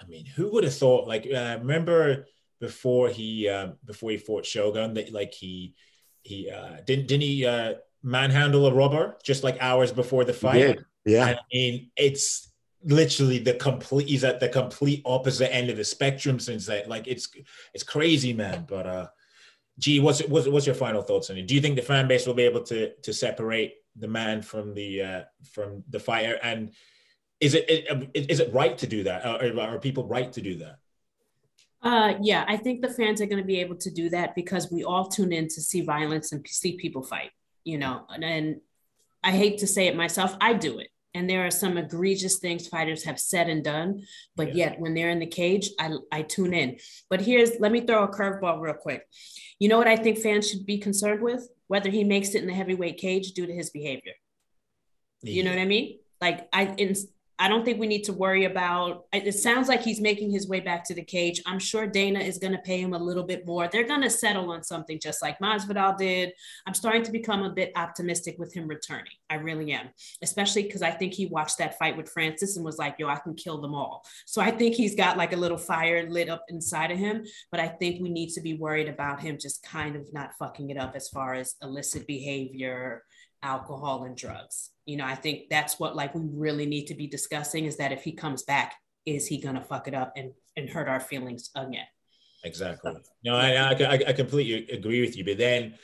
I 0.00 0.06
mean, 0.06 0.24
who 0.24 0.52
would 0.52 0.62
have 0.62 0.76
thought? 0.76 1.08
Like, 1.08 1.26
uh, 1.26 1.56
remember 1.58 2.26
before 2.60 3.08
he 3.08 3.48
uh, 3.48 3.72
before 3.84 4.12
he 4.12 4.16
fought 4.16 4.46
Shogun 4.46 4.94
that 4.94 5.12
like 5.12 5.34
he 5.34 5.74
he 6.22 6.48
uh, 6.48 6.76
didn't 6.86 7.08
didn't 7.08 7.22
he 7.22 7.44
uh, 7.44 7.74
manhandle 8.04 8.68
a 8.68 8.72
robber 8.72 9.16
just 9.24 9.42
like 9.42 9.56
hours 9.60 9.90
before 9.90 10.22
the 10.22 10.32
fight? 10.32 10.78
Yeah, 11.04 11.24
I 11.24 11.38
mean, 11.52 11.90
it's 11.96 12.52
literally 12.84 13.38
the 13.38 13.54
complete. 13.54 14.08
He's 14.08 14.24
at 14.24 14.40
the 14.40 14.48
complete 14.48 15.02
opposite 15.04 15.54
end 15.54 15.70
of 15.70 15.76
the 15.76 15.84
spectrum 15.84 16.38
since 16.38 16.66
that. 16.66 16.88
Like, 16.88 17.06
it's 17.06 17.28
it's 17.72 17.84
crazy, 17.84 18.32
man. 18.32 18.66
But 18.68 18.86
uh, 18.86 19.08
gee, 19.78 20.00
what's 20.00 20.20
what's 20.26 20.48
what's 20.48 20.66
your 20.66 20.74
final 20.74 21.02
thoughts 21.02 21.30
on 21.30 21.38
it? 21.38 21.46
Do 21.46 21.54
you 21.54 21.60
think 21.60 21.76
the 21.76 21.82
fan 21.82 22.08
base 22.08 22.26
will 22.26 22.34
be 22.34 22.44
able 22.44 22.62
to 22.64 22.94
to 22.94 23.12
separate 23.12 23.74
the 23.96 24.08
man 24.08 24.42
from 24.42 24.74
the 24.74 25.02
uh, 25.02 25.22
from 25.52 25.84
the 25.88 26.00
fighter 26.00 26.38
and 26.42 26.72
is 27.40 27.54
it 27.54 27.68
is 28.14 28.40
it 28.40 28.52
right 28.52 28.78
to 28.78 28.86
do 28.86 29.02
that 29.04 29.24
are, 29.24 29.60
are 29.60 29.78
people 29.78 30.06
right 30.06 30.32
to 30.32 30.40
do 30.40 30.56
that 30.56 30.78
uh, 31.82 32.14
yeah, 32.22 32.46
I 32.48 32.56
think 32.56 32.80
the 32.80 32.88
fans 32.88 33.20
are 33.20 33.26
going 33.26 33.42
to 33.42 33.46
be 33.46 33.60
able 33.60 33.76
to 33.76 33.90
do 33.90 34.08
that 34.08 34.34
because 34.34 34.72
we 34.72 34.84
all 34.84 35.06
tune 35.06 35.34
in 35.34 35.48
to 35.48 35.60
see 35.60 35.82
violence 35.82 36.32
and 36.32 36.42
see 36.48 36.78
people 36.78 37.02
fight, 37.02 37.30
you 37.62 37.76
know. 37.76 38.06
And, 38.08 38.24
and 38.24 38.60
I 39.22 39.32
hate 39.32 39.58
to 39.58 39.66
say 39.66 39.86
it 39.86 39.94
myself, 39.94 40.34
I 40.40 40.54
do 40.54 40.78
it. 40.78 40.88
And 41.14 41.30
there 41.30 41.46
are 41.46 41.50
some 41.50 41.78
egregious 41.78 42.38
things 42.38 42.66
fighters 42.66 43.04
have 43.04 43.20
said 43.20 43.48
and 43.48 43.62
done, 43.62 44.02
but 44.34 44.48
yeah. 44.48 44.70
yet 44.70 44.80
when 44.80 44.94
they're 44.94 45.10
in 45.10 45.20
the 45.20 45.26
cage, 45.26 45.70
I, 45.78 45.92
I 46.10 46.22
tune 46.22 46.52
in. 46.52 46.78
But 47.08 47.20
here's 47.20 47.60
let 47.60 47.70
me 47.70 47.82
throw 47.82 48.02
a 48.02 48.08
curveball 48.08 48.60
real 48.60 48.74
quick. 48.74 49.06
You 49.60 49.68
know 49.68 49.78
what 49.78 49.86
I 49.86 49.96
think 49.96 50.18
fans 50.18 50.50
should 50.50 50.66
be 50.66 50.78
concerned 50.78 51.22
with? 51.22 51.48
whether 51.66 51.90
he 51.90 52.04
makes 52.04 52.34
it 52.34 52.42
in 52.42 52.46
the 52.46 52.54
heavyweight 52.54 52.98
cage 52.98 53.32
due 53.32 53.46
to 53.46 53.52
his 53.52 53.70
behavior. 53.70 54.12
Yeah. 55.22 55.34
You 55.34 55.44
know 55.44 55.50
what 55.50 55.58
I 55.58 55.64
mean? 55.64 55.98
Like 56.20 56.48
I 56.52 56.66
in, 56.66 56.94
I 57.38 57.48
don't 57.48 57.64
think 57.64 57.80
we 57.80 57.86
need 57.86 58.04
to 58.04 58.12
worry 58.12 58.44
about 58.44 59.06
it 59.12 59.32
sounds 59.32 59.68
like 59.68 59.82
he's 59.82 60.00
making 60.00 60.30
his 60.30 60.48
way 60.48 60.60
back 60.60 60.84
to 60.84 60.94
the 60.94 61.04
cage. 61.04 61.42
I'm 61.46 61.58
sure 61.58 61.86
Dana 61.86 62.20
is 62.20 62.38
going 62.38 62.52
to 62.52 62.58
pay 62.58 62.80
him 62.80 62.94
a 62.94 62.98
little 62.98 63.24
bit 63.24 63.46
more. 63.46 63.68
They're 63.68 63.86
going 63.86 64.02
to 64.02 64.10
settle 64.10 64.50
on 64.50 64.62
something 64.62 65.00
just 65.00 65.20
like 65.20 65.38
Masvidal 65.40 65.98
did. 65.98 66.32
I'm 66.66 66.74
starting 66.74 67.02
to 67.02 67.10
become 67.10 67.42
a 67.42 67.50
bit 67.50 67.72
optimistic 67.74 68.36
with 68.38 68.54
him 68.54 68.68
returning. 68.68 69.12
I 69.28 69.36
really 69.36 69.72
am. 69.72 69.88
Especially 70.22 70.64
cuz 70.64 70.82
I 70.82 70.92
think 70.92 71.14
he 71.14 71.26
watched 71.26 71.58
that 71.58 71.78
fight 71.78 71.96
with 71.96 72.08
Francis 72.08 72.56
and 72.56 72.64
was 72.64 72.78
like, 72.78 72.96
"Yo, 72.98 73.08
I 73.08 73.16
can 73.16 73.34
kill 73.34 73.60
them 73.60 73.74
all." 73.74 74.04
So 74.26 74.40
I 74.40 74.50
think 74.50 74.74
he's 74.74 74.94
got 74.94 75.16
like 75.16 75.32
a 75.32 75.36
little 75.36 75.58
fire 75.58 76.08
lit 76.08 76.28
up 76.28 76.44
inside 76.48 76.90
of 76.90 76.98
him, 76.98 77.24
but 77.50 77.60
I 77.60 77.68
think 77.68 78.00
we 78.00 78.10
need 78.10 78.30
to 78.30 78.40
be 78.40 78.54
worried 78.54 78.88
about 78.88 79.20
him 79.20 79.38
just 79.38 79.62
kind 79.62 79.96
of 79.96 80.12
not 80.12 80.34
fucking 80.38 80.70
it 80.70 80.76
up 80.76 80.94
as 80.94 81.08
far 81.08 81.34
as 81.34 81.56
illicit 81.62 82.06
behavior, 82.06 83.02
alcohol 83.44 84.04
and 84.04 84.16
drugs. 84.16 84.70
You 84.86 84.96
know, 84.96 85.04
I 85.04 85.14
think 85.14 85.48
that's 85.48 85.78
what 85.78 85.94
like 85.94 86.14
we 86.14 86.22
really 86.32 86.66
need 86.66 86.86
to 86.86 86.94
be 86.94 87.06
discussing 87.06 87.66
is 87.66 87.76
that 87.76 87.92
if 87.92 88.02
he 88.02 88.12
comes 88.12 88.42
back, 88.42 88.74
is 89.06 89.26
he 89.26 89.38
gonna 89.38 89.62
fuck 89.62 89.86
it 89.86 89.94
up 89.94 90.14
and, 90.16 90.32
and 90.56 90.68
hurt 90.68 90.88
our 90.88 91.00
feelings 91.00 91.50
again? 91.54 91.86
Exactly. 92.42 92.94
No, 93.24 93.36
I, 93.36 93.72
I, 93.72 94.02
I 94.08 94.12
completely 94.12 94.68
agree 94.74 95.00
with 95.00 95.16
you. 95.16 95.24
But 95.24 95.38
then 95.38 95.74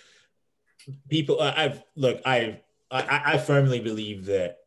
people, 1.08 1.40
I've 1.40 1.82
look, 1.96 2.20
I've, 2.24 2.60
I, 2.90 3.34
I 3.34 3.38
firmly 3.38 3.80
believe 3.80 4.26
that 4.26 4.58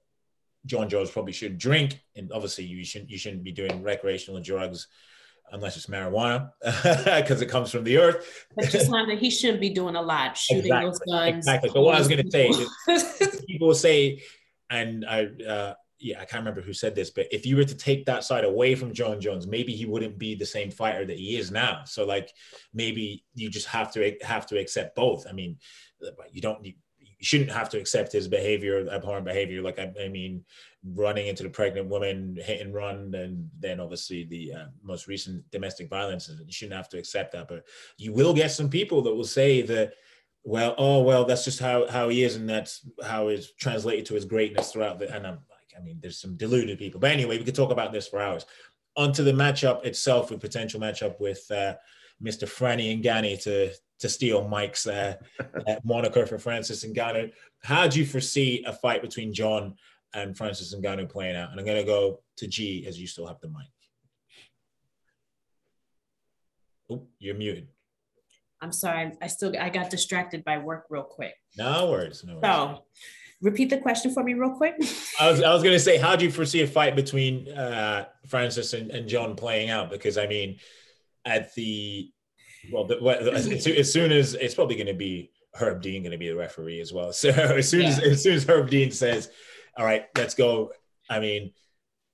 Jon 0.66 0.88
Jones 0.88 1.12
probably 1.12 1.34
should 1.34 1.58
drink, 1.58 2.00
and 2.16 2.32
obviously 2.32 2.64
you 2.64 2.86
shouldn't 2.86 3.12
you 3.12 3.18
shouldn't 3.18 3.44
be 3.44 3.52
doing 3.52 3.84
recreational 3.84 4.42
drugs 4.42 4.88
unless 5.54 5.78
it's 5.78 5.86
marijuana 5.86 6.50
because 7.22 7.42
it 7.42 7.46
comes 7.46 7.72
from 7.72 7.84
the 7.84 7.98
earth. 7.98 8.46
But 8.56 8.70
just 8.70 8.90
that 8.90 9.18
he 9.20 9.30
shouldn't 9.30 9.62
be 9.62 9.70
doing 9.70 9.96
a 9.96 10.02
lot, 10.02 10.36
shooting 10.36 10.66
exactly. 10.66 10.90
those 10.90 11.00
guns. 11.00 11.38
Exactly. 11.38 11.70
So 11.70 11.82
what 11.82 11.96
I 11.96 12.00
was 12.00 12.08
going 12.08 12.26
to 12.26 12.32
say, 12.32 12.48
is, 12.50 13.44
people 13.48 13.68
will 13.68 13.76
say, 13.76 14.22
and 14.70 15.06
I, 15.06 15.28
uh, 15.48 15.74
yeah, 16.00 16.20
I 16.20 16.26
can't 16.26 16.42
remember 16.42 16.62
who 16.62 16.74
said 16.74 16.96
this, 16.96 17.12
but 17.12 17.28
if 17.32 17.46
you 17.46 17.56
were 17.56 17.64
to 17.64 17.76
take 17.76 18.06
that 18.08 18.24
side 18.24 18.44
away 18.44 18.76
from 18.76 18.94
Jon 18.94 19.22
Jones, 19.22 19.48
maybe 19.48 19.74
he 19.74 19.86
wouldn't 19.86 20.18
be 20.18 20.36
the 20.36 20.46
same 20.46 20.72
fighter 20.72 21.06
that 21.06 21.18
he 21.18 21.38
is 21.38 21.52
now. 21.52 21.84
So 21.86 22.04
like, 22.06 22.34
maybe 22.74 23.24
you 23.36 23.50
just 23.50 23.68
have 23.68 23.94
to 23.94 24.18
have 24.22 24.48
to 24.48 24.60
accept 24.60 24.96
both. 24.96 25.26
I 25.30 25.34
mean, 25.34 25.58
you 26.32 26.42
don't 26.42 26.62
need 26.62 26.78
you 27.24 27.26
shouldn't 27.26 27.52
have 27.52 27.70
to 27.70 27.80
accept 27.80 28.12
his 28.12 28.28
behavior, 28.28 28.86
abhorrent 28.92 29.24
behavior. 29.24 29.62
Like 29.62 29.80
I, 29.80 29.94
I 30.04 30.10
mean, 30.10 30.44
running 30.94 31.28
into 31.28 31.44
the 31.44 31.50
pregnant 31.50 31.88
woman, 31.88 32.38
hit 32.44 32.60
and 32.60 32.74
run, 32.74 33.16
and 33.16 33.50
then 33.58 33.80
obviously 33.80 34.26
the 34.26 34.52
uh, 34.52 34.66
most 34.84 35.08
recent 35.08 35.50
domestic 35.50 35.90
violence. 35.90 36.30
You 36.30 36.52
shouldn't 36.52 36.76
have 36.76 36.90
to 36.90 36.98
accept 36.98 37.32
that, 37.32 37.48
but 37.48 37.64
you 37.96 38.12
will 38.12 38.34
get 38.34 38.52
some 38.52 38.70
people 38.70 39.02
that 39.04 39.16
will 39.16 39.24
say 39.24 39.62
that, 39.62 39.94
well, 40.44 40.76
oh 40.78 41.02
well, 41.02 41.24
that's 41.24 41.46
just 41.46 41.62
how 41.62 41.88
how 41.88 42.10
he 42.10 42.26
is, 42.26 42.36
and 42.36 42.50
that's 42.50 42.86
how 43.02 43.30
it's 43.30 43.54
translated 43.54 44.06
to 44.08 44.16
his 44.16 44.26
greatness 44.26 44.74
throughout 44.74 45.00
the. 45.00 45.06
And 45.06 45.26
I'm 45.26 45.36
like, 45.36 45.80
I 45.80 45.82
mean, 45.82 46.00
there's 46.02 46.20
some 46.20 46.36
deluded 46.36 46.78
people, 46.78 47.00
but 47.00 47.12
anyway, 47.12 47.38
we 47.38 47.46
could 47.46 47.56
talk 47.56 47.72
about 47.72 47.94
this 47.94 48.06
for 48.10 48.20
hours. 48.20 48.46
Onto 48.98 49.24
the 49.24 49.32
matchup 49.32 49.86
itself, 49.86 50.30
a 50.32 50.38
potential 50.38 50.82
matchup 50.82 51.22
with 51.22 51.50
uh, 51.52 51.76
Mr. 52.22 52.50
Franny 52.50 53.02
Ngannou 53.02 53.42
to 53.44 53.72
to 54.04 54.10
steal 54.10 54.46
Mike's 54.46 54.86
uh, 54.86 55.16
uh, 55.68 55.76
moniker 55.86 56.26
for 56.26 56.38
Francis 56.38 56.84
and 56.84 56.94
Ngannou. 56.94 57.32
How 57.64 57.88
do 57.88 58.00
you 58.00 58.06
foresee 58.06 58.62
a 58.68 58.74
fight 58.74 59.02
between 59.02 59.34
Jon 59.34 59.76
and 60.14 60.36
Francis 60.36 60.74
and 60.74 60.84
Ngannou 60.84 61.10
playing 61.10 61.38
out? 61.38 61.52
And 61.52 61.60
I'm 61.60 61.66
going 61.66 61.80
to 61.80 61.86
go 61.86 62.20
to 62.38 62.48
G 62.48 62.86
as 62.86 63.00
you 63.00 63.08
still 63.08 63.26
have 63.28 63.40
the 63.40 63.48
mic. 63.48 63.68
Oh, 66.92 67.08
you're 67.18 67.36
muted. 67.36 67.70
I'm 68.62 68.74
sorry. 68.74 69.14
I 69.22 69.28
still 69.28 69.54
I 69.58 69.70
got 69.70 69.90
distracted 69.90 70.44
by 70.44 70.58
work 70.58 70.86
real 70.90 71.04
quick. 71.04 71.36
No 71.58 71.90
worries. 71.90 72.26
No 72.26 72.40
worries. 72.40 72.44
So, 72.44 72.84
repeat 73.42 73.70
the 73.70 73.78
question 73.78 74.14
for 74.14 74.22
me 74.22 74.34
real 74.34 74.52
quick. 74.52 74.76
I 75.20 75.32
was 75.32 75.42
I 75.42 75.54
was 75.54 75.64
going 75.64 75.76
to 75.76 75.80
say, 75.80 75.98
how 75.98 76.18
do 76.18 76.26
you 76.26 76.32
foresee 76.32 76.62
a 76.62 76.68
fight 76.68 76.98
between 76.98 77.50
uh, 77.50 78.08
Francis 78.28 78.74
and, 78.74 78.92
and 78.92 79.08
Jon 79.08 79.36
playing 79.36 79.70
out? 79.70 79.90
Because 79.90 80.18
I 80.18 80.28
mean, 80.28 80.60
at 81.24 81.56
the 81.56 82.12
well, 82.72 82.86
the, 82.86 82.98
as, 83.34 83.48
as 83.68 83.92
soon 83.92 84.12
as 84.12 84.34
it's 84.36 84.56
probably 84.56 84.76
going 84.76 84.88
to 84.88 84.94
be 84.94 85.32
Herb 85.56 85.82
Dean 85.82 86.04
going 86.04 86.12
to 86.12 86.18
be 86.18 86.30
the 86.30 86.36
referee 86.36 86.82
as 86.82 86.92
well. 86.92 87.14
So 87.14 87.30
as 87.30 87.70
soon 87.70 87.82
yeah. 87.82 87.90
as 87.90 88.00
as 88.00 88.24
soon 88.24 88.36
as 88.36 88.46
Herb 88.46 88.70
Dean 88.70 88.92
says, 88.92 89.30
"All 89.78 89.86
right, 89.86 90.06
let's 90.18 90.34
go," 90.34 90.72
I 91.10 91.20
mean, 91.20 91.52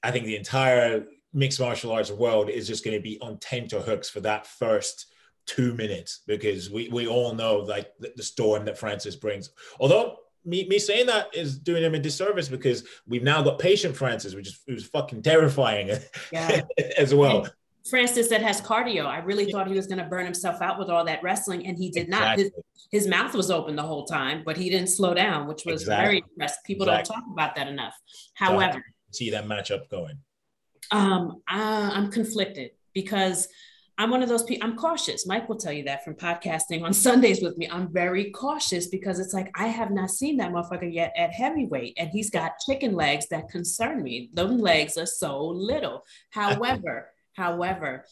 I 0.03 0.11
think 0.11 0.25
the 0.25 0.35
entire 0.35 1.05
mixed 1.33 1.59
martial 1.59 1.91
arts 1.91 2.11
world 2.11 2.49
is 2.49 2.67
just 2.67 2.83
going 2.83 2.97
to 2.97 3.03
be 3.03 3.19
on 3.21 3.37
tenterhooks 3.37 4.09
for 4.09 4.19
that 4.21 4.47
first 4.47 5.05
two 5.45 5.73
minutes 5.73 6.21
because 6.27 6.69
we 6.69 6.89
we 6.89 7.07
all 7.07 7.33
know 7.33 7.57
like 7.57 7.91
the, 7.99 8.11
the 8.15 8.23
storm 8.23 8.65
that 8.65 8.77
Francis 8.77 9.15
brings. 9.15 9.49
Although 9.79 10.17
me, 10.45 10.67
me 10.67 10.79
saying 10.79 11.07
that 11.07 11.35
is 11.35 11.57
doing 11.57 11.83
him 11.83 11.95
a 11.95 11.99
disservice 11.99 12.47
because 12.47 12.83
we've 13.07 13.23
now 13.23 13.41
got 13.41 13.59
patient 13.59 13.95
Francis, 13.95 14.35
which 14.35 14.47
is 14.47 14.59
was 14.67 14.85
fucking 14.85 15.21
terrifying 15.21 15.91
yeah. 16.31 16.61
as 16.97 17.13
well. 17.13 17.47
Francis 17.89 18.29
that 18.29 18.41
has 18.41 18.61
cardio. 18.61 19.05
I 19.05 19.19
really 19.19 19.51
thought 19.51 19.67
he 19.67 19.75
was 19.75 19.87
going 19.87 19.97
to 19.97 20.05
burn 20.05 20.25
himself 20.25 20.61
out 20.61 20.79
with 20.79 20.89
all 20.89 21.03
that 21.05 21.21
wrestling, 21.23 21.65
and 21.67 21.77
he 21.77 21.89
did 21.89 22.07
exactly. 22.07 22.43
not. 22.45 22.51
His, 22.91 23.03
his, 23.03 23.07
mouth 23.07 23.33
was 23.33 23.51
open 23.51 23.75
the 23.75 23.83
whole 23.83 24.05
time, 24.05 24.43
but 24.45 24.57
he 24.57 24.69
didn't 24.69 24.89
slow 24.89 25.13
down, 25.13 25.47
which 25.47 25.63
was 25.65 25.81
exactly. 25.81 26.05
very 26.05 26.17
impressive. 26.17 26.63
People 26.65 26.87
exactly. 26.87 27.13
don't 27.15 27.21
talk 27.21 27.31
about 27.31 27.55
that 27.55 27.67
enough. 27.67 27.95
However, 28.35 28.83
see 29.11 29.29
that 29.31 29.45
matchup 29.45 29.89
going. 29.89 30.17
Um, 30.91 31.41
I, 31.47 31.91
I'm 31.93 32.11
conflicted 32.11 32.71
because 32.93 33.47
I'm 33.99 34.11
one 34.11 34.23
of 34.23 34.29
those 34.29 34.43
people, 34.43 34.65
I'm 34.65 34.77
cautious. 34.77 35.27
Mike 35.27 35.49
will 35.49 35.57
tell 35.57 35.73
you 35.73 35.83
that 35.83 36.05
from 36.05 36.15
podcasting 36.15 36.83
on 36.83 36.93
Sundays 37.07 37.41
with 37.43 37.57
me. 37.57 37.69
I'm 37.69 37.91
very 37.91 38.31
cautious 38.31 38.87
because 38.87 39.19
it's 39.19 39.33
like, 39.33 39.51
I 39.55 39.67
have 39.67 39.91
not 39.91 40.09
seen 40.09 40.37
that 40.37 40.53
motherfucker 40.53 40.91
yet 40.91 41.13
at 41.17 41.33
heavyweight. 41.33 41.95
And 41.97 42.09
he's 42.09 42.29
got 42.29 42.59
chicken 42.65 42.93
legs 42.93 43.27
that 43.27 43.49
concern 43.49 44.01
me. 44.01 44.29
Those 44.33 44.53
legs 44.59 44.97
are 44.97 45.05
so 45.05 45.45
little. 45.45 46.05
However, 46.29 47.11
However, 47.39 48.05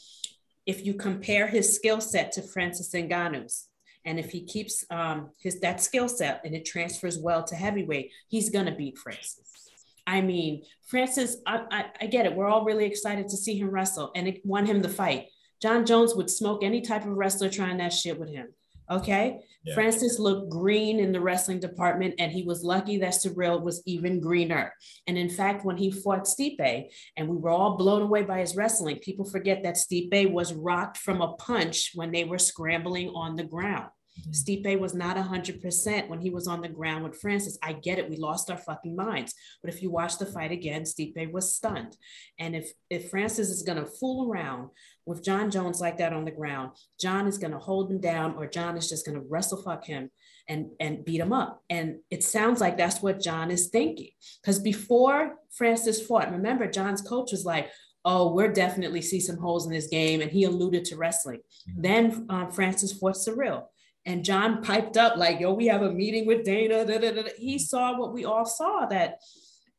if 0.66 0.86
you 0.86 0.94
compare 0.94 1.48
his 1.48 1.76
skill 1.76 2.00
set 2.00 2.32
to 2.34 2.42
Francis 2.42 2.94
Ngannou's, 2.94 3.68
and 4.06 4.18
if 4.18 4.32
he 4.32 4.46
keeps 4.46 4.86
um, 4.90 5.32
his 5.38 5.60
that 5.60 5.82
skill 5.82 6.08
set 6.08 6.42
and 6.46 6.56
it 6.56 6.64
transfers 6.64 7.20
well 7.20 7.44
to 7.44 7.56
heavyweight, 7.56 8.12
he's 8.30 8.50
gonna 8.50 8.74
beat 8.74 8.98
Francis. 8.98 9.70
I 10.08 10.22
mean, 10.22 10.64
Francis, 10.86 11.36
I, 11.46 11.66
I, 11.70 11.86
I 12.00 12.06
get 12.06 12.26
it. 12.26 12.34
We're 12.34 12.48
all 12.48 12.64
really 12.64 12.86
excited 12.86 13.28
to 13.28 13.36
see 13.36 13.58
him 13.60 13.70
wrestle, 13.70 14.12
and 14.16 14.30
it 14.30 14.46
won 14.46 14.66
him 14.66 14.82
the 14.82 14.88
fight. 14.88 15.28
Jon 15.62 15.86
Jones 15.86 16.16
would 16.16 16.30
smoke 16.30 16.64
any 16.64 16.80
type 16.80 17.02
of 17.02 17.18
wrestler 17.18 17.50
trying 17.50 17.78
that 17.80 17.92
shit 17.92 18.18
with 18.18 18.30
him. 18.30 18.48
Okay. 18.90 19.40
Yeah. 19.66 19.74
Francis 19.74 20.18
looked 20.18 20.50
green 20.50 21.00
in 21.00 21.12
the 21.12 21.20
wrestling 21.20 21.60
department, 21.60 22.16
and 22.20 22.32
he 22.32 22.44
was 22.44 22.64
lucky 22.64 22.98
that 23.00 23.14
Ciryl 23.14 23.62
was 23.62 23.84
even 23.86 24.22
greener. 24.22 24.74
And 25.08 25.18
in 25.18 25.30
fact, 25.30 25.66
when 25.66 25.76
he 25.76 25.92
fought 25.92 26.26
Stipe, 26.26 26.88
and 27.18 27.28
we 27.28 27.36
were 27.36 27.50
all 27.50 27.76
blown 27.76 28.02
away 28.02 28.24
by 28.24 28.40
his 28.40 28.56
wrestling, 28.56 29.00
people 29.00 29.26
forget 29.26 29.64
that 29.64 29.76
Stipe 29.76 30.32
was 30.32 30.54
rocked 30.54 30.98
from 30.98 31.22
a 31.22 31.34
punch 31.34 31.92
when 31.96 32.12
they 32.12 32.24
were 32.24 32.40
scrambling 32.40 33.10
on 33.10 33.36
the 33.36 33.44
ground. 33.44 33.90
Mhm. 34.22 34.34
Stipe 34.64 34.80
was 34.80 34.94
not 34.94 35.18
100% 35.18 36.10
when 36.10 36.20
he 36.22 36.30
was 36.30 36.48
on 36.48 36.62
the 36.62 36.70
ground 36.70 37.04
with 37.04 37.20
Francis. 37.20 37.58
I 37.62 37.74
get 37.74 38.00
it. 38.00 38.10
We 38.10 38.18
lost 38.18 38.50
our 38.50 38.58
fucking 38.58 38.96
minds. 38.96 39.34
But 39.62 39.74
if 39.74 39.82
you 39.82 39.92
watch 39.92 40.18
the 40.18 40.26
fight 40.26 40.52
again, 40.52 40.84
Stipe 40.84 41.32
was 41.32 41.54
stunned. 41.56 41.98
And 42.40 42.56
if, 42.56 42.72
if 42.90 43.10
Francis 43.10 43.50
is 43.50 43.64
going 43.64 43.78
to 43.78 43.86
fool 43.86 44.30
around 44.32 44.70
with 45.06 45.24
Jon 45.24 45.50
Jones 45.52 45.80
like 45.80 45.98
that 45.98 46.14
on 46.14 46.26
the 46.26 46.32
ground, 46.32 46.72
Jon 47.00 47.28
is 47.28 47.38
going 47.38 47.54
to 47.54 47.60
hold 47.60 47.92
him 47.92 48.00
down 48.00 48.36
or 48.36 48.48
Jon 48.48 48.78
is 48.78 48.90
just 48.90 49.06
going 49.06 49.20
to 49.20 49.26
wrestle 49.30 49.62
fuck 49.62 49.86
him 49.86 50.12
and, 50.50 50.72
and 50.80 51.04
beat 51.06 51.20
him 51.22 51.34
up. 51.34 51.64
And 51.70 52.00
it 52.10 52.24
sounds 52.24 52.62
like 52.62 52.78
that's 52.78 53.02
what 53.02 53.22
Jon 53.22 53.52
is 53.52 53.68
thinking. 53.68 54.12
Because 54.42 54.60
before 54.60 55.36
Francis 55.52 56.02
fought, 56.06 56.32
remember, 56.32 56.68
Jon's 56.70 57.02
coach 57.02 57.32
was 57.32 57.46
like, 57.46 57.70
oh, 58.06 58.34
we're 58.34 58.52
definitely 58.54 59.02
see 59.02 59.20
some 59.20 59.38
holes 59.38 59.66
in 59.66 59.72
this 59.74 59.88
game. 59.88 60.22
And 60.22 60.32
he 60.32 60.46
alluded 60.46 60.86
to 60.86 60.96
wrestling. 60.96 61.42
Mhm. 61.70 61.82
Then 61.84 62.26
um, 62.30 62.52
Francis 62.52 62.94
fought 62.94 63.16
Ciryl. 63.16 63.66
And 64.08 64.24
Jon 64.24 64.64
piped 64.64 64.96
up 64.96 65.18
like, 65.18 65.42
yo, 65.42 65.54
we 65.54 65.68
have 65.68 65.82
a 65.82 65.92
meeting 65.92 66.26
with 66.26 66.46
Dana. 66.46 66.86
da, 66.86 66.98
da, 66.98 67.12
da, 67.12 67.24
da. 67.24 67.30
He 67.38 67.60
saw 67.60 68.00
what 68.00 68.14
we 68.14 68.24
all 68.24 68.46
saw 68.46 68.86
that 68.86 69.20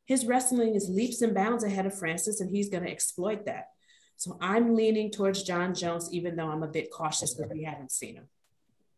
his 0.05 0.23
wrestling 0.23 0.75
is 0.75 0.87
leaps 0.87 1.23
and 1.23 1.33
bounds 1.33 1.63
ahead 1.63 1.87
of 1.87 1.97
Francis, 1.97 2.39
and 2.39 2.49
he's 2.49 2.69
going 2.69 2.83
to 2.83 2.91
exploit 2.91 3.47
that. 3.47 3.69
So 4.17 4.37
I'm 4.39 4.75
leaning 4.75 5.09
towards 5.09 5.41
Jon 5.41 5.73
Jones, 5.73 6.09
even 6.11 6.35
though 6.35 6.47
I'm 6.47 6.61
a 6.61 6.67
bit 6.67 6.91
cautious 6.91 7.33
because 7.33 7.51
we 7.51 7.63
haven't 7.63 7.91
seen 7.91 8.17
him. 8.17 8.27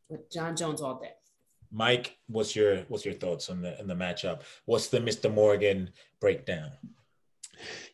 But 0.10 0.30
Jon 0.30 0.58
Jones 0.58 0.82
all 0.82 1.00
day. 1.00 1.12
Mike, 1.72 2.18
what's 2.28 2.54
your 2.54 2.80
what's 2.90 3.06
your 3.06 3.14
thoughts 3.14 3.50
on 3.50 3.62
the 3.62 3.80
on 3.80 3.88
the 3.88 3.96
matchup? 3.96 4.42
What's 4.66 4.90
the 4.90 5.00
Mr. 5.00 5.34
Morgan 5.34 5.92
breakdown? 6.20 6.72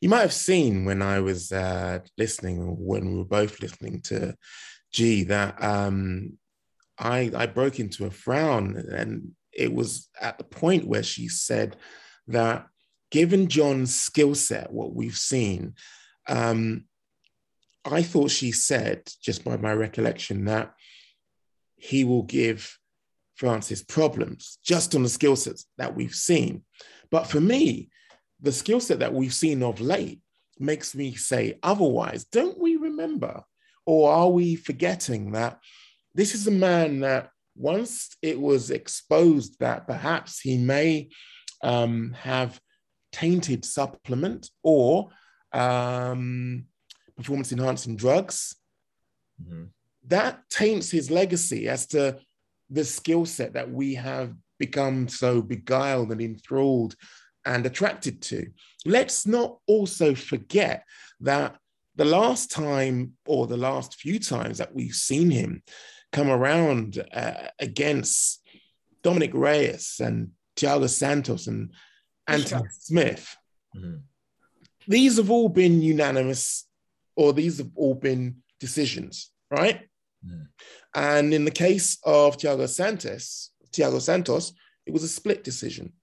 You 0.01 0.09
might 0.09 0.21
have 0.21 0.33
seen 0.33 0.85
when 0.85 1.03
I 1.03 1.19
was 1.19 1.51
uh, 1.51 1.99
listening, 2.17 2.77
when 2.83 3.11
we 3.11 3.17
were 3.19 3.25
both 3.25 3.61
listening 3.61 4.01
to 4.05 4.35
G, 4.91 5.23
that 5.25 5.61
um, 5.63 6.37
I 6.97 7.31
I 7.35 7.45
broke 7.45 7.79
into 7.79 8.05
a 8.05 8.11
frown, 8.11 8.75
and 8.75 9.31
it 9.53 9.73
was 9.73 10.09
at 10.19 10.37
the 10.37 10.43
point 10.43 10.87
where 10.87 11.03
she 11.03 11.27
said 11.27 11.75
that 12.27 12.67
given 13.11 13.47
Jon's 13.47 13.95
skill 13.95 14.35
set, 14.35 14.71
what 14.71 14.93
we've 14.93 15.17
seen, 15.17 15.75
um, 16.27 16.85
I 17.85 18.03
thought 18.03 18.31
she 18.31 18.51
said, 18.51 19.09
just 19.21 19.43
by 19.45 19.57
my 19.57 19.73
recollection, 19.73 20.45
that 20.45 20.73
he 21.75 22.03
will 22.03 22.23
give 22.23 22.77
Francis 23.35 23.83
problems 23.83 24.57
just 24.63 24.95
on 24.95 25.03
the 25.03 25.09
skill 25.09 25.35
sets 25.35 25.67
that 25.77 25.95
we've 25.95 26.15
seen. 26.15 26.63
But 27.11 27.27
for 27.27 27.39
me, 27.39 27.89
the 28.41 28.51
skill 28.51 28.79
set 28.79 28.99
that 28.99 29.13
we've 29.13 29.33
seen 29.33 29.63
of 29.63 29.79
late 29.79 30.21
makes 30.59 30.95
me 30.95 31.15
say 31.15 31.59
otherwise. 31.63 32.25
Don't 32.25 32.59
we 32.59 32.75
remember, 32.75 33.43
or 33.85 34.11
are 34.11 34.29
we 34.29 34.55
forgetting 34.55 35.31
that 35.31 35.59
this 36.17 36.33
is 36.33 36.47
a 36.47 36.51
man 36.51 37.01
that 37.01 37.29
once 37.55 38.09
it 38.23 38.39
was 38.39 38.71
exposed 38.71 39.59
that 39.59 39.85
perhaps 39.85 40.39
he 40.39 40.57
may 40.57 41.09
um, 41.63 42.13
have 42.19 42.59
tainted 43.11 43.63
supplement 43.63 44.49
or 44.63 45.09
um, 45.53 46.65
performance 47.15 47.51
enhancing 47.51 47.95
drugs, 47.95 48.55
Mhm. 49.39 49.69
that 50.07 50.49
taints 50.49 50.89
his 50.89 51.11
legacy 51.11 51.69
as 51.69 51.85
to 51.87 52.19
the 52.71 52.83
skill 52.83 53.23
set 53.23 53.53
that 53.53 53.69
we 53.71 53.93
have 53.93 54.33
become 54.57 55.07
so 55.07 55.43
beguiled 55.43 56.11
and 56.11 56.21
enthralled 56.21 56.95
and 57.45 57.63
attracted 57.67 58.19
to. 58.23 58.47
Let's 58.85 59.27
not 59.27 59.59
also 59.67 60.15
forget 60.15 60.83
that 61.19 61.59
the 61.95 62.05
last 62.05 62.49
time 62.49 63.13
or 63.27 63.45
the 63.45 63.57
last 63.57 63.95
few 63.95 64.17
times 64.19 64.57
that 64.57 64.73
we've 64.73 64.95
seen 64.95 65.29
him 65.29 65.61
come 66.11 66.29
around 66.29 67.03
uh, 67.13 67.49
against 67.59 68.41
Dominick 69.03 69.33
Reyes 69.33 69.99
and 69.99 70.31
Thiago 70.55 70.89
Santos 70.89 71.47
and 71.47 71.71
Anthony 72.27 72.61
Sure. 72.61 72.69
Smith, 72.71 73.37
Mhm. 73.75 74.01
these 74.87 75.17
have 75.17 75.29
all 75.29 75.49
been 75.49 75.81
unanimous 75.81 76.67
or 77.15 77.33
these 77.33 77.57
have 77.59 77.71
all 77.75 77.93
been 77.95 78.43
decisions, 78.59 79.31
right? 79.51 79.87
Mm. 80.25 80.47
And 80.95 81.33
in 81.33 81.45
the 81.45 81.51
case 81.51 81.97
of 82.03 82.37
Thiago 82.37 82.67
Santos, 82.67 83.51
Thiago 83.71 84.01
Santos, 84.01 84.53
it 84.85 84.93
was 84.93 85.03
a 85.03 85.07
split 85.07 85.43
decision. 85.43 85.93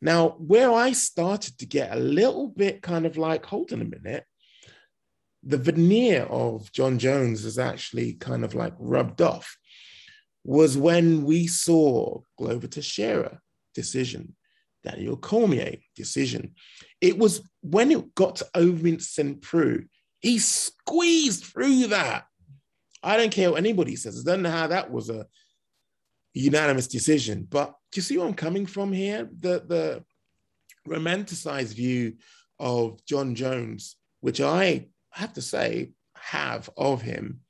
Now, 0.00 0.30
where 0.38 0.72
I 0.72 0.92
started 0.92 1.58
to 1.58 1.66
get 1.66 1.92
a 1.92 1.98
little 2.00 2.48
bit 2.48 2.82
kind 2.82 3.06
of 3.06 3.16
like, 3.16 3.44
hold 3.46 3.72
on 3.72 3.80
a 3.82 3.84
minute, 3.84 4.24
the 5.42 5.58
veneer 5.58 6.22
of 6.24 6.72
Jon 6.72 6.98
Jones 6.98 7.44
is 7.44 7.58
actually 7.58 8.14
kind 8.14 8.44
of 8.44 8.54
like 8.54 8.74
rubbed 8.78 9.20
off, 9.20 9.56
was 10.44 10.76
when 10.76 11.24
we 11.24 11.46
saw 11.46 12.20
Glover 12.38 12.66
Teixeira 12.66 13.40
decision, 13.74 14.34
Daniel 14.84 15.16
Cormier 15.16 15.76
decision. 15.96 16.54
It 17.00 17.18
was 17.18 17.48
when 17.60 17.90
it 17.90 18.14
got 18.14 18.36
to 18.36 18.48
Ovince 18.54 19.02
St. 19.02 19.40
Preux, 19.42 19.84
he 20.20 20.38
squeezed 20.38 21.44
through 21.44 21.88
that. 21.88 22.24
I 23.02 23.16
don't 23.16 23.32
care 23.32 23.50
what 23.50 23.58
anybody 23.58 23.96
says. 23.96 24.24
I 24.24 24.30
don't 24.30 24.42
know 24.42 24.50
how 24.50 24.68
that 24.68 24.90
was 24.90 25.10
a 25.10 25.26
unanimous 26.34 26.86
decision. 26.86 27.46
But 27.48 27.74
do 27.90 27.98
you 27.98 28.02
see 28.02 28.16
where 28.16 28.26
I'm 28.26 28.34
coming 28.34 28.66
from 28.66 28.92
here? 28.92 29.28
The 29.38 29.64
the 29.66 30.04
romanticized 30.88 31.74
view 31.74 32.14
of 32.58 33.04
Jon 33.04 33.34
Jones, 33.34 33.96
which 34.20 34.40
I 34.40 34.86
have 35.12 35.32
to 35.34 35.42
say 35.42 35.92
have 36.14 36.70
of 36.76 37.02
him, 37.02 37.40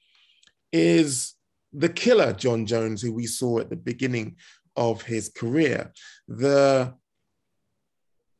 is 0.73 1.35
the 1.73 1.89
killer 1.89 2.33
Jon 2.33 2.67
Jones, 2.67 3.03
who 3.03 3.13
we 3.13 3.27
saw 3.27 3.59
at 3.59 3.71
the 3.71 3.77
beginning 3.77 4.37
of 4.77 5.03
his 5.03 5.29
career. 5.29 5.93
The 6.29 6.95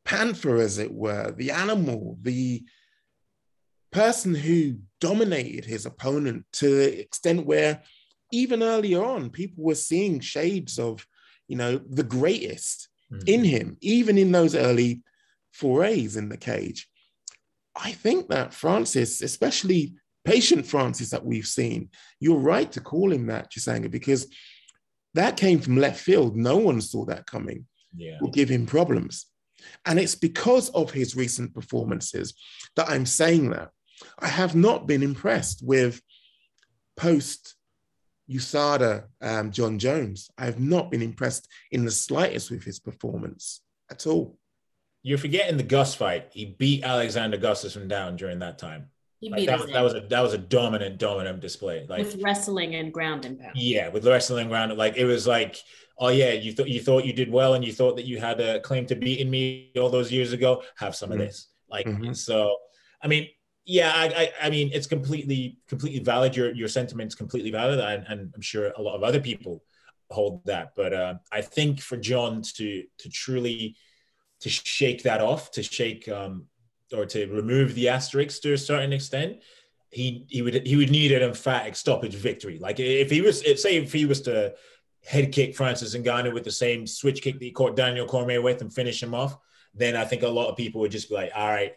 panther, 0.05 0.57
as 0.59 0.79
it 0.79 0.93
were, 0.93 1.33
the 1.33 1.51
animal, 1.51 2.19
the 2.23 2.65
person 3.91 4.35
who 4.35 4.79
dominated 5.01 5.65
his 5.65 5.87
opponent 5.87 6.47
to 6.53 6.75
the 6.75 7.01
extent 7.01 7.47
where 7.47 7.83
even 8.33 8.63
earlier 8.63 9.05
on, 9.05 9.29
people 9.31 9.65
were 9.65 9.75
seeing 9.75 10.19
shades 10.21 10.79
of, 10.79 11.07
you 11.49 11.57
know, 11.57 11.79
the 11.79 12.03
greatest 12.03 12.89
Mhm. 13.13 13.29
in 13.29 13.45
him, 13.45 13.77
even 13.83 14.17
in 14.17 14.33
those 14.33 14.55
early 14.55 15.03
forays 15.53 16.17
in 16.17 16.31
the 16.31 16.39
cage. 16.39 16.89
I 17.77 17.93
think 17.93 18.29
that 18.29 18.53
Francis, 18.55 19.23
especially 19.23 19.95
patient 20.25 20.67
Francis 20.67 21.11
that 21.11 21.25
we've 21.25 21.47
seen, 21.47 21.91
you're 22.21 22.39
right 22.39 22.71
to 22.73 22.81
call 22.81 23.13
him 23.13 23.27
that, 23.27 23.51
Chisanga, 23.51 23.91
because 23.91 24.27
that 25.15 25.37
came 25.37 25.61
from 25.61 25.77
left 25.77 26.01
field. 26.01 26.37
No 26.37 26.57
one 26.59 26.81
saw 26.81 27.05
that 27.07 27.27
coming 27.27 27.67
Yeah. 27.95 28.19
will 28.21 28.31
give 28.31 28.49
him 28.49 28.67
problems. 28.67 29.27
And 29.85 29.99
it's 29.99 30.15
because 30.15 30.71
of 30.71 30.91
his 30.91 31.15
recent 31.17 31.55
performances 31.55 32.35
that 32.77 32.89
I'm 32.89 33.07
saying 33.07 33.51
that. 33.51 33.71
I 34.19 34.29
have 34.29 34.55
not 34.57 34.87
been 34.87 35.03
impressed 35.03 35.63
with 35.65 36.01
post 36.97 37.55
USADA 38.31 39.05
um, 39.21 39.51
Jon 39.53 39.79
Jones. 39.79 40.31
I 40.39 40.47
have 40.47 40.59
not 40.59 40.91
been 40.91 41.03
impressed 41.03 41.49
in 41.71 41.85
the 41.85 41.91
slightest 41.91 42.51
with 42.51 42.65
his 42.65 42.79
performance 42.81 43.61
at 43.91 44.07
all. 44.07 44.39
You're 45.03 45.19
forgetting 45.19 45.57
the 45.57 45.63
Gus 45.65 45.95
fight. 45.95 46.29
He 46.33 46.45
beat 46.47 46.85
Alexander 46.85 47.37
Gustafsson 47.39 47.89
down 47.89 48.17
during 48.17 48.39
that 48.41 48.59
time. 48.59 48.89
He 49.21 49.31
Like, 49.31 49.39
beat 49.39 49.47
that, 49.47 49.61
us 49.61 49.71
that 49.71 49.81
was 49.83 49.95
a 49.95 50.01
that 50.09 50.21
was 50.21 50.33
a 50.33 50.39
dominant, 50.39 50.99
dominant 50.99 51.41
display. 51.41 51.87
Like 51.89 52.05
with 52.05 52.23
wrestling 52.23 52.75
and 52.75 52.93
ground 52.93 53.25
and 53.25 53.39
pound. 53.39 53.53
yeah, 53.57 53.89
with 53.89 54.07
wrestling 54.07 54.49
ground, 54.49 54.77
like 54.77 54.97
it 54.97 55.05
was 55.05 55.27
like, 55.27 55.57
oh 55.99 56.09
yeah, 56.09 56.33
you 56.33 56.53
thought 56.53 56.69
you 56.69 56.81
thought 56.81 57.05
you 57.05 57.13
did 57.13 57.31
well, 57.31 57.55
and 57.55 57.65
you 57.65 57.73
thought 57.73 57.97
that 57.97 58.05
you 58.05 58.19
had 58.19 58.41
a 58.41 58.61
claim 58.61 58.87
to 58.87 58.97
beating 58.97 59.31
me 59.31 59.73
all 59.77 59.91
those 59.91 60.11
years 60.11 60.33
ago. 60.33 60.63
Have 60.77 60.95
some 60.97 61.11
Mhm. 61.11 61.15
of 61.15 61.19
this, 61.19 61.49
like 61.69 61.87
Mhm. 61.87 62.17
so. 62.17 62.57
I 63.05 63.09
mean, 63.09 63.29
yeah, 63.65 63.93
I, 63.95 64.05
I, 64.07 64.47
I 64.47 64.51
mean, 64.51 64.71
it's 64.73 64.87
completely, 64.87 65.59
completely 65.69 66.01
valid. 66.01 66.37
Your 66.37 66.53
your 66.55 66.69
sentiments 66.69 67.15
completely 67.17 67.51
valid, 67.51 67.79
and, 67.81 68.05
and 68.09 68.33
I'm 68.35 68.41
sure 68.41 68.73
a 68.77 68.83
lot 68.83 68.95
of 68.97 69.03
other 69.05 69.21
people 69.21 69.65
hold 70.11 70.45
that. 70.47 70.73
But 70.77 70.93
uh, 70.93 71.15
I 71.33 71.43
think 71.43 71.81
for 71.81 71.97
Jon 71.97 72.43
to 72.57 72.85
to 72.99 73.09
truly 73.09 73.77
to 74.43 74.49
shake 74.51 75.03
that 75.05 75.21
off, 75.21 75.51
to 75.53 75.63
shake 75.63 76.09
um, 76.09 76.47
or 76.93 77.07
to 77.07 77.27
remove 77.27 77.75
the 77.75 77.89
asterisks 77.89 78.39
to 78.41 78.53
a 78.53 78.59
certain 78.59 78.93
extent, 78.93 79.39
he 79.91 80.27
he 80.29 80.43
would 80.43 80.67
he 80.67 80.77
would 80.77 80.91
need 80.91 81.13
an 81.13 81.23
emphatic 81.23 81.75
stoppage 81.77 82.15
victory. 82.15 82.59
Like 82.59 82.79
if 82.81 83.11
he 83.11 83.21
was 83.21 83.43
if, 83.43 83.59
say 83.61 83.77
if 83.77 83.93
he 83.93 84.05
was 84.07 84.21
to 84.23 84.55
head 85.05 85.33
kick 85.33 85.57
Francis 85.57 85.97
Ngannou 85.97 86.33
with 86.33 86.45
the 86.45 86.51
same 86.51 86.87
switch 86.87 87.23
kick 87.23 87.35
that 87.39 87.45
he 87.45 87.51
caught 87.51 87.77
Daniel 87.77 88.07
Cormier 88.07 88.41
with 88.43 88.61
and 88.63 88.73
finish 88.73 89.03
him 89.03 89.15
off, 89.15 89.37
then 89.75 89.97
I 89.97 90.05
think 90.05 90.23
a 90.23 90.29
lot 90.29 90.49
of 90.49 90.57
people 90.57 90.81
would 90.83 90.93
just 90.93 91.09
be 91.09 91.15
like, 91.17 91.33
all 91.35 91.49
right, 91.49 91.73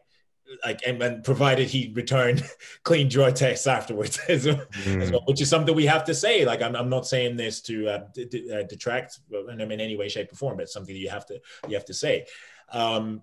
like 0.64 0.82
and, 0.86 1.02
and 1.02 1.24
provided 1.24 1.68
he 1.70 1.92
returned 1.96 2.44
clean 2.84 3.10
draw 3.10 3.32
tests 3.32 3.68
afterwards 3.68 4.20
as 4.30 4.46
well, 4.46 4.62
Mm. 4.86 5.02
as 5.02 5.12
well, 5.12 5.24
which 5.26 5.42
is 5.42 5.50
something 5.50 5.76
we 5.76 5.86
have 5.88 6.04
to 6.06 6.14
say. 6.14 6.46
Like 6.46 6.62
I'm, 6.62 6.76
I'm 6.76 6.90
not 6.90 7.08
saying 7.08 7.36
this 7.36 7.62
to 7.62 7.90
uh, 7.90 8.00
d- 8.14 8.26
d- 8.26 8.52
uh, 8.52 8.64
detract 8.64 9.20
in 9.52 9.60
in 9.60 9.80
any 9.82 9.96
way, 9.98 10.08
shape, 10.08 10.32
or 10.32 10.36
form. 10.36 10.60
It's 10.60 10.74
something 10.74 10.96
you 10.96 11.10
have 11.10 11.26
to 11.28 11.40
you 11.68 11.76
have 11.76 11.86
to 11.86 11.94
say. 11.94 12.26
Um, 12.72 13.22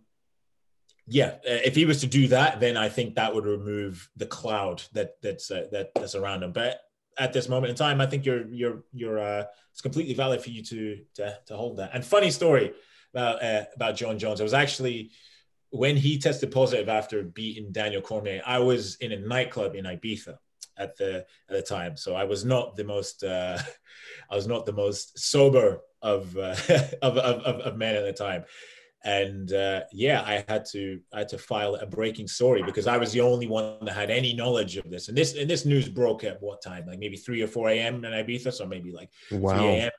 yeah, 1.07 1.27
uh, 1.27 1.61
if 1.65 1.75
he 1.75 1.85
was 1.85 2.01
to 2.01 2.07
do 2.07 2.29
that, 2.29 2.61
then 2.61 2.77
I 2.77 2.89
think 2.89 3.17
that 3.17 3.35
would 3.35 3.45
remove 3.45 4.09
the 4.17 4.27
cloud 4.27 4.83
that 4.93 5.21
that's 5.21 5.51
uh, 5.51 5.67
that 5.73 5.91
that's 5.95 6.15
around 6.15 6.43
him. 6.43 6.53
But 6.53 6.81
at 7.19 7.33
this 7.33 7.49
moment 7.49 7.71
in 7.71 7.77
time, 7.77 8.01
I 8.01 8.07
think 8.07 8.25
you're 8.25 8.47
you're 8.49 8.85
you're 8.93 9.19
uh, 9.19 9.45
it's 9.73 9.81
completely 9.81 10.15
valid 10.15 10.43
for 10.43 10.51
you 10.51 10.63
to 10.63 10.99
to, 11.17 11.39
to 11.47 11.57
hold 11.57 11.79
that. 11.79 11.91
And 11.93 12.05
funny 12.05 12.31
story 12.31 12.73
about 13.13 13.43
uh, 13.43 13.65
about 13.75 13.97
Jon 13.97 14.19
Jones. 14.19 14.41
I 14.41 14.45
was 14.45 14.55
actually 14.55 15.11
when 15.71 15.97
he 15.97 16.19
tested 16.19 16.53
positive 16.53 16.89
after 16.89 17.23
beating 17.23 17.73
Daniel 17.73 18.03
Cormier. 18.03 18.43
I 18.47 18.61
was 18.61 18.97
in 18.97 19.13
a 19.13 19.19
nightclub 19.19 19.75
in 19.75 19.85
Ibiza 19.85 20.37
at 20.77 20.97
the 20.97 21.27
at 21.49 21.57
the 21.57 21.63
time, 21.63 21.97
so 21.97 22.15
I 22.15 22.25
was 22.25 22.45
not 22.45 22.77
the 22.77 22.85
most 22.85 23.25
uh, 23.25 23.59
I 24.31 24.37
was 24.37 24.47
not 24.47 24.67
the 24.67 24.73
most 24.73 25.19
sober 25.19 25.81
of 26.01 26.37
uh, 26.37 26.55
of, 27.03 27.19
of, 27.19 27.43
of 27.43 27.61
of 27.61 27.77
men 27.77 27.97
at 27.97 28.05
the 28.05 28.13
time 28.13 28.45
and 29.05 29.53
uh, 29.53 29.83
yeah, 29.93 30.23
I 30.25 30.45
had 30.49 30.65
to 30.73 31.01
I 31.13 31.21
had 31.21 31.29
to 31.31 31.39
file 31.39 31.75
a 31.77 31.87
breaking 31.87 32.29
story 32.29 32.63
because 32.63 32.87
I 32.87 32.97
was 32.97 33.13
the 33.13 33.21
only 33.21 33.47
one 33.49 33.85
that 33.85 33.95
had 33.95 34.11
any 34.11 34.33
knowledge 34.33 34.77
of 34.77 34.89
this. 34.91 35.09
And 35.09 35.17
this 35.17 35.35
and 35.37 35.49
this 35.51 35.65
news 35.65 35.89
broke 35.89 36.25
at 36.25 36.41
what 36.43 36.63
time? 36.63 36.87
Like 36.87 36.99
maybe 36.99 37.17
three 37.17 37.43
or 37.43 37.47
four 37.49 37.69
a.m. 37.71 38.05
in 38.05 38.13
Ibiza, 38.13 38.53
so 38.53 38.67
maybe 38.67 38.93
like 38.93 39.11
three 39.29 39.39
Wow. 39.39 39.67
a.m. 39.67 39.91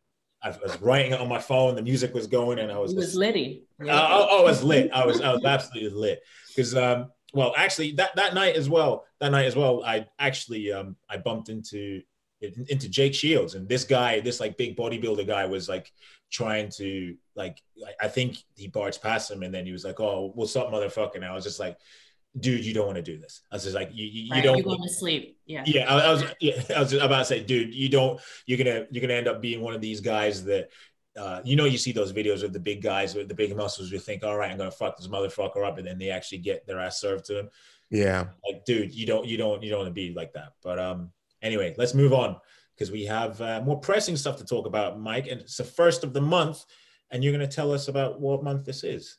I 0.46 0.50
was 0.62 0.82
writing 0.82 1.14
it 1.14 1.20
on 1.22 1.30
my 1.30 1.40
phone. 1.40 1.76
The 1.76 1.82
music 1.82 2.14
was 2.14 2.28
going, 2.28 2.60
and 2.60 2.72
I 2.72 2.78
was. 2.78 2.92
It 2.94 2.98
was 2.98 3.16
Liddy. 3.16 3.64
I, 3.82 3.88
I- 3.90 4.38
I 4.40 4.42
was 4.44 4.64
lit. 4.64 4.92
I 4.94 5.06
was 5.06 5.22
I 5.22 5.34
was 5.34 5.44
absolutely 5.46 5.98
lit 5.98 6.20
because 6.50 6.76
um 6.76 7.12
well 7.34 7.54
actually 7.58 7.94
that 7.94 8.16
that 8.16 8.34
night 8.34 8.56
as 8.56 8.70
well 8.70 9.06
that 9.20 9.32
night 9.32 9.46
as 9.46 9.56
well 9.56 9.84
I 9.84 10.06
actually 10.20 10.72
um 10.72 10.96
I 11.10 11.18
bumped 11.18 11.50
into 11.50 12.02
into 12.42 12.90
Jake 12.90 13.14
Shields 13.16 13.56
and 13.56 13.68
this 13.70 13.86
guy 13.86 14.20
this 14.20 14.40
like 14.42 14.58
big 14.58 14.76
bodybuilder 14.76 15.26
guy 15.26 15.46
was 15.46 15.68
like 15.70 15.92
trying 16.34 16.68
to 16.68 17.16
like 17.36 17.62
I- 17.88 18.06
I 18.06 18.08
think 18.10 18.38
he 18.58 18.68
barged 18.68 19.02
past 19.02 19.32
him 19.32 19.44
and 19.44 19.54
then 19.54 19.66
he 19.66 19.72
was 19.72 19.86
like 19.86 20.00
oh 20.00 20.32
what's 20.36 20.56
up 20.56 20.72
motherfucker 20.72 21.16
and 21.16 21.26
I 21.26 21.34
was 21.34 21.46
just 21.46 21.60
like 21.60 21.78
dude 22.40 22.66
you 22.66 22.74
don't 22.74 22.88
want 22.88 22.96
to 22.98 23.04
do 23.04 23.20
this 23.20 23.44
I 23.52 23.56
was 23.56 23.64
just 23.64 23.76
like 23.76 23.92
you 23.94 24.06
you, 24.06 24.36
you 24.36 24.42
don't 24.42 24.58
You're 24.58 24.66
going 24.66 24.82
to 24.82 24.94
sleep. 24.94 25.38
Yeah. 25.46 25.64
yeah, 25.68 25.94
I, 25.94 26.00
I 26.00 26.12
was 26.12 26.24
yeah, 26.42 26.62
I 26.76 26.80
was 26.80 26.94
about 26.94 27.20
to 27.20 27.26
say, 27.26 27.44
dude, 27.44 27.74
you 27.74 27.88
don't 27.88 28.20
you're 28.48 28.58
gonna 28.58 28.88
you're 28.92 29.02
gonna 29.02 29.14
end 29.14 29.28
up 29.28 29.42
being 29.42 29.62
one 29.62 29.76
of 29.76 29.82
these 29.82 30.02
guys 30.02 30.44
that 30.46 30.70
uh, 31.16 31.42
you 31.46 31.56
know 31.56 31.66
you 31.66 31.78
see 31.78 31.92
those 31.92 32.12
videos 32.12 32.42
of 32.42 32.54
the 32.54 32.60
big 32.60 32.82
guys 32.82 33.14
with 33.14 33.28
the 33.28 33.36
big 33.36 33.56
muscles. 33.56 33.92
You 33.92 34.00
think, 34.00 34.24
all 34.24 34.36
right, 34.36 34.50
I'm 34.50 34.58
gonna 34.58 34.72
fuck 34.72 34.98
this 34.98 35.08
motherfucker 35.08 35.64
up, 35.64 35.78
and 35.78 35.86
then 35.86 36.00
they 36.00 36.10
actually 36.10 36.40
get 36.40 36.66
their 36.66 36.80
ass 36.80 37.00
served 37.00 37.26
to 37.26 37.34
them. 37.36 37.50
Yeah. 37.92 38.26
Like, 38.48 38.66
dude, 38.66 38.92
you 38.96 39.06
don't 39.06 39.28
you 39.28 39.38
don't 39.38 39.62
you 39.62 39.70
don't 39.70 39.82
want 39.82 39.90
to 39.90 39.94
be 39.94 40.12
like 40.12 40.34
that. 40.34 40.54
But 40.64 40.80
um, 40.80 41.12
anyway, 41.44 41.76
let's 41.78 41.94
move 41.94 42.14
on 42.14 42.38
because 42.76 42.92
we 42.92 43.06
have 43.06 43.40
uh, 43.42 43.62
more 43.62 43.80
pressing 43.80 44.16
stuff 44.16 44.38
to 44.38 44.46
talk 44.46 44.66
about, 44.66 45.00
Mike, 45.00 45.28
and 45.28 45.42
it's 45.42 45.58
the 45.58 45.64
first 45.64 46.04
of 46.04 46.14
the 46.14 46.22
month, 46.22 46.64
and 47.12 47.24
you're 47.24 47.34
gonna 47.34 47.48
tell 47.48 47.72
us 47.72 47.88
about 47.88 48.20
what 48.20 48.44
month 48.44 48.66
this 48.66 48.84
is. 48.84 49.18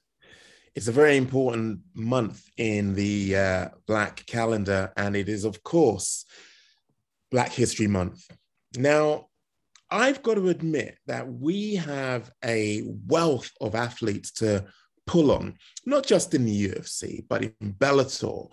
It's 0.74 0.88
a 0.88 0.92
very 0.92 1.16
important 1.16 1.80
month 1.94 2.44
in 2.56 2.94
the 2.94 3.36
uh, 3.36 3.68
Black 3.86 4.26
calendar, 4.26 4.92
and 4.96 5.14
it 5.14 5.28
is, 5.28 5.44
of 5.44 5.62
course, 5.62 6.24
Black 7.30 7.52
History 7.52 7.86
Month. 7.86 8.26
Now, 8.76 9.26
I've 9.90 10.22
got 10.24 10.34
to 10.34 10.48
admit 10.48 10.98
that 11.06 11.30
we 11.32 11.76
have 11.76 12.32
a 12.44 12.82
wealth 13.06 13.52
of 13.60 13.76
athletes 13.76 14.32
to 14.32 14.66
pull 15.06 15.30
on, 15.30 15.54
not 15.86 16.04
just 16.04 16.34
in 16.34 16.44
the 16.44 16.68
UFC, 16.68 17.24
but 17.28 17.44
in 17.44 17.74
Bellator, 17.78 18.52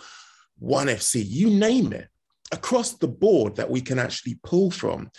ONE 0.60 0.88
FC, 0.88 1.24
you 1.26 1.50
name 1.50 1.94
it, 1.94 2.08
across 2.52 2.94
the 2.94 3.08
board 3.08 3.56
that 3.56 3.70
we 3.70 3.82
can 3.82 4.00
actually 4.00 4.40
pull 4.44 4.72
from 4.72 5.10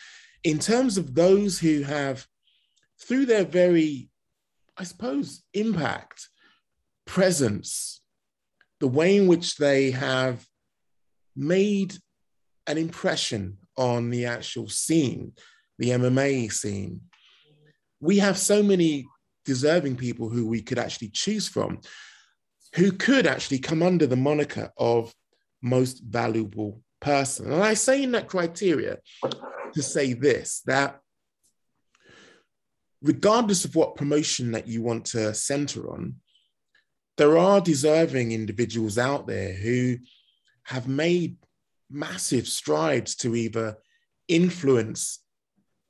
in 0.45 0.59
terms 0.59 0.99
of 0.99 1.15
those 1.15 1.59
who 1.59 1.83
have, 1.83 2.27
through 3.01 3.27
their 3.27 3.45
very, 3.45 4.11
I 4.77 4.85
suppose, 4.85 5.43
impact, 5.55 6.29
presence, 7.07 8.01
the 8.81 8.89
way 8.89 9.17
in 9.17 9.27
which 9.27 9.57
they 9.57 9.93
have 9.93 10.45
made 11.37 11.95
an 12.67 12.79
impression 12.79 13.59
on 13.77 14.11
the 14.11 14.27
actual 14.27 14.69
scene, 14.69 15.33
the 15.79 15.91
MMA 15.91 16.53
scene. 16.53 17.01
We 18.01 18.19
have 18.19 18.37
so 18.37 18.63
many 18.63 19.07
deserving 19.45 19.97
people 19.97 20.29
who 20.29 20.47
we 20.47 20.63
could 20.63 20.79
actually 20.79 21.09
choose 21.09 21.49
from, 21.49 21.81
who 22.75 22.93
could 22.93 23.27
actually 23.27 23.59
come 23.59 23.83
under 23.83 24.07
the 24.07 24.17
moniker 24.17 24.71
of 24.77 25.15
most 25.63 26.03
valuable 26.05 26.83
person. 27.03 27.53
And 27.53 27.63
I 27.63 27.75
say 27.75 28.03
in 28.03 28.13
that 28.13 28.29
criteria 28.29 28.99
to 29.75 29.83
say 29.83 30.15
this 30.15 30.63
that 30.67 31.01
regardless 33.03 33.65
of 33.65 33.75
what 33.75 33.97
promotion 33.97 34.53
that 34.53 34.69
you 34.69 34.81
want 34.83 35.05
to 35.07 35.35
center 35.35 35.91
on, 35.91 36.17
there 37.19 37.37
are 37.37 37.61
deserving 37.61 38.33
individuals 38.33 38.97
out 38.97 39.27
there 39.27 39.53
who 39.53 39.97
have 40.65 40.89
made 40.89 41.37
massive 41.91 42.49
strides 42.49 43.17
to 43.17 43.35
either 43.35 43.77
influence 44.29 45.19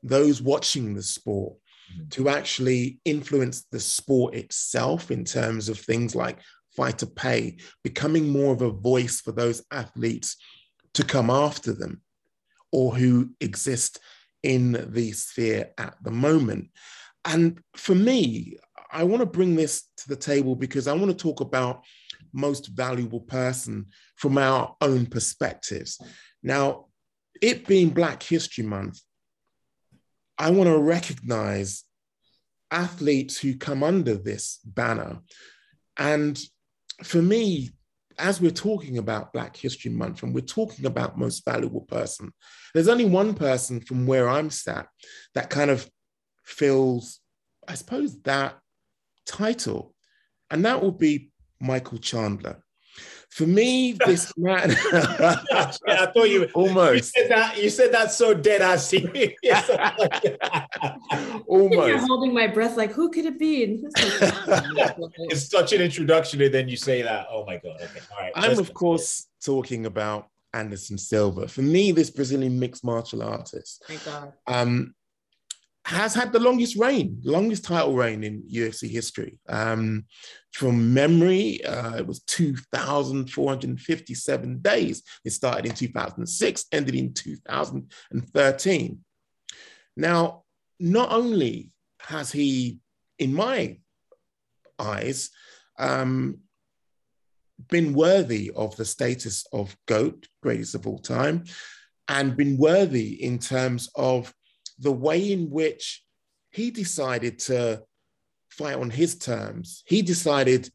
those 0.02 0.42
watching 0.42 0.94
the 0.94 1.02
sport, 1.02 1.58
Mhm. 1.94 2.10
to 2.10 2.28
actually 2.28 2.98
influence 3.04 3.66
the 3.70 3.78
sport 3.78 4.34
itself 4.34 5.10
in 5.10 5.24
terms 5.24 5.68
of 5.68 5.78
things 5.78 6.14
like 6.14 6.38
fighter 6.74 7.06
pay, 7.06 7.58
becoming 7.84 8.30
more 8.30 8.52
of 8.54 8.62
a 8.62 8.70
voice 8.70 9.20
for 9.20 9.30
those 9.32 9.62
athletes 9.70 10.36
to 10.95 11.05
come 11.05 11.30
after 11.30 11.72
them 11.72 12.03
or 12.70 12.95
who 12.95 13.30
exist 13.40 13.99
in 14.43 14.72
the 14.90 15.12
sphere 15.12 15.70
at 15.78 15.95
the 16.03 16.11
moment. 16.11 16.70
And 17.24 17.61
for 17.76 17.95
me, 17.95 18.59
I 18.90 19.05
want 19.05 19.20
to 19.20 19.26
bring 19.26 19.55
this 19.55 19.84
to 19.99 20.09
the 20.09 20.16
table 20.16 20.57
because 20.57 20.86
I 20.86 20.93
want 20.93 21.11
to 21.11 21.16
talk 21.16 21.40
about 21.40 21.84
most 22.32 22.68
valuable 22.68 23.20
person 23.20 23.86
from 24.16 24.38
our 24.38 24.76
own 24.80 25.07
perspectives. 25.07 26.01
Now, 26.43 26.86
it 27.40 27.66
being 27.66 27.90
Black 27.90 28.22
History 28.22 28.64
Month, 28.64 29.01
I 30.38 30.51
want 30.51 30.68
to 30.68 30.78
recognize 30.78 31.84
athletes 32.70 33.38
who 33.38 33.57
come 33.57 33.82
under 33.82 34.14
this 34.14 34.59
banner. 34.64 35.20
And 35.97 36.40
for 37.03 37.20
me, 37.20 37.70
as 38.22 38.40
we're 38.40 38.52
talking 38.52 38.98
about 38.98 39.32
Black 39.32 39.56
History 39.56 39.90
Month 39.90 40.22
and 40.22 40.32
we're 40.32 40.42
talking 40.42 40.86
about 40.86 41.18
most 41.18 41.44
valuable 41.44 41.80
person, 41.80 42.32
there's 42.72 42.88
only 42.88 43.04
one 43.04 43.34
person 43.34 43.80
from 43.80 44.06
where 44.06 44.28
I'm 44.28 44.48
sat 44.48 44.86
that 45.34 45.50
kind 45.50 45.70
of 45.70 45.90
fills, 46.44 47.18
I 47.66 47.74
suppose, 47.74 48.22
that 48.22 48.58
title, 49.26 49.94
and 50.50 50.64
that 50.64 50.80
will 50.80 50.92
be 50.92 51.32
Michael 51.60 51.98
Chandler. 51.98 52.62
For 53.33 53.47
me, 53.47 53.93
this 53.93 54.30
man, 54.37 54.76
I 54.93 56.07
thought 56.12 56.28
you 56.28 56.51
almost. 56.53 56.55
You 56.55 56.55
almost, 56.55 57.14
said 57.14 57.30
that. 57.30 57.62
You 57.62 57.70
said 57.70 57.91
that 57.93 58.12
so 58.12 58.35
dead 58.35 58.61
ass 58.61 58.89
serious. 58.89 59.33
You're 61.49 61.99
holding 62.07 62.35
my 62.35 62.47
breath 62.47 62.76
like, 62.76 62.93
who 62.93 63.09
could 63.09 63.24
it 63.24 63.39
be? 63.39 63.64
And 63.64 63.83
like, 63.83 63.93
it's 65.30 65.49
such 65.49 65.72
an 65.72 65.80
introduction, 65.80 66.43
and 66.43 66.53
then 66.53 66.68
you 66.68 66.76
say 66.76 67.01
that. 67.01 67.26
Oh 67.30 67.47
my 67.47 67.57
god. 67.57 67.80
Okay. 67.80 68.01
All 68.11 68.18
right. 68.20 68.33
I'm, 68.35 68.59
of 68.59 68.74
course, 68.74 69.26
talking 69.43 69.87
about 69.87 70.28
Anderson 70.53 70.99
Silva. 70.99 71.49
For 71.49 71.62
me, 71.62 71.91
this 71.91 72.11
Brazilian 72.11 72.61
mixed 72.61 72.85
martial 72.85 73.22
artist 73.22 73.83
Thank 73.89 74.05
God. 74.05 74.35
um, 74.47 74.95
has 75.85 76.14
had 76.14 76.33
the 76.33 76.39
longest 76.39 76.76
reign, 76.76 77.20
longest 77.24 77.64
title 77.64 77.95
reign 77.95 78.22
in 78.22 78.43
UFC 78.43 78.89
history. 78.89 79.41
Um, 79.49 80.05
from 80.53 80.95
memory, 80.95 81.64
uh, 81.64 81.97
it 81.97 82.07
was 82.07 82.20
2,457 82.20 84.61
days. 84.61 85.03
It 85.24 85.30
started 85.30 85.66
in 85.66 85.74
2006, 85.74 86.66
ended 86.70 86.95
in 86.95 87.12
2013. 87.14 89.01
Now, 89.97 90.45
not 90.78 91.11
only 91.11 91.72
has 92.01 92.30
he, 92.30 92.78
in 93.18 93.35
my 93.35 93.78
eyes, 94.78 95.30
um, 95.78 96.39
been 97.68 97.93
worthy 97.93 98.51
of 98.55 98.76
the 98.76 98.85
status 98.85 99.47
of 99.53 99.76
GOAT, 99.87 100.26
greatest 100.43 100.74
of 100.74 100.87
all 100.87 100.99
time, 100.99 101.45
and 102.09 102.37
been 102.37 102.57
worthy 102.57 103.22
in 103.22 103.39
terms 103.39 103.89
of 103.95 104.35
the 104.78 104.92
way 104.92 105.32
in 105.32 105.50
which 105.50 106.02
he 106.50 106.70
decided 106.70 107.38
to 107.40 107.82
fight 108.50 108.76
on 108.76 108.90
his 108.90 109.16
terms. 109.16 109.82
He 109.86 110.02
decided 110.02 110.70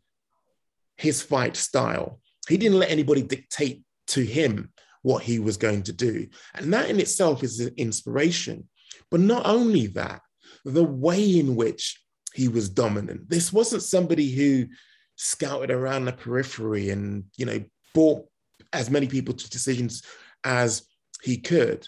his 0.97 1.21
fight 1.21 1.55
style. 1.55 2.19
He 2.47 2.57
didn't 2.57 2.79
let 2.79 2.91
anybody 2.91 3.21
dictate 3.21 3.83
to 4.07 4.21
him 4.21 4.71
what 5.03 5.23
he 5.23 5.39
was 5.39 5.57
going 5.57 5.83
to 5.83 5.93
do. 5.93 6.27
And 6.55 6.73
that 6.73 6.89
in 6.89 6.99
itself 6.99 7.43
is 7.43 7.59
an 7.59 7.73
inspiration. 7.77 8.67
But 9.11 9.19
not 9.19 9.45
only 9.45 9.87
that, 9.87 10.21
the 10.65 10.83
way 10.83 11.39
in 11.39 11.55
which 11.55 12.01
he 12.33 12.47
was 12.47 12.69
dominant. 12.69 13.29
This 13.29 13.53
wasn't 13.53 13.83
somebody 13.83 14.31
who 14.31 14.67
scouted 15.15 15.71
around 15.71 16.05
the 16.05 16.13
periphery 16.13 16.89
and, 16.89 17.25
you 17.37 17.45
know, 17.45 17.63
brought 17.93 18.27
as 18.73 18.89
many 18.89 19.07
people 19.07 19.33
to 19.33 19.49
decisions 19.49 20.03
as 20.43 20.85
he 21.23 21.37
could. 21.37 21.87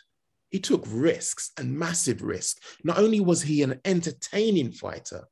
He 0.50 0.60
took 0.60 0.84
risks 0.88 1.52
and 1.58 1.78
massive 1.78 2.22
risks. 2.22 2.60
Not 2.84 2.98
only 2.98 3.20
was 3.20 3.42
he 3.42 3.62
an 3.62 3.80
entertaining 3.86 4.72
fighter, 4.72 5.26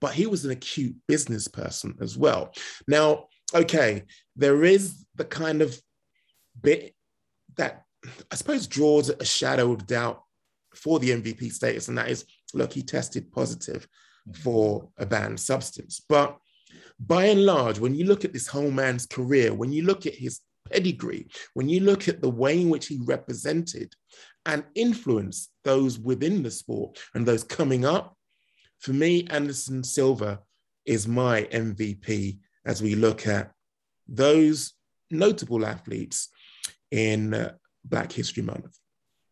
but 0.00 0.14
he 0.14 0.26
was 0.26 0.44
an 0.44 0.50
acute 0.50 0.94
business 1.08 1.48
person 1.48 1.94
as 2.00 2.18
well. 2.18 2.52
Now, 2.86 3.26
okay, 3.54 4.04
there 4.34 4.64
is 4.64 5.06
the 5.14 5.24
kind 5.24 5.62
of 5.62 5.80
bit 6.60 6.94
that 7.56 7.82
I 8.30 8.34
suppose 8.34 8.66
draws 8.66 9.08
a 9.08 9.24
shadow 9.24 9.72
of 9.72 9.86
doubt 9.86 10.22
for 10.74 10.98
the 10.98 11.10
MVP 11.10 11.52
status, 11.52 11.88
and 11.88 11.96
that 11.98 12.10
is 12.10 12.24
look, 12.54 12.72
he 12.72 12.82
tested 12.82 13.32
positive 13.32 13.88
for 14.34 14.88
a 14.98 15.06
banned 15.06 15.40
substance. 15.40 16.00
But 16.08 16.36
by 16.98 17.26
and 17.26 17.44
large, 17.44 17.78
when 17.78 17.94
you 17.94 18.04
look 18.06 18.24
at 18.24 18.32
this 18.32 18.46
whole 18.46 18.70
man's 18.70 19.06
career, 19.06 19.54
when 19.54 19.72
you 19.72 19.84
look 19.84 20.06
at 20.06 20.14
his 20.14 20.40
pedigree, 20.70 21.28
when 21.54 21.68
you 21.68 21.80
look 21.80 22.08
at 22.08 22.20
the 22.20 22.30
way 22.30 22.60
in 22.60 22.68
which 22.68 22.86
he 22.86 22.98
represented 23.04 23.94
and 24.46 24.64
influence 24.74 25.50
those 25.64 25.98
within 25.98 26.42
the 26.42 26.50
sport 26.50 26.98
and 27.14 27.26
those 27.26 27.44
coming 27.44 27.84
up, 27.84 28.16
for 28.78 28.92
me, 28.92 29.26
Anderson 29.30 29.82
Silva 29.82 30.40
is 30.84 31.08
my 31.08 31.42
MVP 31.52 32.38
as 32.64 32.82
we 32.82 32.94
look 32.94 33.26
at 33.26 33.52
those 34.08 34.72
notable 35.10 35.66
athletes 35.66 36.28
in 36.90 37.34
uh, 37.34 37.52
Black 37.84 38.12
History 38.12 38.42
Month. 38.42 38.78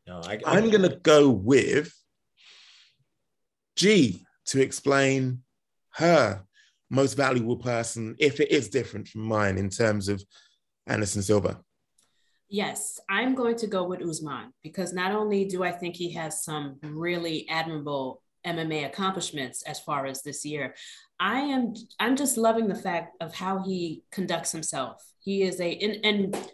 No, 0.06 0.20
I, 0.24 0.40
I'm 0.44 0.70
going 0.70 0.88
to 0.88 0.96
go 0.96 1.30
with 1.30 1.92
G 3.76 4.24
to 4.46 4.60
explain 4.60 5.42
her 5.94 6.44
most 6.90 7.14
valuable 7.14 7.56
person, 7.56 8.14
if 8.18 8.40
it 8.40 8.50
is 8.50 8.68
different 8.68 9.08
from 9.08 9.22
mine 9.22 9.58
in 9.58 9.68
terms 9.68 10.08
of 10.08 10.22
Anderson 10.86 11.22
Silva. 11.22 11.60
Yes, 12.48 13.00
I'm 13.08 13.34
going 13.34 13.56
to 13.56 13.66
go 13.66 13.84
with 13.84 14.02
Usman 14.02 14.52
because 14.62 14.92
not 14.92 15.12
only 15.12 15.44
do 15.44 15.64
I 15.64 15.72
think 15.72 15.96
he 15.96 16.12
has 16.12 16.44
some 16.44 16.78
really 16.82 17.48
admirable 17.48 18.22
MMA 18.46 18.86
accomplishments 18.86 19.62
as 19.62 19.80
far 19.80 20.06
as 20.06 20.22
this 20.22 20.44
year, 20.44 20.74
I 21.18 21.40
am 21.40 21.74
I'm 21.98 22.16
just 22.16 22.36
loving 22.36 22.68
the 22.68 22.74
fact 22.74 23.16
of 23.20 23.34
how 23.34 23.62
he 23.62 24.02
conducts 24.12 24.52
himself. 24.52 25.02
He 25.20 25.42
is 25.42 25.60
a 25.60 25.72
and, 25.72 26.04
and 26.04 26.48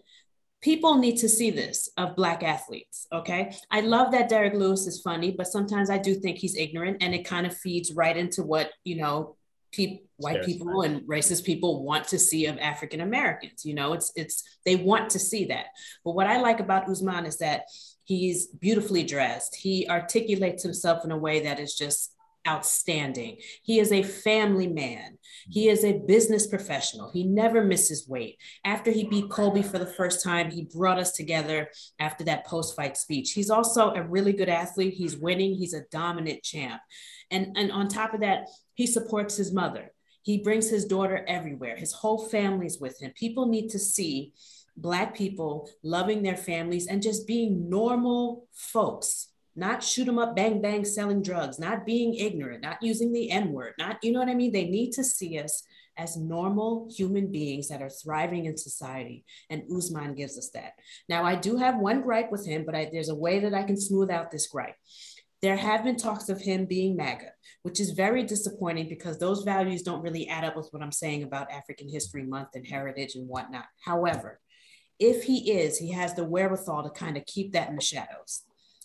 people 0.62 0.96
need 0.96 1.16
to 1.16 1.28
see 1.28 1.50
this 1.50 1.88
of 1.96 2.14
black 2.16 2.42
athletes 2.42 3.06
okay 3.12 3.54
i 3.70 3.80
love 3.80 4.12
that 4.12 4.28
derrick 4.28 4.54
lewis 4.54 4.86
is 4.86 5.00
funny 5.00 5.30
but 5.30 5.46
sometimes 5.46 5.88
i 5.88 5.98
do 5.98 6.14
think 6.14 6.38
he's 6.38 6.56
ignorant 6.56 6.98
and 7.00 7.14
it 7.14 7.24
kind 7.24 7.46
of 7.46 7.56
feeds 7.56 7.92
right 7.92 8.16
into 8.16 8.42
what 8.42 8.70
you 8.84 8.96
know 8.96 9.36
pe- 9.72 10.00
white 10.16 10.44
people 10.44 10.82
and 10.82 11.02
racist 11.02 11.44
people 11.44 11.82
want 11.84 12.06
to 12.06 12.18
see 12.18 12.46
of 12.46 12.58
african 12.58 13.00
americans 13.00 13.64
you 13.64 13.74
know 13.74 13.92
it's 13.92 14.12
it's 14.16 14.42
they 14.64 14.76
want 14.76 15.10
to 15.10 15.18
see 15.18 15.46
that 15.46 15.66
but 16.04 16.12
what 16.12 16.26
i 16.26 16.40
like 16.40 16.60
about 16.60 16.88
usman 16.88 17.24
is 17.24 17.38
that 17.38 17.62
he's 18.04 18.48
beautifully 18.48 19.02
dressed 19.02 19.56
he 19.56 19.86
articulates 19.88 20.62
himself 20.62 21.04
in 21.04 21.10
a 21.10 21.18
way 21.18 21.40
that 21.40 21.58
is 21.58 21.74
just 21.74 22.12
outstanding. 22.48 23.36
He 23.62 23.80
is 23.80 23.92
a 23.92 24.02
family 24.02 24.66
man. 24.66 25.18
He 25.48 25.68
is 25.68 25.84
a 25.84 25.98
business 26.06 26.46
professional. 26.46 27.10
He 27.10 27.24
never 27.24 27.62
misses 27.62 28.08
weight. 28.08 28.38
After 28.64 28.90
he 28.90 29.08
beat 29.08 29.30
Colby 29.30 29.62
for 29.62 29.78
the 29.78 29.86
first 29.86 30.24
time, 30.24 30.50
he 30.50 30.68
brought 30.74 30.98
us 30.98 31.12
together 31.12 31.68
after 31.98 32.24
that 32.24 32.46
post 32.46 32.76
fight 32.76 32.96
speech. 32.96 33.32
He's 33.32 33.50
also 33.50 33.92
a 33.92 34.02
really 34.02 34.32
good 34.32 34.48
athlete. 34.48 34.94
He's 34.94 35.16
winning, 35.16 35.54
he's 35.54 35.74
a 35.74 35.84
dominant 35.90 36.42
champ. 36.42 36.80
And, 37.30 37.56
and 37.56 37.70
on 37.70 37.88
top 37.88 38.14
of 38.14 38.20
that, 38.20 38.48
he 38.74 38.86
supports 38.86 39.36
his 39.36 39.52
mother. 39.52 39.92
He 40.22 40.38
brings 40.38 40.68
his 40.68 40.84
daughter 40.84 41.24
everywhere. 41.26 41.76
His 41.76 41.92
whole 41.92 42.28
family's 42.28 42.78
with 42.80 43.00
him. 43.00 43.12
People 43.14 43.46
need 43.46 43.70
to 43.70 43.78
see 43.78 44.32
Black 44.76 45.14
people 45.14 45.68
loving 45.82 46.22
their 46.22 46.36
families 46.36 46.86
and 46.86 47.02
just 47.02 47.26
being 47.26 47.68
normal 47.68 48.46
folks 48.54 49.30
not 49.56 49.82
shoot 49.82 50.04
them 50.04 50.18
up, 50.18 50.36
bang, 50.36 50.62
bang, 50.62 50.84
selling 50.84 51.22
drugs, 51.22 51.58
not 51.58 51.84
being 51.84 52.14
ignorant, 52.14 52.62
not 52.62 52.82
using 52.82 53.12
the 53.12 53.30
N 53.30 53.52
word, 53.52 53.74
not, 53.78 53.98
you 54.02 54.12
know 54.12 54.20
what 54.20 54.28
I 54.28 54.34
mean? 54.34 54.52
They 54.52 54.68
need 54.68 54.92
to 54.92 55.04
see 55.04 55.38
us 55.38 55.64
as 55.98 56.16
normal 56.16 56.88
human 56.90 57.30
beings 57.30 57.68
that 57.68 57.82
are 57.82 57.90
thriving 57.90 58.46
in 58.46 58.56
society. 58.56 59.24
And 59.50 59.64
Usman 59.70 60.14
gives 60.14 60.38
us 60.38 60.50
that. 60.54 60.72
Now, 61.08 61.24
I 61.24 61.34
do 61.34 61.56
have 61.56 61.78
one 61.78 62.00
gripe 62.00 62.30
with 62.32 62.46
him, 62.46 62.64
but 62.64 62.74
I, 62.74 62.88
there's 62.90 63.10
a 63.10 63.14
way 63.14 63.40
that 63.40 63.52
I 63.52 63.64
can 63.64 63.78
smooth 63.78 64.10
out 64.10 64.30
this 64.30 64.46
gripe. 64.46 64.76
There 65.42 65.56
have 65.56 65.84
been 65.84 65.96
talks 65.96 66.28
of 66.28 66.40
him 66.40 66.66
being 66.66 66.96
MAGA, 66.96 67.32
which 67.62 67.80
is 67.80 67.90
very 67.90 68.22
disappointing 68.24 68.88
because 68.88 69.18
those 69.18 69.42
values 69.42 69.82
don't 69.82 70.02
really 70.02 70.28
add 70.28 70.44
up 70.44 70.54
with 70.56 70.68
what 70.70 70.82
I'm 70.82 70.92
saying 70.92 71.22
about 71.22 71.50
African 71.50 71.88
History 71.88 72.24
Month 72.24 72.48
and 72.54 72.66
heritage 72.66 73.14
and 73.14 73.26
whatnot. 73.26 73.64
However, 73.82 74.38
if 74.98 75.24
he 75.24 75.52
is, 75.52 75.78
he 75.78 75.92
has 75.92 76.14
the 76.14 76.24
wherewithal 76.24 76.82
to 76.82 76.90
kind 76.90 77.16
of 77.16 77.24
keep 77.24 77.52
that 77.52 77.70
in 77.70 77.76
the 77.76 77.82
shadows 77.82 78.42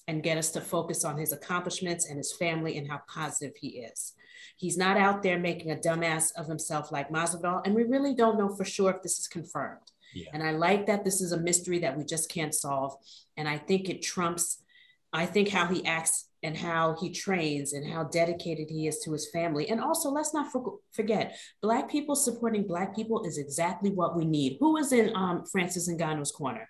and 0.08 0.24
get 0.24 0.38
us 0.38 0.52
to 0.52 0.62
focus 0.62 1.04
on 1.04 1.18
his 1.18 1.34
accomplishments 1.34 2.08
and 2.08 2.18
his 2.18 2.32
family 2.32 2.78
and 2.78 2.90
how 2.90 3.02
positive 3.08 3.56
he 3.60 3.80
is. 3.80 4.14
He's 4.56 4.78
not 4.78 4.96
out 4.96 5.24
there 5.24 5.40
making 5.40 5.72
a 5.72 5.76
dumbass 5.76 6.30
of 6.38 6.48
himself 6.48 6.92
like 6.92 7.10
Masvidal, 7.10 7.62
and 7.66 7.76
we 7.76 7.84
really 7.84 8.16
don't 8.16 8.38
know 8.38 8.56
for 8.56 8.64
sure 8.64 8.92
if 8.92 9.02
this 9.02 9.20
is 9.20 9.28
confirmed. 9.28 9.92
Yeah. 10.14 10.30
And 10.34 10.42
I 10.42 10.52
like 10.52 10.86
that 10.86 11.04
this 11.04 11.20
is 11.20 11.34
a 11.34 11.40
mystery 11.40 11.80
that 11.80 11.98
we 11.98 12.06
just 12.06 12.30
can't 12.30 12.56
solve. 12.56 12.96
And 13.36 13.50
I 13.50 13.58
think 13.58 13.90
it 13.90 14.02
trumps, 14.02 14.64
I 15.12 15.26
think 15.26 15.50
how 15.50 15.68
he 15.68 15.86
acts 15.86 16.30
and 16.46 16.56
how 16.56 16.96
he 17.02 17.10
trains 17.10 17.74
and 17.74 17.86
how 17.86 18.04
dedicated 18.06 18.70
he 18.70 18.88
is 18.88 19.00
to 19.00 19.12
his 19.12 19.30
family. 19.30 19.68
And 19.70 19.82
also, 19.82 20.10
let's 20.10 20.34
not 20.34 20.52
for- 20.52 20.80
forget, 20.92 21.38
Black 21.62 21.90
people 21.90 22.16
supporting 22.16 22.68
Black 22.68 22.96
people 22.96 23.24
is 23.24 23.38
exactly 23.38 23.90
what 23.90 24.16
we 24.16 24.24
need. 24.24 24.58
Who 24.60 24.74
was 24.74 24.94
in 24.94 25.14
um, 25.16 25.44
Francis 25.52 25.90
Ngannou's 25.90 26.32
corner? 26.32 26.70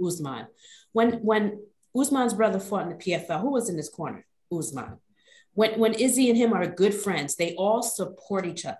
Usman. 0.00 0.46
When 0.92 1.14
when 1.24 1.58
Usman's 1.96 2.34
brother 2.34 2.60
fought 2.60 2.82
in 2.82 2.90
the 2.90 2.94
PFL. 2.96 3.40
Who 3.40 3.52
was 3.52 3.68
in 3.68 3.76
his 3.76 3.88
corner? 3.88 4.26
Usman. 4.52 4.98
When, 5.54 5.78
when 5.78 5.94
Izzy 5.94 6.28
and 6.28 6.36
him 6.36 6.52
are 6.52 6.66
good 6.66 6.94
friends, 6.94 7.36
they 7.36 7.54
all 7.54 7.82
support 7.82 8.44
each 8.44 8.66
other. 8.66 8.76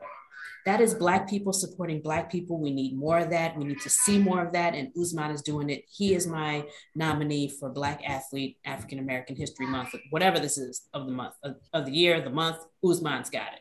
That 0.67 0.81
is 0.81 0.95
Black 0.95 1.29
people 1.29 1.53
supporting 1.53 2.03
Black 2.03 2.31
people. 2.31 2.61
We 2.61 2.73
need 2.73 2.99
more 2.99 3.19
of 3.19 3.31
that. 3.31 3.57
We 3.57 3.65
need 3.65 3.81
to 3.81 3.89
see 3.89 4.19
more 4.19 4.45
of 4.45 4.53
that. 4.53 4.75
And 4.75 4.93
Usman 5.01 5.31
is 5.31 5.41
doing 5.41 5.71
it. 5.71 5.85
He 5.89 6.15
is 6.15 6.27
my 6.27 6.67
nominee 6.95 7.49
for 7.49 7.71
Black 7.71 8.03
Athlete 8.07 8.59
African 8.65 8.99
American 8.99 9.37
History 9.37 9.67
Month, 9.67 9.95
whatever 10.11 10.39
this 10.39 10.59
is 10.59 10.89
of 10.93 11.07
the 11.07 11.13
month, 11.13 11.35
of, 11.43 11.57
of 11.73 11.87
the 11.87 11.93
year, 11.93 12.21
the 12.21 12.31
month. 12.31 12.59
Usman's 12.85 13.31
got 13.31 13.49
it. 13.55 13.61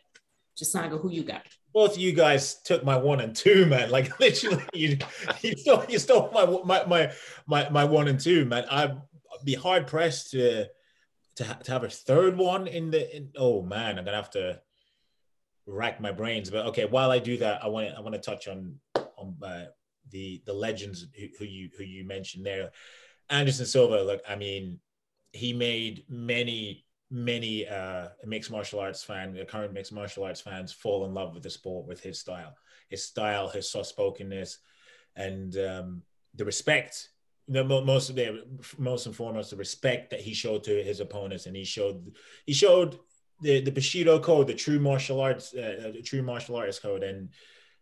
Chisanga, 0.60 1.00
who 1.00 1.12
you 1.12 1.24
got? 1.24 1.44
both 1.76 1.92
of 1.92 1.98
you 1.98 2.14
guys 2.14 2.62
took 2.64 2.86
my 2.86 2.96
one 2.96 3.20
and 3.20 3.36
two, 3.36 3.66
man. 3.66 3.92
Like 3.92 4.18
literally, 4.20 4.64
you 4.74 4.98
you 5.42 5.56
stole 5.58 5.86
you 5.90 6.00
stole 6.00 6.32
my 6.34 6.46
my 6.64 6.86
my 6.86 7.12
my, 7.46 7.70
my 7.70 7.84
one 7.84 8.08
and 8.08 8.20
two, 8.20 8.46
man. 8.46 8.66
I'd 8.72 8.98
be 9.44 9.54
hard 9.54 9.86
pressed 9.86 10.32
to 10.32 10.68
to, 11.36 11.60
to 11.64 11.72
have 11.72 11.84
a 11.84 11.90
third 11.90 12.38
one 12.38 12.68
in 12.68 12.90
the. 12.92 13.16
In, 13.16 13.30
oh 13.36 13.62
man, 13.62 14.00
I'm 14.00 14.06
gonna 14.06 14.16
have 14.16 14.32
to 14.32 14.62
rack 15.66 16.00
my 16.00 16.12
brains. 16.12 16.50
But 16.50 16.66
okay, 16.68 16.86
while 16.86 17.12
I 17.12 17.20
do 17.20 17.38
that, 17.38 17.64
I 17.64 17.68
want 17.68 17.90
I 17.96 18.02
want 18.02 18.16
to 18.16 18.22
touch 18.22 18.48
on 18.48 18.76
on 19.18 19.36
uh, 19.44 19.66
the 20.10 20.42
the 20.46 20.54
legends 20.54 21.08
who, 21.18 21.28
who 21.40 21.46
you 21.46 21.70
who 21.78 21.84
you 21.84 22.06
mentioned 22.06 22.46
there. 22.46 22.72
Anderson 23.30 23.66
Silva. 23.66 24.04
Look, 24.04 24.22
I 24.28 24.36
mean, 24.36 24.80
he 25.32 25.54
made 25.54 26.06
many 26.10 26.86
many 27.12 27.68
uh, 27.68 28.08
mixed 28.26 28.52
martial 28.52 28.80
arts 28.80 29.04
fans, 29.04 29.38
current 29.48 29.74
mixed 29.74 29.94
martial 29.94 30.24
arts 30.24 30.42
fans, 30.42 30.74
fall 30.74 31.06
in 31.06 31.14
love 31.14 31.34
with 31.34 31.44
the 31.44 31.50
sport 31.50 31.88
with 31.88 32.02
his 32.02 32.20
style, 32.20 32.56
his 32.90 33.04
style, 33.04 33.50
his 33.50 33.70
soft 33.70 33.88
spokenness, 33.88 34.60
and 35.16 35.58
um, 35.58 36.02
the 36.36 36.46
respect 36.46 37.10
the 37.48 37.64
most 37.64 38.12
most 38.78 39.06
and 39.06 39.16
foremost 39.16 39.52
the 39.52 39.56
respect 39.56 40.10
that 40.10 40.22
he 40.22 40.34
showed 40.34 40.64
to 40.64 40.84
his 40.84 41.00
opponents, 41.00 41.46
and 41.46 41.56
he 41.56 41.64
showed 41.64 42.12
he 42.46 42.54
showed 42.54 42.98
the 43.42 43.62
the 43.62 43.72
Bushido 43.72 44.20
code, 44.20 44.48
the 44.48 44.54
true 44.54 44.80
martial 44.80 45.20
arts, 45.20 45.54
uh, 45.54 45.92
the 45.94 46.02
true 46.02 46.22
martial 46.22 46.56
arts 46.56 46.80
code, 46.80 47.04
and 47.04 47.30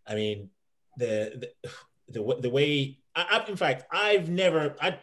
I 0.08 0.16
mean 0.16 0.49
the 0.97 1.49
the 1.64 1.70
the, 2.10 2.41
the 2.41 2.49
way 2.49 2.99
I, 3.16 3.26
I, 3.45 3.49
in 3.49 3.56
fact 3.56 3.86
I've 3.91 4.30
never 4.30 4.76
I 4.82 4.99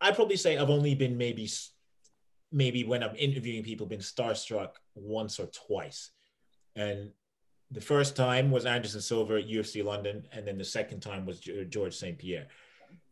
I 0.00 0.12
probably 0.12 0.36
say 0.36 0.56
I've 0.56 0.70
only 0.70 0.94
been 0.94 1.16
maybe 1.16 1.48
maybe 2.50 2.84
when 2.84 3.02
I'm 3.02 3.16
interviewing 3.16 3.62
people 3.62 3.86
been 3.86 4.00
starstruck 4.00 4.72
once 4.94 5.40
or 5.40 5.46
twice, 5.46 6.10
and 6.76 7.10
the 7.70 7.80
first 7.80 8.14
time 8.16 8.50
was 8.50 8.66
Anderson 8.66 9.00
Silva 9.00 9.36
at 9.36 9.48
UFC 9.48 9.82
London, 9.82 10.26
and 10.32 10.46
then 10.46 10.58
the 10.58 10.64
second 10.64 11.00
time 11.00 11.24
was 11.24 11.40
George 11.40 11.96
St. 11.96 12.18
Pierre. 12.18 12.48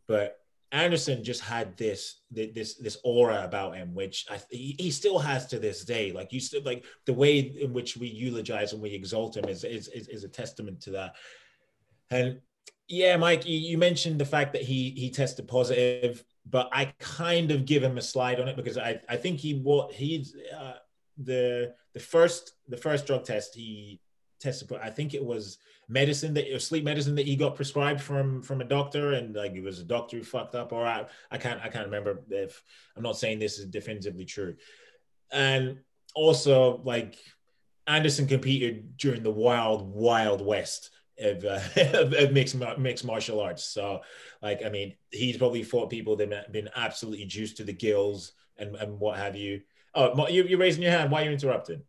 But 0.07 0.40
Anderson 0.71 1.23
just 1.23 1.41
had 1.41 1.75
this 1.75 2.21
this 2.31 2.75
this 2.75 2.97
aura 3.03 3.43
about 3.43 3.75
him, 3.75 3.93
which 3.93 4.25
I, 4.29 4.39
he, 4.49 4.89
still 4.91 5.19
has 5.19 5.45
to 5.47 5.59
this 5.59 5.83
day. 5.83 6.13
Like 6.13 6.31
you 6.31 6.39
still 6.39 6.61
like 6.63 6.85
the 7.05 7.13
way 7.13 7.39
in 7.39 7.73
which 7.73 7.97
we 7.97 8.07
eulogize 8.07 8.71
and 8.71 8.81
we 8.81 8.91
exalt 8.91 9.35
him 9.35 9.49
is 9.49 9.63
is, 9.65 9.89
is, 9.89 10.07
is 10.07 10.23
a 10.23 10.29
testament 10.29 10.79
to 10.81 10.91
that. 10.91 11.15
And 12.09 12.39
Yeah, 12.87 13.17
Mike, 13.17 13.45
you, 13.45 13.57
you 13.57 13.77
mentioned 13.77 14.19
the 14.19 14.25
fact 14.25 14.53
that 14.53 14.61
he 14.61 14.91
he 14.91 15.09
tested 15.09 15.47
positive, 15.47 16.23
but 16.49 16.69
I 16.71 16.93
kind 16.99 17.51
of 17.51 17.65
give 17.65 17.83
him 17.83 17.97
a 17.97 18.01
slide 18.01 18.39
on 18.39 18.47
it 18.47 18.55
because 18.55 18.77
I, 18.77 19.01
I 19.09 19.17
think 19.17 19.39
he 19.39 19.59
what 19.59 19.91
he's 19.91 20.35
uh, 20.57 20.73
the 21.21 21.73
the 21.93 21.99
first 21.99 22.53
the 22.69 22.77
first 22.77 23.05
drug 23.05 23.25
test 23.25 23.55
he 23.55 23.99
tested 24.41 24.71
I 24.81 24.89
think 24.89 25.13
it 25.13 25.23
was 25.23 25.57
medicine 25.87 26.33
that 26.33 26.51
or 26.53 26.59
sleep 26.59 26.83
medicine 26.83 27.15
that 27.15 27.27
he 27.27 27.35
got 27.35 27.55
prescribed 27.55 28.01
from 28.01 28.41
from 28.41 28.61
a 28.61 28.65
doctor 28.65 29.13
and 29.13 29.35
like 29.35 29.53
it 29.53 29.63
was 29.63 29.79
a 29.79 29.85
doctor 29.85 30.17
who 30.17 30.23
fucked 30.23 30.55
up 30.55 30.71
or 30.71 30.85
I, 30.85 31.05
I 31.29 31.37
can't 31.37 31.61
I 31.61 31.69
can't 31.69 31.85
remember 31.85 32.21
if 32.29 32.63
I'm 32.95 33.03
not 33.03 33.17
saying 33.17 33.39
this 33.39 33.59
is 33.59 33.65
definitively 33.65 34.25
true. 34.25 34.55
And 35.31 35.79
also 36.15 36.81
like 36.83 37.17
Anderson 37.87 38.27
competed 38.27 38.97
during 38.97 39.23
the 39.23 39.31
wild 39.31 39.93
wild 39.93 40.45
west 40.45 40.91
of, 41.19 41.45
uh, 41.45 41.59
of, 41.93 42.31
mixed 42.31 42.55
mixed 42.77 43.05
martial 43.05 43.39
arts. 43.39 43.63
So, 43.63 44.01
like, 44.41 44.63
I 44.65 44.69
mean, 44.69 44.95
he's 45.11 45.37
probably 45.37 45.63
fought 45.63 45.89
people 45.89 46.15
that 46.17 46.31
have 46.31 46.51
been 46.51 46.69
absolutely 46.75 47.25
juiced 47.25 47.57
to 47.57 47.63
the 47.63 47.73
gills 47.73 48.33
and, 48.57 48.75
and 48.75 48.99
what 48.99 49.17
have 49.17 49.35
you. 49.35 49.61
Oh, 49.93 50.27
you, 50.27 50.43
you're 50.43 50.59
raising 50.59 50.83
your 50.83 50.91
hand. 50.91 51.11
Why 51.11 51.21
are 51.21 51.25
you 51.25 51.31
interrupting? 51.31 51.83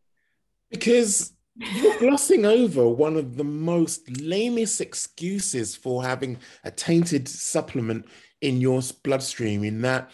Because 0.70 1.32
you're 1.56 1.98
glossing 1.98 2.44
over 2.44 2.88
one 2.88 3.16
of 3.16 3.36
the 3.36 3.44
most 3.44 4.20
lamest 4.20 4.80
excuses 4.80 5.76
for 5.76 6.02
having 6.02 6.38
a 6.64 6.70
tainted 6.70 7.28
supplement 7.28 8.06
in 8.40 8.60
your 8.60 8.80
bloodstream, 9.02 9.62
in 9.62 9.82
that 9.82 10.10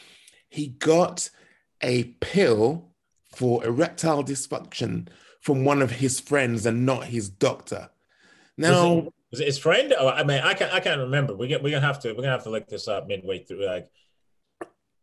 he 0.48 0.68
got 0.68 1.30
a 1.82 2.04
pill 2.20 2.90
for 3.34 3.64
erectile 3.64 4.24
dysfunction 4.24 5.08
from 5.40 5.64
one 5.64 5.80
of 5.80 5.92
his 5.92 6.18
friends 6.18 6.66
and 6.66 6.84
not 6.84 7.04
his 7.04 7.28
doctor. 7.28 7.88
Now, 8.56 8.94
was 8.94 9.04
it, 9.04 9.12
was 9.30 9.40
it 9.40 9.46
his 9.46 9.58
friend? 9.58 9.94
Oh, 9.96 10.08
I 10.08 10.24
mean, 10.24 10.40
I 10.40 10.54
can't, 10.54 10.74
I 10.74 10.80
can't 10.80 11.00
remember. 11.00 11.36
We 11.36 11.46
get, 11.46 11.62
we're 11.62 11.70
gonna 11.70 11.86
have 11.86 12.00
to, 12.00 12.08
we're 12.08 12.22
gonna 12.22 12.30
have 12.30 12.44
to 12.44 12.50
look 12.50 12.66
this 12.66 12.88
up 12.88 13.06
midway 13.06 13.44
through. 13.44 13.64
Like, 13.64 13.88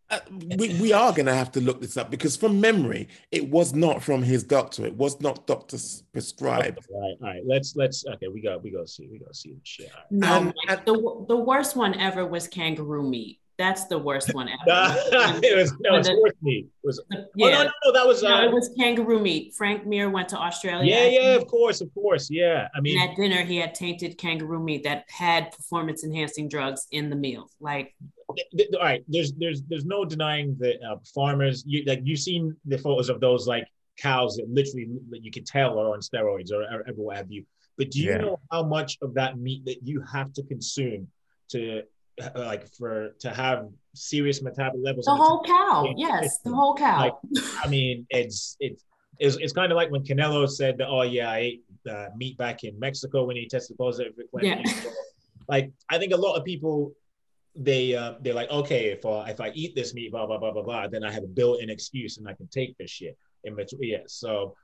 uh, 0.09 0.19
we, 0.57 0.79
we 0.79 0.93
are 0.93 1.11
going 1.11 1.25
to 1.25 1.33
have 1.33 1.51
to 1.53 1.61
look 1.61 1.81
this 1.81 1.97
up 1.97 2.11
because 2.11 2.35
from 2.35 2.61
memory, 2.61 3.07
it 3.31 3.49
was 3.49 3.73
not 3.73 4.03
from 4.03 4.21
his 4.21 4.43
doctor. 4.43 4.85
It 4.85 4.95
was 4.95 5.19
not 5.19 5.47
doctor 5.47 5.77
prescribed. 6.13 6.77
Okay, 6.77 6.87
all 6.93 7.01
right, 7.01 7.17
all 7.21 7.27
right. 7.27 7.43
Let's 7.45 7.75
let's 7.75 8.05
okay. 8.05 8.27
We 8.27 8.41
got 8.41 8.63
we 8.63 8.69
got 8.69 8.81
to 8.81 8.87
see. 8.87 9.07
We 9.11 9.17
got 9.17 9.29
to 9.29 9.33
see 9.33 9.53
the 9.53 9.61
shit. 9.63 9.91
Right. 9.93 10.05
No, 10.11 10.33
um, 10.33 10.53
the 10.85 11.25
the 11.27 11.35
worst 11.35 11.75
one 11.75 11.95
ever 11.95 12.25
was 12.25 12.47
kangaroo 12.47 13.07
meat. 13.07 13.39
That's 13.57 13.85
the 13.85 13.97
worst 13.97 14.33
one 14.33 14.49
ever. 14.49 14.59
it 15.41 15.57
was 15.57 15.73
no, 15.79 15.95
it's 15.95 16.09
horse 16.09 16.33
meat. 16.41 16.65
It 16.65 16.87
was 16.87 17.01
yeah. 17.35 17.47
Oh, 17.47 17.49
no, 17.49 17.63
no, 17.63 17.71
no, 17.85 17.93
that 17.93 18.05
was 18.05 18.21
no, 18.21 18.35
uh, 18.35 18.45
it 18.45 18.51
was 18.51 18.69
kangaroo 18.77 19.19
meat. 19.19 19.53
Frank 19.55 19.85
Mir 19.85 20.09
went 20.09 20.29
to 20.29 20.37
Australia. 20.37 20.93
Yeah, 20.93 21.05
yeah, 21.05 21.35
of 21.35 21.47
course, 21.47 21.81
of 21.81 21.93
course, 21.93 22.29
yeah. 22.29 22.67
I 22.75 22.81
mean, 22.81 22.99
and 22.99 23.09
at 23.09 23.15
dinner 23.15 23.43
he 23.43 23.57
had 23.57 23.73
tainted 23.73 24.17
kangaroo 24.17 24.59
meat 24.59 24.83
that 24.83 25.05
had 25.09 25.51
performance 25.51 26.03
enhancing 26.03 26.49
drugs 26.49 26.87
in 26.91 27.09
the 27.09 27.15
meal. 27.15 27.49
Like, 27.59 27.95
all 28.73 28.79
right, 28.81 29.03
there's 29.07 29.33
there's 29.33 29.61
there's 29.63 29.85
no 29.85 30.05
denying 30.05 30.55
that 30.59 30.81
uh, 30.83 30.97
farmers. 31.13 31.63
You 31.65 31.83
like 31.85 32.01
you've 32.03 32.19
seen 32.19 32.55
the 32.65 32.77
photos 32.77 33.09
of 33.09 33.19
those 33.19 33.47
like 33.47 33.67
cows 33.97 34.35
that 34.35 34.49
literally 34.49 34.87
that 35.09 35.23
you 35.23 35.31
can 35.31 35.43
tell 35.43 35.79
are 35.79 35.93
on 35.93 35.99
steroids 35.99 36.51
or, 36.51 36.63
or, 36.63 36.81
or 36.87 36.93
what 36.95 37.17
have 37.17 37.31
you. 37.31 37.45
But 37.77 37.91
do 37.91 37.99
you 37.99 38.11
yeah. 38.11 38.17
know 38.17 38.39
how 38.51 38.63
much 38.63 38.97
of 39.01 39.13
that 39.15 39.37
meat 39.37 39.65
that 39.65 39.83
you 39.83 40.01
have 40.11 40.33
to 40.33 40.43
consume 40.43 41.07
to 41.49 41.83
uh, 42.21 42.29
like 42.35 42.67
for 42.75 43.09
to 43.19 43.29
have 43.29 43.67
serious 43.93 44.41
metabolic 44.41 44.81
levels. 44.83 45.05
The 45.05 45.15
whole 45.15 45.43
cow, 45.43 45.93
yes, 45.97 46.39
the 46.39 46.53
whole 46.53 46.75
cow. 46.75 46.99
Like, 46.99 47.43
I 47.63 47.67
mean, 47.67 48.07
it's 48.09 48.55
it's 48.59 48.85
it's, 49.19 49.35
it's 49.37 49.53
kind 49.53 49.71
of 49.71 49.75
like 49.75 49.91
when 49.91 50.03
Canelo 50.03 50.49
said, 50.49 50.77
that, 50.77 50.87
"Oh 50.87 51.01
yeah, 51.01 51.29
I 51.29 51.37
ate 51.37 51.63
uh, 51.89 52.07
meat 52.15 52.37
back 52.37 52.63
in 52.63 52.79
Mexico 52.79 53.25
when 53.25 53.35
he 53.35 53.47
tested 53.47 53.77
positive." 53.77 54.13
Yeah. 54.41 54.61
Like 55.47 55.71
I 55.89 55.97
think 55.97 56.13
a 56.13 56.17
lot 56.17 56.35
of 56.35 56.45
people 56.45 56.93
they 57.55 57.95
uh, 57.95 58.15
they're 58.21 58.33
like, 58.33 58.49
okay, 58.49 58.91
if 58.91 59.05
uh, 59.05 59.25
if 59.27 59.39
I 59.39 59.51
eat 59.53 59.75
this 59.75 59.93
meat, 59.93 60.11
blah 60.11 60.25
blah 60.25 60.37
blah 60.37 60.51
blah 60.51 60.63
blah, 60.63 60.87
then 60.87 61.03
I 61.03 61.11
have 61.11 61.23
a 61.23 61.27
built-in 61.27 61.69
excuse 61.69 62.17
and 62.17 62.27
I 62.27 62.33
can 62.33 62.47
take 62.47 62.77
this 62.77 62.91
shit. 62.91 63.17
In 63.43 63.55
between, 63.55 63.89
yeah. 63.91 63.97
So 64.07 64.55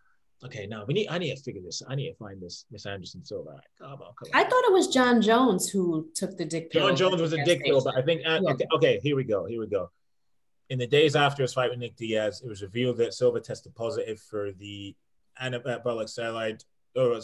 okay, 0.43 0.67
now 0.67 0.83
we 0.87 0.93
need. 0.93 1.07
I 1.07 1.17
need 1.17 1.35
to 1.35 1.41
figure 1.41 1.61
this. 1.61 1.81
I 1.87 1.95
need 1.95 2.09
to 2.09 2.15
find 2.15 2.41
this 2.41 2.65
Miss 2.71 2.85
Anderson 2.85 3.23
Silva. 3.23 3.61
Come 3.79 3.91
on, 3.91 3.97
come 3.97 4.29
on. 4.33 4.33
I 4.33 4.43
thought 4.43 4.63
it 4.65 4.73
was 4.73 4.87
Jon 4.87 5.21
Jones 5.21 5.69
who 5.69 6.09
took 6.15 6.37
the 6.37 6.45
dick 6.45 6.71
pill. 6.71 6.87
Jon 6.87 6.95
Jones 6.97 7.21
was 7.21 7.33
a 7.33 7.43
dick 7.45 7.63
pill, 7.63 7.81
but 7.83 7.97
I 7.97 8.01
think 8.01 8.21
uh, 8.25 8.39
yeah. 8.41 8.51
okay, 8.51 8.65
okay, 8.75 8.99
here 9.01 9.15
we 9.15 9.23
go. 9.23 9.45
Here 9.45 9.59
we 9.59 9.67
go. 9.67 9.89
In 10.69 10.79
the 10.79 10.87
days 10.87 11.15
after 11.15 11.43
his 11.43 11.53
fight 11.53 11.69
with 11.69 11.79
Nick 11.79 11.97
Diaz, 11.97 12.41
it 12.43 12.47
was 12.47 12.61
revealed 12.61 12.97
that 12.97 13.13
Silva 13.13 13.41
tested 13.41 13.75
positive 13.75 14.19
for 14.19 14.51
the 14.53 14.95
anabolic 15.41 16.07
steroid, 16.07 16.63
or 16.95 17.19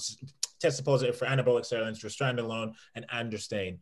tested 0.60 0.86
positive 0.86 1.18
for 1.18 1.26
anabolic 1.26 1.62
steroids, 1.62 2.40
alone 2.40 2.74
and 2.96 3.08
androstenedione. 3.08 3.80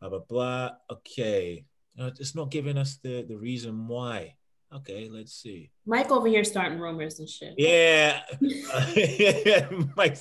Blah 0.00 0.10
blah 0.10 0.18
blah. 0.28 0.70
Okay, 0.90 1.64
it's 1.96 2.34
not 2.34 2.50
giving 2.50 2.78
us 2.78 2.98
the 3.02 3.24
the 3.26 3.36
reason 3.36 3.88
why. 3.88 4.36
Okay, 4.74 5.08
let's 5.10 5.32
see. 5.32 5.70
Mike 5.86 6.10
over 6.10 6.26
here 6.26 6.44
starting 6.44 6.78
rumors 6.78 7.20
and 7.20 7.28
shit. 7.28 7.54
Yeah. 7.56 8.20
Mike 9.96 10.18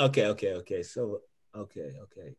okay, 0.00 0.26
okay, 0.26 0.52
okay. 0.54 0.82
So, 0.82 1.20
okay, 1.56 1.92
okay. 2.02 2.34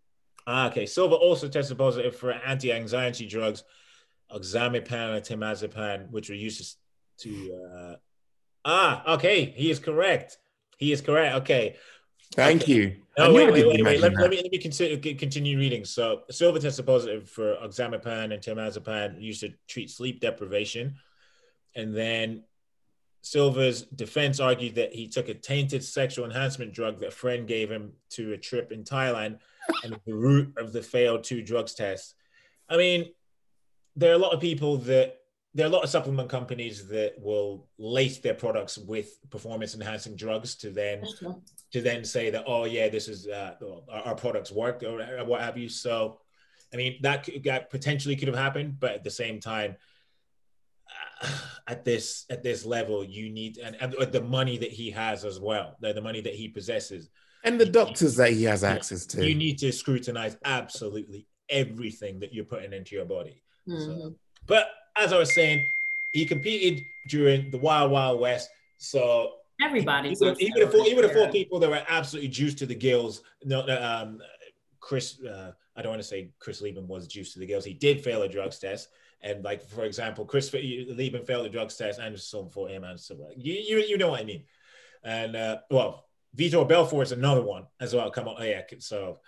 Ah, 0.46 0.68
okay. 0.68 0.86
Silva 0.86 1.16
also 1.16 1.48
tested 1.48 1.78
positive 1.78 2.16
for 2.16 2.34
anti-anxiety 2.34 3.26
drugs, 3.28 3.64
oxazepam 4.32 5.16
and 5.16 5.26
temazepam, 5.26 6.12
which 6.12 6.30
were 6.30 6.36
used 6.36 6.78
to. 7.20 7.70
Uh... 7.72 7.96
Ah, 8.66 9.14
okay. 9.14 9.46
He 9.56 9.72
is 9.72 9.80
correct. 9.80 10.38
He 10.78 10.92
is 10.92 11.00
correct. 11.00 11.36
Okay. 11.38 11.78
Thank 12.36 12.64
okay. 12.64 12.74
you. 12.74 12.96
No, 13.18 13.32
wait, 13.32 13.52
wait, 13.52 13.68
wait, 13.68 13.84
wait. 13.84 14.00
Let, 14.00 14.16
let, 14.16 14.30
me 14.32 14.42
let 14.42 14.52
me 14.52 14.58
continue, 14.58 14.98
continue 15.16 15.58
reading. 15.58 15.86
So, 15.86 16.22
Silva 16.32 16.60
tested 16.60 16.86
positive 16.86 17.30
for 17.30 17.56
oxazepam 17.58 18.34
and 18.34 18.42
temazepam 18.42 19.22
used 19.22 19.42
to 19.42 19.54
treat 19.68 19.92
sleep 19.92 20.20
deprivation. 20.20 20.96
And 21.76 21.96
then 21.96 22.44
Silva's 23.22 23.84
defense 23.84 24.40
argued 24.40 24.76
that 24.76 24.94
he 24.94 25.08
took 25.08 25.30
a 25.30 25.34
tainted 25.34 25.84
sexual 25.84 26.26
enhancement 26.26 26.74
drug 26.74 27.00
that 27.00 27.08
a 27.10 27.12
friend 27.12 27.48
gave 27.48 27.70
him 27.70 27.94
to 28.12 28.34
a 28.34 28.38
trip 28.38 28.72
in 28.72 28.84
Thailand 28.84 29.40
and 29.84 30.00
the 30.06 30.14
root 30.14 30.54
of 30.58 30.74
the 30.74 30.82
failed 30.82 31.24
two 31.24 31.42
drugs 31.42 31.74
test. 31.74 32.16
I 32.68 32.78
mean, 32.78 33.12
there 33.96 34.12
are 34.12 34.16
a 34.16 34.20
lot 34.20 34.34
of 34.34 34.42
people 34.42 34.78
that 34.78 35.20
there 35.56 35.68
are 35.68 35.70
a 35.70 35.72
lot 35.72 35.84
of 35.84 35.90
supplement 35.90 36.30
companies 36.30 36.88
that 36.88 37.14
will 37.20 37.68
lace 37.78 38.18
their 38.20 38.34
products 38.34 38.78
with 38.78 39.20
performance 39.30 39.76
enhancing 39.76 40.16
drugs 40.16 40.56
to 40.56 40.72
then 40.72 41.04
to 41.72 41.82
then 41.82 42.04
say 42.04 42.30
that 42.30 42.44
oh 42.48 42.66
yeah 42.66 42.90
this 42.90 43.08
is 43.08 43.28
uh, 43.28 43.54
our, 43.92 44.02
our 44.08 44.16
products 44.16 44.52
work 44.52 44.84
or 44.84 45.00
what 45.26 45.42
have 45.42 45.58
you. 45.58 45.70
So 45.70 46.20
i 46.74 46.78
mean 46.78 46.98
that, 47.02 47.30
that 47.44 47.70
potentially 47.70 48.16
could 48.16 48.28
have 48.28 48.38
happened 48.38 48.80
but 48.80 48.94
at 48.94 49.04
the 49.04 49.12
same 49.12 49.40
time 49.40 49.76
at 51.68 51.86
this 51.86 52.26
at 52.30 52.44
this 52.44 52.66
level 52.66 53.04
you 53.04 53.30
need 53.30 53.58
and, 53.58 53.78
and 53.80 53.94
the 54.12 54.22
money 54.22 54.58
that 54.58 54.72
he 54.72 54.90
has 54.90 55.24
as 55.24 55.40
well 55.40 55.78
the, 55.80 55.94
the 55.94 56.02
money 56.02 56.22
that 56.22 56.34
he 56.34 56.48
possesses. 56.48 57.10
And 57.46 57.60
the 57.60 57.66
doctors 57.66 58.16
that 58.16 58.32
he 58.32 58.46
has 58.46 58.64
access 58.64 59.06
to. 59.08 59.28
you 59.28 59.36
need 59.36 59.60
to 59.60 59.72
scrutinize 59.72 60.38
absolutely 60.46 61.28
everything 61.50 62.22
that 62.22 62.34
you're 62.34 62.46
putting 62.46 62.72
into 62.72 62.96
your 62.96 63.06
body. 63.06 63.44
Mm-hmm. 63.68 63.86
so, 63.86 64.16
but 64.48 64.68
as 64.98 65.14
i 65.14 65.18
was 65.18 65.34
saying 65.34 65.66
he 66.12 66.26
competed 66.26 66.86
during 67.08 67.50
the 67.52 67.58
wild 67.58 67.92
wild 67.92 68.20
west 68.20 68.50
so 68.78 69.32
everybody 69.62 70.10
even, 70.10 70.36
even 70.40 70.62
the 70.62 70.68
four 70.68 70.88
even 70.88 71.02
the 71.08 71.14
four 71.14 71.30
people 71.30 71.60
that 71.60 71.70
were 71.70 71.84
absolutely 71.88 72.30
juiced 72.30 72.58
to 72.58 72.66
the 72.66 72.76
gills 72.76 73.22
no 73.44 73.62
um 73.68 74.20
chris 74.80 75.22
uh, 75.24 75.52
i 75.76 75.82
don't 75.82 75.92
want 75.92 76.02
to 76.02 76.08
say 76.08 76.32
chris 76.40 76.62
leben 76.62 76.88
was 76.88 77.08
juiced 77.08 77.34
to 77.34 77.40
the 77.40 77.46
gills 77.46 77.66
he 77.66 77.74
did 77.74 78.04
fail 78.04 78.22
a 78.24 78.30
drugs 78.30 78.60
test 78.60 78.90
and 79.24 79.44
like 79.44 79.64
for 79.64 79.86
example, 79.86 80.26
Chris 80.26 80.54
Leben 80.54 81.24
failed 81.24 81.46
the 81.46 81.50
drugs 81.50 81.78
test 81.78 82.00
and 82.00 82.20
so 82.20 82.50
for 82.50 82.68
him 82.68 82.84
and 82.84 83.00
so 83.00 83.16
you, 83.38 83.54
you 83.54 83.78
you 83.80 83.98
know 83.98 84.10
what 84.10 84.20
I 84.20 84.26
mean. 84.26 84.44
And 85.04 85.36
uh, 85.36 85.58
well, 85.72 86.06
Vitor 86.38 86.68
Belfort 86.68 87.08
is 87.08 87.12
another 87.12 87.42
one 87.42 87.66
as 87.80 87.94
well. 87.94 88.10
Come 88.12 88.28
on, 88.28 88.36
oh, 88.40 88.44
yeah. 88.44 88.62
So, 88.80 89.20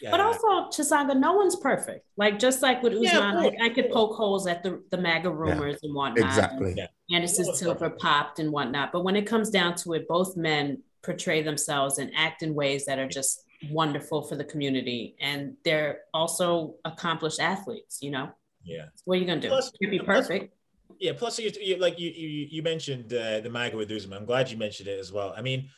yeah. 0.00 0.10
but 0.10 0.20
also 0.20 0.46
Chisanga, 0.70 1.16
no 1.16 1.32
one's 1.32 1.56
perfect. 1.56 2.06
Like 2.16 2.38
just 2.38 2.62
like 2.62 2.82
with 2.82 2.92
Usman, 2.92 3.04
yeah, 3.04 3.50
I, 3.60 3.66
I, 3.66 3.68
could 3.68 3.90
poke 3.90 4.14
holes 4.14 4.46
at 4.46 4.62
the 4.62 4.82
the 4.90 4.98
MAGA 4.98 5.30
rumors 5.30 5.78
yeah, 5.82 5.88
and 5.88 5.94
whatnot. 5.94 6.26
Exactly. 6.26 6.70
And 6.72 6.88
Anderson 7.10 7.54
Silva 7.54 7.90
popped 7.90 8.38
and 8.38 8.52
whatnot. 8.52 8.92
But 8.92 9.04
when 9.04 9.16
it 9.16 9.26
comes 9.26 9.50
down 9.50 9.74
to 9.76 9.94
it, 9.94 10.08
both 10.08 10.36
men 10.36 10.82
portray 11.02 11.42
themselves 11.42 11.98
and 11.98 12.10
act 12.16 12.42
in 12.42 12.54
ways 12.54 12.84
that 12.86 12.98
are 12.98 13.08
just 13.08 13.42
wonderful 13.70 14.22
for 14.22 14.36
the 14.36 14.44
community, 14.44 15.16
and 15.20 15.56
they're 15.64 16.00
also 16.14 16.74
accomplished 16.84 17.40
athletes. 17.40 17.98
You 18.00 18.12
know. 18.12 18.30
Yeah. 18.64 18.86
What 19.04 19.16
are 19.16 19.20
you 19.20 19.26
gonna 19.26 19.40
do? 19.40 19.48
Plus, 19.48 19.72
Can't 19.80 19.90
be 19.90 19.98
perfect. 19.98 20.54
Plus, 20.86 20.98
yeah. 21.00 21.12
Plus, 21.16 21.38
you, 21.38 21.50
you, 21.60 21.76
like 21.78 21.98
you 21.98 22.10
you, 22.10 22.48
you 22.50 22.62
mentioned 22.62 23.12
uh, 23.12 23.40
the 23.40 23.50
MAGA 23.50 23.76
with 23.76 23.90
Usman. 23.90 24.18
I'm 24.18 24.24
glad 24.24 24.50
you 24.50 24.56
mentioned 24.56 24.88
it 24.88 24.98
as 24.98 25.12
well. 25.12 25.34
I 25.36 25.42
mean, 25.42 25.68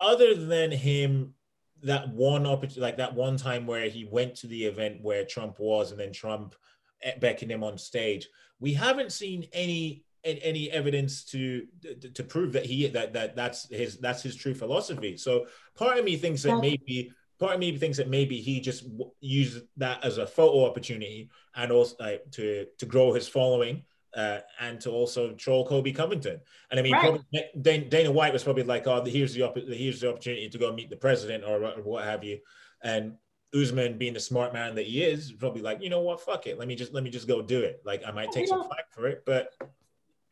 other 0.00 0.34
than 0.34 0.70
him, 0.70 1.34
that 1.82 2.08
one 2.08 2.46
opportunity, 2.46 2.80
like 2.80 2.96
that 2.96 3.14
one 3.14 3.36
time 3.36 3.66
where 3.66 3.88
he 3.88 4.04
went 4.04 4.34
to 4.36 4.46
the 4.46 4.64
event 4.64 5.02
where 5.02 5.24
Trump 5.24 5.58
was, 5.58 5.90
and 5.90 6.00
then 6.00 6.12
Trump 6.12 6.54
eh, 7.02 7.18
beckoned 7.18 7.50
him 7.50 7.62
on 7.62 7.78
stage, 7.78 8.28
we 8.60 8.72
haven't 8.72 9.12
seen 9.12 9.46
any 9.52 10.04
any 10.24 10.68
evidence 10.72 11.22
to, 11.22 11.66
to, 11.82 12.10
to 12.10 12.24
prove 12.24 12.52
that 12.52 12.66
he 12.66 12.88
that 12.88 13.12
that 13.12 13.36
that's 13.36 13.68
his 13.68 13.96
that's 13.98 14.22
his 14.22 14.34
true 14.34 14.54
philosophy. 14.54 15.16
So 15.16 15.46
part 15.76 15.98
of 15.98 16.04
me 16.04 16.16
thinks 16.16 16.42
that 16.42 16.58
maybe 16.58 17.12
part 17.38 17.54
of 17.54 17.60
me 17.60 17.76
thinks 17.76 17.98
that 17.98 18.08
maybe 18.08 18.40
he 18.40 18.60
just 18.60 18.84
used 19.20 19.62
that 19.76 20.04
as 20.04 20.18
a 20.18 20.26
photo 20.26 20.64
opportunity 20.64 21.30
and 21.54 21.70
also 21.70 21.94
like, 22.00 22.28
to 22.32 22.66
to 22.78 22.86
grow 22.86 23.12
his 23.12 23.28
following 23.28 23.84
uh, 24.16 24.40
and 24.60 24.80
to 24.80 24.90
also 24.90 25.32
troll 25.34 25.66
Colby 25.66 25.92
Covington. 25.92 26.40
And 26.70 26.80
I 26.80 26.82
mean, 26.82 26.94
Right. 26.94 27.20
probably 27.62 27.88
Dana, 27.88 28.10
White 28.10 28.32
was 28.32 28.42
probably 28.42 28.64
like, 28.64 28.86
"Oh, 28.86 29.04
here's 29.04 29.34
the 29.34 29.52
here's 29.68 30.00
the 30.00 30.08
opportunity 30.08 30.48
to 30.48 30.58
go 30.58 30.72
meet 30.72 30.90
the 30.90 30.96
president 30.96 31.44
or, 31.44 31.64
or 31.64 31.82
what 31.82 32.04
have 32.04 32.24
you," 32.24 32.40
and 32.82 33.16
Usman, 33.54 33.98
being 33.98 34.14
the 34.14 34.20
smart 34.20 34.52
man 34.52 34.74
that 34.74 34.86
he 34.86 35.02
is, 35.02 35.32
probably 35.32 35.62
like, 35.62 35.80
you 35.80 35.88
know 35.88 36.00
what, 36.00 36.20
fuck 36.20 36.46
it, 36.46 36.58
let 36.58 36.66
me 36.66 36.74
just 36.74 36.92
let 36.92 37.04
me 37.04 37.10
just 37.10 37.28
go 37.28 37.42
do 37.42 37.60
it. 37.60 37.80
Like 37.84 38.02
I 38.06 38.10
might 38.10 38.32
take 38.32 38.48
some 38.48 38.64
flack 38.64 38.90
for 38.90 39.06
it, 39.06 39.22
but 39.24 39.54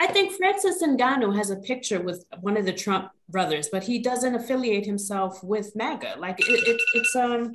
I 0.00 0.08
think 0.08 0.32
Francis 0.32 0.82
Ngannou 0.82 1.36
has 1.36 1.50
a 1.50 1.56
picture 1.56 2.00
with 2.00 2.24
one 2.40 2.56
of 2.56 2.66
the 2.66 2.72
Trump 2.72 3.10
brothers, 3.28 3.68
but 3.70 3.84
he 3.84 4.00
doesn't 4.00 4.34
affiliate 4.34 4.84
himself 4.84 5.42
with 5.44 5.74
MAGA. 5.76 6.16
Like 6.18 6.40
it, 6.40 6.68
it, 6.68 6.80
it's 6.94 7.16
um, 7.16 7.52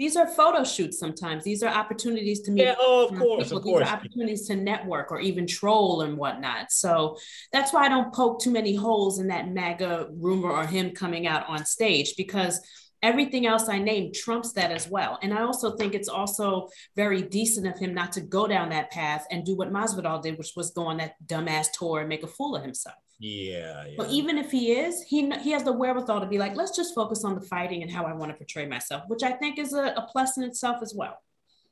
these 0.00 0.16
are 0.16 0.26
photo 0.26 0.64
shoots. 0.64 0.98
Sometimes 0.98 1.44
these 1.44 1.62
are 1.62 1.68
opportunities 1.68 2.40
to 2.40 2.50
meet. 2.50 2.62
yeah, 2.62 2.74
oh, 2.80 3.04
of 3.06 3.18
course, 3.18 3.44
people. 3.44 3.58
of 3.58 3.64
These 3.64 3.72
course. 3.72 3.86
are 3.86 3.92
opportunities 3.94 4.46
to 4.46 4.56
network 4.56 5.12
or 5.12 5.20
even 5.20 5.46
troll 5.46 6.00
and 6.00 6.16
whatnot. 6.16 6.72
So 6.72 7.18
that's 7.52 7.74
why 7.74 7.84
I 7.84 7.90
don't 7.90 8.10
poke 8.14 8.40
too 8.40 8.50
many 8.50 8.74
holes 8.74 9.18
in 9.18 9.26
that 9.28 9.50
MAGA 9.50 10.08
rumor 10.14 10.50
or 10.50 10.66
him 10.66 10.92
coming 10.92 11.26
out 11.26 11.46
on 11.50 11.66
stage 11.66 12.14
because 12.16 12.62
everything 13.02 13.44
else 13.44 13.68
I 13.68 13.78
named 13.78 14.14
trumps 14.14 14.54
that 14.54 14.72
as 14.72 14.88
well. 14.88 15.18
And 15.22 15.34
I 15.34 15.42
also 15.42 15.76
think 15.76 15.94
it's 15.94 16.08
also 16.08 16.68
very 16.96 17.20
decent 17.20 17.66
of 17.66 17.78
him 17.78 17.92
not 17.92 18.12
to 18.12 18.22
go 18.22 18.46
down 18.46 18.70
that 18.70 18.90
path 18.90 19.26
and 19.30 19.44
do 19.44 19.54
what 19.54 19.70
Masvidal 19.70 20.22
did, 20.22 20.38
which 20.38 20.52
was 20.56 20.70
go 20.70 20.86
on 20.86 20.96
that 20.96 21.16
dumbass 21.26 21.72
tour 21.72 22.00
and 22.00 22.08
make 22.08 22.22
a 22.22 22.26
fool 22.26 22.56
of 22.56 22.62
himself. 22.62 22.96
Yeah, 23.22 23.84
yeah. 23.84 23.94
But 23.98 24.08
even 24.08 24.38
if 24.38 24.50
he 24.50 24.72
is, 24.72 25.02
he 25.02 25.30
he 25.42 25.50
has 25.50 25.62
the 25.62 25.72
wherewithal 25.72 26.20
to 26.20 26.26
be 26.26 26.38
like, 26.38 26.56
let's 26.56 26.74
just 26.74 26.94
focus 26.94 27.22
on 27.22 27.34
the 27.34 27.42
fighting 27.42 27.82
and 27.82 27.90
how 27.90 28.04
I 28.04 28.14
want 28.14 28.32
to 28.32 28.36
portray 28.36 28.66
myself, 28.66 29.02
which 29.08 29.22
I 29.22 29.32
think 29.32 29.58
is 29.58 29.74
a, 29.74 29.92
a 29.94 30.08
plus 30.10 30.38
in 30.38 30.42
itself 30.42 30.78
as 30.80 30.94
well. 30.96 31.18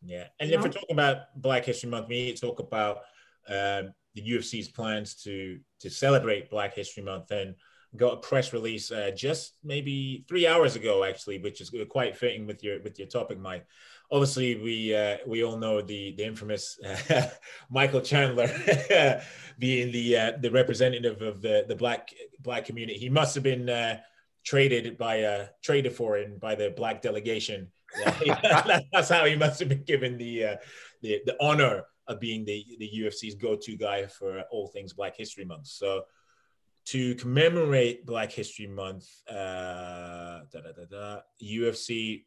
Yeah, 0.04 0.24
and 0.38 0.50
You 0.50 0.58
if 0.58 0.62
we're 0.62 0.68
talking 0.68 0.92
about 0.92 1.34
Black 1.34 1.64
History 1.64 1.88
Month, 1.88 2.08
we 2.08 2.16
need 2.16 2.36
to 2.36 2.46
talk 2.46 2.60
about 2.60 2.98
um, 3.48 3.94
the 4.14 4.22
UFC's 4.22 4.68
plans 4.68 5.14
to 5.22 5.58
to 5.80 5.88
celebrate 5.88 6.50
Black 6.50 6.74
History 6.74 7.02
Month 7.02 7.30
and 7.30 7.54
got 7.96 8.12
a 8.12 8.16
press 8.18 8.52
release 8.52 8.92
uh, 8.92 9.10
just 9.16 9.54
maybe 9.64 10.26
three 10.28 10.46
hours 10.46 10.76
ago, 10.76 11.02
actually, 11.02 11.38
which 11.38 11.62
is 11.62 11.72
quite 11.88 12.14
fitting 12.14 12.46
with 12.46 12.62
your 12.62 12.82
with 12.82 12.98
your 12.98 13.08
topic, 13.08 13.38
Mike. 13.38 13.66
Obviously, 14.10 14.56
we 14.56 14.94
uh, 14.94 15.18
we 15.26 15.44
all 15.44 15.58
know 15.58 15.82
the 15.82 16.14
the 16.16 16.24
infamous 16.24 16.78
Michael 17.70 18.00
Chandler 18.00 18.48
being 19.58 19.92
the 19.92 20.16
uh, 20.16 20.32
the 20.40 20.50
representative 20.50 21.20
of 21.22 21.42
the 21.42 21.64
the 21.68 21.76
black 21.76 22.10
black 22.40 22.64
community. 22.64 22.98
He 22.98 23.10
must 23.10 23.34
have 23.34 23.44
been 23.44 23.68
uh, 23.68 23.98
traded 24.44 24.96
by 24.96 25.22
uh, 25.22 25.46
traded 25.62 25.92
for 25.92 26.18
in 26.18 26.38
by 26.38 26.54
the 26.54 26.70
black 26.70 27.02
delegation. 27.02 27.70
That's 28.92 29.08
how 29.08 29.24
he 29.26 29.36
must 29.36 29.60
have 29.60 29.68
been 29.68 29.84
given 29.84 30.16
the 30.16 30.44
uh, 30.44 30.56
the 31.02 31.20
the 31.26 31.36
honor 31.40 31.84
of 32.06 32.18
being 32.18 32.44
the 32.44 32.64
the 32.78 32.90
UFC's 33.00 33.34
go-to 33.34 33.76
guy 33.76 34.06
for 34.06 34.42
all 34.50 34.68
things 34.68 34.94
Black 34.94 35.16
History 35.16 35.44
Month. 35.44 35.66
So 35.66 36.04
to 36.86 37.14
commemorate 37.16 38.06
Black 38.06 38.32
History 38.32 38.66
Month, 38.66 39.06
uh, 39.30 40.40
da, 40.50 40.60
da, 40.62 40.84
da, 40.90 41.20
UFC 41.42 42.24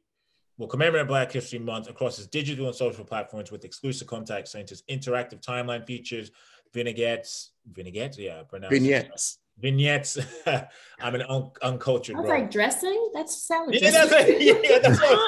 will 0.61 0.67
commemorate 0.67 1.07
Black 1.07 1.31
History 1.31 1.57
Month 1.57 1.89
across 1.89 2.19
its 2.19 2.27
digital 2.27 2.67
and 2.67 2.75
social 2.75 3.03
platforms 3.03 3.51
with 3.51 3.65
exclusive 3.65 4.07
contact 4.07 4.47
centers, 4.47 4.83
interactive 4.87 5.41
timeline 5.41 5.83
features, 5.87 6.29
vignettes, 6.71 7.53
vignettes, 7.73 8.15
yeah, 8.19 8.43
pronounce 8.43 8.71
Vignettes. 8.71 9.39
vignettes. 9.57 10.19
I'm 11.01 11.15
an 11.15 11.23
un- 11.23 11.49
uncultured. 11.63 12.15
I 12.15 12.19
was 12.19 12.27
bro. 12.29 12.39
like, 12.39 12.51
dressing? 12.51 13.09
That's 13.11 13.35
salad 13.41 13.73
yeah, 13.73 13.89
that's 13.89 14.09
dressing. 14.11 14.37
Yeah, 14.39 14.79
that's 14.83 15.01
what 15.01 15.19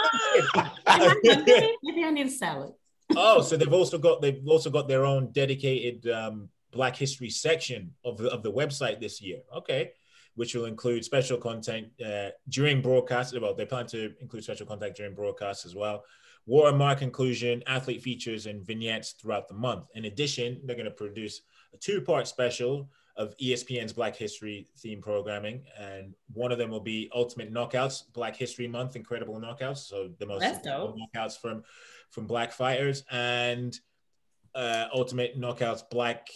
I'm 0.56 0.72
I 0.86 1.00
thinking. 1.24 1.32
hungry? 1.34 1.78
Maybe 1.82 2.04
I 2.04 2.12
need 2.12 2.28
a 2.28 2.30
salad. 2.30 2.74
oh, 3.16 3.42
so 3.42 3.58
they've 3.58 3.74
also 3.74 3.98
got 3.98 4.22
they've 4.22 4.48
also 4.48 4.70
got 4.70 4.88
their 4.88 5.04
own 5.04 5.32
dedicated 5.32 6.08
um, 6.12 6.50
Black 6.72 6.96
History 6.96 7.32
section 7.32 7.96
of 8.06 8.18
the, 8.18 8.30
of 8.30 8.44
the 8.44 8.52
website 8.52 9.02
this 9.02 9.20
year. 9.20 9.40
Okay, 9.58 9.94
which 10.36 10.56
will 10.56 10.66
include 10.66 11.06
special 11.06 11.38
content 11.38 11.88
uh, 12.06 12.30
during 12.50 12.82
broadcast. 12.82 13.40
Well, 13.40 13.54
they 13.54 13.66
plan 13.66 13.88
to 13.88 14.14
include 14.20 14.44
special 14.44 14.66
content 14.66 14.96
during 14.96 15.14
broadcast 15.14 15.66
as 15.66 15.76
well. 15.76 16.04
Watermark 16.46 17.02
inclusion, 17.02 17.64
athlete 17.68 18.02
features, 18.02 18.48
and 18.48 18.66
vignettes 18.66 19.12
throughout 19.12 19.48
the 19.48 19.54
month. 19.54 19.86
In 19.96 20.06
addition, 20.06 20.60
they're 20.66 20.76
going 20.76 20.86
to 20.86 20.92
produce 20.92 21.42
a 21.74 21.78
two-part 21.78 22.28
special 22.28 22.90
of 23.16 23.38
ESPN's 23.38 23.94
Black 23.94 24.16
History 24.16 24.68
theme 24.80 25.02
programming, 25.02 25.64
and 25.80 26.14
one 26.34 26.52
of 26.52 26.58
them 26.58 26.70
will 26.70 26.80
be 26.82 27.10
Ultimate 27.14 27.54
Knockouts, 27.54 28.12
Black 28.14 28.36
History 28.36 28.68
Month, 28.68 28.96
Incredible 28.96 29.40
Knockouts. 29.40 29.88
So 29.88 30.10
the 30.18 30.26
most 30.26 30.42
knockouts 30.98 31.40
from 31.40 31.64
from 32.10 32.28
Black 32.28 32.52
fighters, 32.52 33.04
and 33.12 33.80
uh, 34.56 34.88
Ultimate 34.94 35.40
Knockouts, 35.40 35.84
Black 35.90 36.28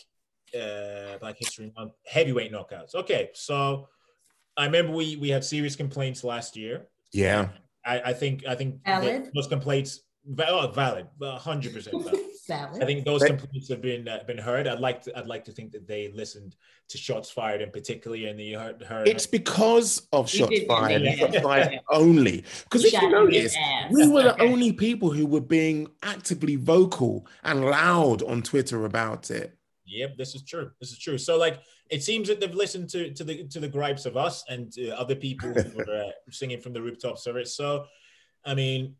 uh, 0.55 1.17
Black 1.19 1.37
History 1.37 1.71
Month, 1.77 1.93
heavyweight 2.05 2.51
knockouts. 2.51 2.95
Okay, 2.95 3.29
so 3.33 3.87
I 4.55 4.65
remember 4.65 4.93
we 4.93 5.15
we 5.17 5.29
had 5.29 5.43
serious 5.43 5.75
complaints 5.75 6.23
last 6.23 6.55
year. 6.57 6.87
Yeah. 7.11 7.49
I, 7.85 8.01
I 8.07 8.13
think 8.13 8.45
I 8.45 8.55
think 8.55 8.83
Valid. 8.85 9.31
those 9.33 9.47
complaints 9.47 10.01
oh, 10.39 10.71
valid, 10.73 11.07
hundred 11.21 11.73
percent 11.73 12.03
valid. 12.03 12.19
salad. 12.43 12.81
I 12.83 12.85
think 12.85 13.05
those 13.05 13.21
But- 13.21 13.39
complaints 13.39 13.69
have 13.69 13.81
been 13.81 14.07
uh, 14.07 14.23
been 14.27 14.37
heard. 14.37 14.67
I'd 14.67 14.79
like 14.79 15.01
to 15.03 15.17
I'd 15.17 15.27
like 15.27 15.45
to 15.45 15.51
think 15.51 15.71
that 15.71 15.87
they 15.87 16.09
listened 16.13 16.55
to 16.89 16.97
shots 16.97 17.29
fired 17.29 17.61
in 17.61 17.71
particularly, 17.71 18.27
and 18.27 18.39
they 18.39 18.51
heard 18.51 18.81
heard. 18.81 19.07
It's 19.07 19.25
because 19.25 20.07
of 20.11 20.29
shots 20.29 20.59
fired, 20.67 21.01
yeah. 21.01 21.15
shots 21.15 21.39
fired 21.39 21.79
only. 21.91 22.43
Because 22.63 22.83
We 22.83 22.89
if 22.89 23.01
you 23.01 23.11
got 23.11 23.25
in 23.27 23.33
his 23.33 23.55
notice, 23.55 23.91
we 23.91 24.07
were 24.07 24.23
the 24.23 24.33
Okay. 24.33 24.47
only 24.51 24.73
people 24.73 25.11
who 25.11 25.25
were 25.25 25.41
being 25.41 25.87
actively 26.03 26.55
vocal 26.55 27.25
and 27.43 27.65
loud 27.65 28.21
on 28.23 28.41
Twitter 28.41 28.85
about 28.85 29.31
it. 29.31 29.56
Yep, 29.87 30.17
this 30.17 30.35
is 30.35 30.43
true. 30.43 30.71
This 30.79 30.91
is 30.91 30.99
true. 30.99 31.17
So 31.17 31.37
like 31.37 31.61
it 31.89 32.03
seems 32.03 32.27
that 32.27 32.39
they've 32.39 32.53
listened 32.53 32.89
to 32.89 33.13
to 33.13 33.23
the 33.23 33.47
to 33.47 33.59
the 33.59 33.67
gripes 33.67 34.05
of 34.05 34.17
us 34.17 34.43
and 34.49 34.73
uh, 34.77 34.91
other 34.91 35.15
people 35.15 35.49
who 35.49 35.79
are 35.91 36.03
uh, 36.05 36.11
singing 36.29 36.59
from 36.59 36.73
the 36.73 36.81
rooftops 36.81 37.25
of 37.25 37.37
it. 37.37 37.47
So 37.47 37.85
I 38.45 38.53
mean, 38.53 38.95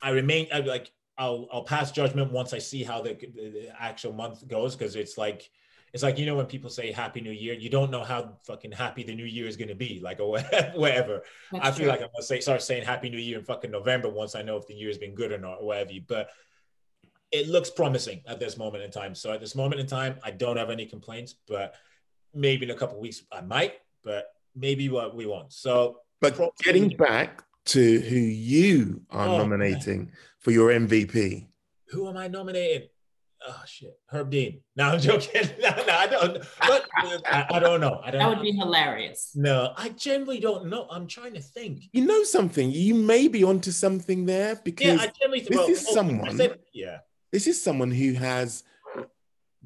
I 0.00 0.10
remain 0.10 0.48
I, 0.52 0.60
like 0.60 0.90
I'll 1.18 1.48
I'll 1.52 1.64
pass 1.64 1.92
judgment 1.92 2.32
once 2.32 2.52
I 2.54 2.58
see 2.58 2.82
how 2.82 3.02
the, 3.02 3.14
the 3.14 3.68
actual 3.78 4.12
month 4.12 4.46
goes 4.48 4.74
because 4.74 4.96
it's 4.96 5.18
like 5.18 5.50
it's 5.92 6.02
like 6.02 6.18
you 6.18 6.24
know 6.24 6.36
when 6.36 6.46
people 6.46 6.70
say 6.70 6.90
Happy 6.90 7.20
New 7.20 7.32
Year, 7.32 7.52
you 7.52 7.68
don't 7.68 7.90
know 7.90 8.02
how 8.02 8.38
fucking 8.46 8.72
happy 8.72 9.02
the 9.02 9.14
new 9.14 9.26
year 9.26 9.46
is 9.46 9.58
going 9.58 9.68
to 9.68 9.74
be, 9.74 10.00
like 10.02 10.20
or 10.20 10.38
whatever. 10.74 11.22
That's 11.52 11.66
I 11.66 11.70
feel 11.70 11.80
true. 11.80 11.88
like 11.88 12.00
I'm 12.00 12.08
gonna 12.14 12.22
say 12.22 12.40
start 12.40 12.62
saying 12.62 12.84
Happy 12.84 13.10
New 13.10 13.18
Year 13.18 13.38
in 13.38 13.44
fucking 13.44 13.70
November 13.70 14.08
once 14.08 14.34
I 14.34 14.40
know 14.40 14.56
if 14.56 14.66
the 14.66 14.74
year 14.74 14.88
has 14.88 14.96
been 14.96 15.14
good 15.14 15.32
or 15.32 15.38
not 15.38 15.58
or 15.60 15.66
whatever. 15.66 15.90
But 16.08 16.30
it 17.32 17.48
looks 17.48 17.70
promising 17.70 18.20
at 18.26 18.38
this 18.38 18.56
moment 18.56 18.84
in 18.84 18.90
time. 18.90 19.14
So 19.14 19.32
at 19.32 19.40
this 19.40 19.54
moment 19.54 19.80
in 19.80 19.86
time, 19.86 20.16
I 20.22 20.30
don't 20.30 20.56
have 20.56 20.70
any 20.70 20.86
complaints, 20.86 21.34
but 21.48 21.74
maybe 22.34 22.64
in 22.66 22.70
a 22.70 22.74
couple 22.76 22.96
of 22.96 23.02
weeks 23.02 23.22
I 23.32 23.40
might, 23.40 23.74
but 24.04 24.26
maybe 24.54 24.88
what 24.88 25.14
we 25.16 25.26
won't. 25.26 25.52
So 25.52 25.98
But 26.20 26.38
getting 26.62 26.90
back 26.96 27.42
to 27.66 28.00
who 28.00 28.16
you 28.16 29.02
are 29.10 29.28
Oh, 29.28 29.38
nominating 29.38 30.12
for 30.38 30.50
your 30.50 30.70
MVP. 30.70 31.46
who 31.88 32.08
am 32.08 32.16
I 32.16 32.28
nominating? 32.28 32.88
Oh 33.44 33.62
shit, 33.66 33.98
Herb 34.06 34.30
Dean. 34.30 34.60
No, 34.76 34.90
I'm 34.90 35.00
joking. 35.00 35.42
no, 35.60 35.70
no, 35.70 35.92
I 35.94 36.06
don't. 36.06 36.38
But 36.60 36.82
uh, 37.02 37.18
I, 37.26 37.46
I 37.54 37.58
don't 37.58 37.80
know. 37.80 38.00
I 38.04 38.10
don't. 38.12 38.20
that 38.20 38.28
would 38.28 38.40
be 38.42 38.52
hilarious. 38.52 39.32
no, 39.34 39.72
I 39.76 39.88
generally 39.90 40.38
don't 40.38 40.66
know. 40.66 40.86
I'm 40.90 41.06
trying 41.08 41.34
to 41.34 41.40
think. 41.40 41.84
You 41.92 42.06
know 42.06 42.22
something? 42.22 42.70
You 42.70 42.94
may 42.94 43.26
be 43.28 43.42
onto 43.42 43.70
something 43.72 44.26
there 44.26 44.50
Yeah, 44.54 44.60
because 44.64 45.00
I 45.00 45.06
generally 45.20 45.40
think. 45.40 45.50
this 45.50 45.56
well, 45.58 45.68
is 45.70 45.86
oh, 45.88 45.90
I 45.90 45.94
someone- 45.94 46.36
said- 46.36 46.58
yeah. 46.72 46.98
This 47.32 47.46
is 47.46 47.60
someone 47.60 47.90
who 47.90 48.12
has 48.12 48.62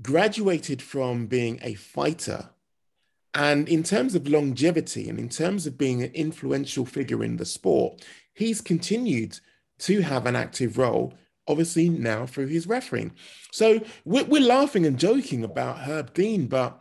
graduated 0.00 0.80
from 0.80 1.26
being 1.26 1.58
a 1.62 1.74
fighter. 1.74 2.50
And 3.34 3.68
in 3.68 3.82
terms 3.82 4.14
of 4.14 4.28
longevity 4.28 5.08
and 5.08 5.18
in 5.18 5.28
terms 5.28 5.66
of 5.66 5.76
being 5.76 6.02
an 6.02 6.12
influential 6.14 6.86
figure 6.86 7.22
in 7.22 7.36
the 7.36 7.44
sport, 7.44 8.02
he's 8.32 8.60
continued 8.60 9.38
to 9.80 10.00
have 10.00 10.24
an 10.24 10.36
active 10.36 10.78
role, 10.78 11.12
obviously 11.46 11.88
now 11.88 12.24
through 12.24 12.46
his 12.46 12.66
refereeing. 12.66 13.12
So 13.52 13.80
we're, 14.04 14.40
laughing 14.40 14.86
and 14.86 14.98
joking 14.98 15.44
about 15.44 15.80
Herb 15.80 16.14
Dean, 16.14 16.46
but 16.46 16.80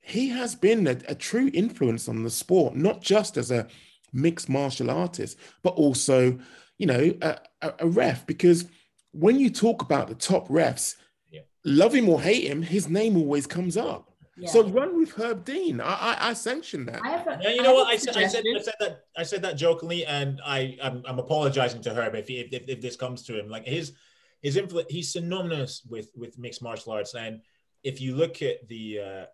he 0.00 0.30
has 0.30 0.54
been 0.54 0.86
a, 0.86 0.96
a 1.08 1.14
true 1.14 1.50
influence 1.52 2.08
on 2.08 2.22
the 2.22 2.30
sport, 2.30 2.74
not 2.74 3.02
just 3.02 3.36
as 3.36 3.50
a 3.50 3.66
mixed 4.12 4.48
martial 4.48 4.90
artist, 4.90 5.38
but 5.62 5.74
also, 5.74 6.38
you 6.78 6.86
know, 6.86 7.12
a, 7.20 7.38
a 7.78 7.86
ref. 7.86 8.26
Because 8.26 8.66
when 9.12 9.38
you 9.38 9.50
talk 9.50 9.82
about 9.82 10.08
the 10.08 10.14
top 10.14 10.48
refs, 10.48 10.96
Yeah. 11.30 11.40
love 11.64 11.94
him 11.94 12.08
or 12.08 12.20
hate 12.20 12.44
him, 12.44 12.62
his 12.62 12.88
name 12.88 13.16
always 13.16 13.46
comes 13.46 13.76
up. 13.76 14.08
Yeah. 14.36 14.48
So 14.48 14.66
run 14.68 14.98
with 14.98 15.12
Herb 15.12 15.44
Dean. 15.44 15.80
I, 15.80 15.92
I, 15.94 16.30
I 16.30 16.32
sanction 16.32 16.86
that. 16.86 17.00
I 17.04 17.10
have 17.10 17.26
a, 17.26 17.38
Yeah, 17.42 17.50
you 17.50 17.62
know 17.62 17.68
have 17.68 17.74
what? 17.74 17.88
a 17.88 17.92
I 17.92 17.96
said, 17.96 18.16
I 18.16 18.26
said. 18.26 18.44
I 18.56 18.62
said 18.62 18.74
that, 18.80 19.00
I 19.16 19.22
said 19.22 19.42
that 19.42 19.56
jokingly, 19.56 20.06
and 20.06 20.40
I, 20.44 20.78
I'm, 20.82 21.02
I'm 21.06 21.18
apologizing 21.18 21.82
to 21.82 21.94
Herb 21.94 22.14
if, 22.14 22.28
he, 22.28 22.40
if, 22.40 22.68
if 22.68 22.80
this 22.80 22.96
comes 22.96 23.22
to 23.24 23.38
him. 23.38 23.48
Like 23.48 23.66
his, 23.66 23.92
his 24.40 24.56
influence, 24.56 24.88
he's 24.90 25.12
synonymous 25.12 25.82
with, 25.88 26.10
with 26.16 26.38
mixed 26.38 26.62
martial 26.62 26.92
arts. 26.92 27.14
And 27.14 27.42
if 27.84 28.00
you 28.00 28.16
look 28.16 28.40
at 28.42 28.66
the, 28.68 28.98
uh, 29.00 29.24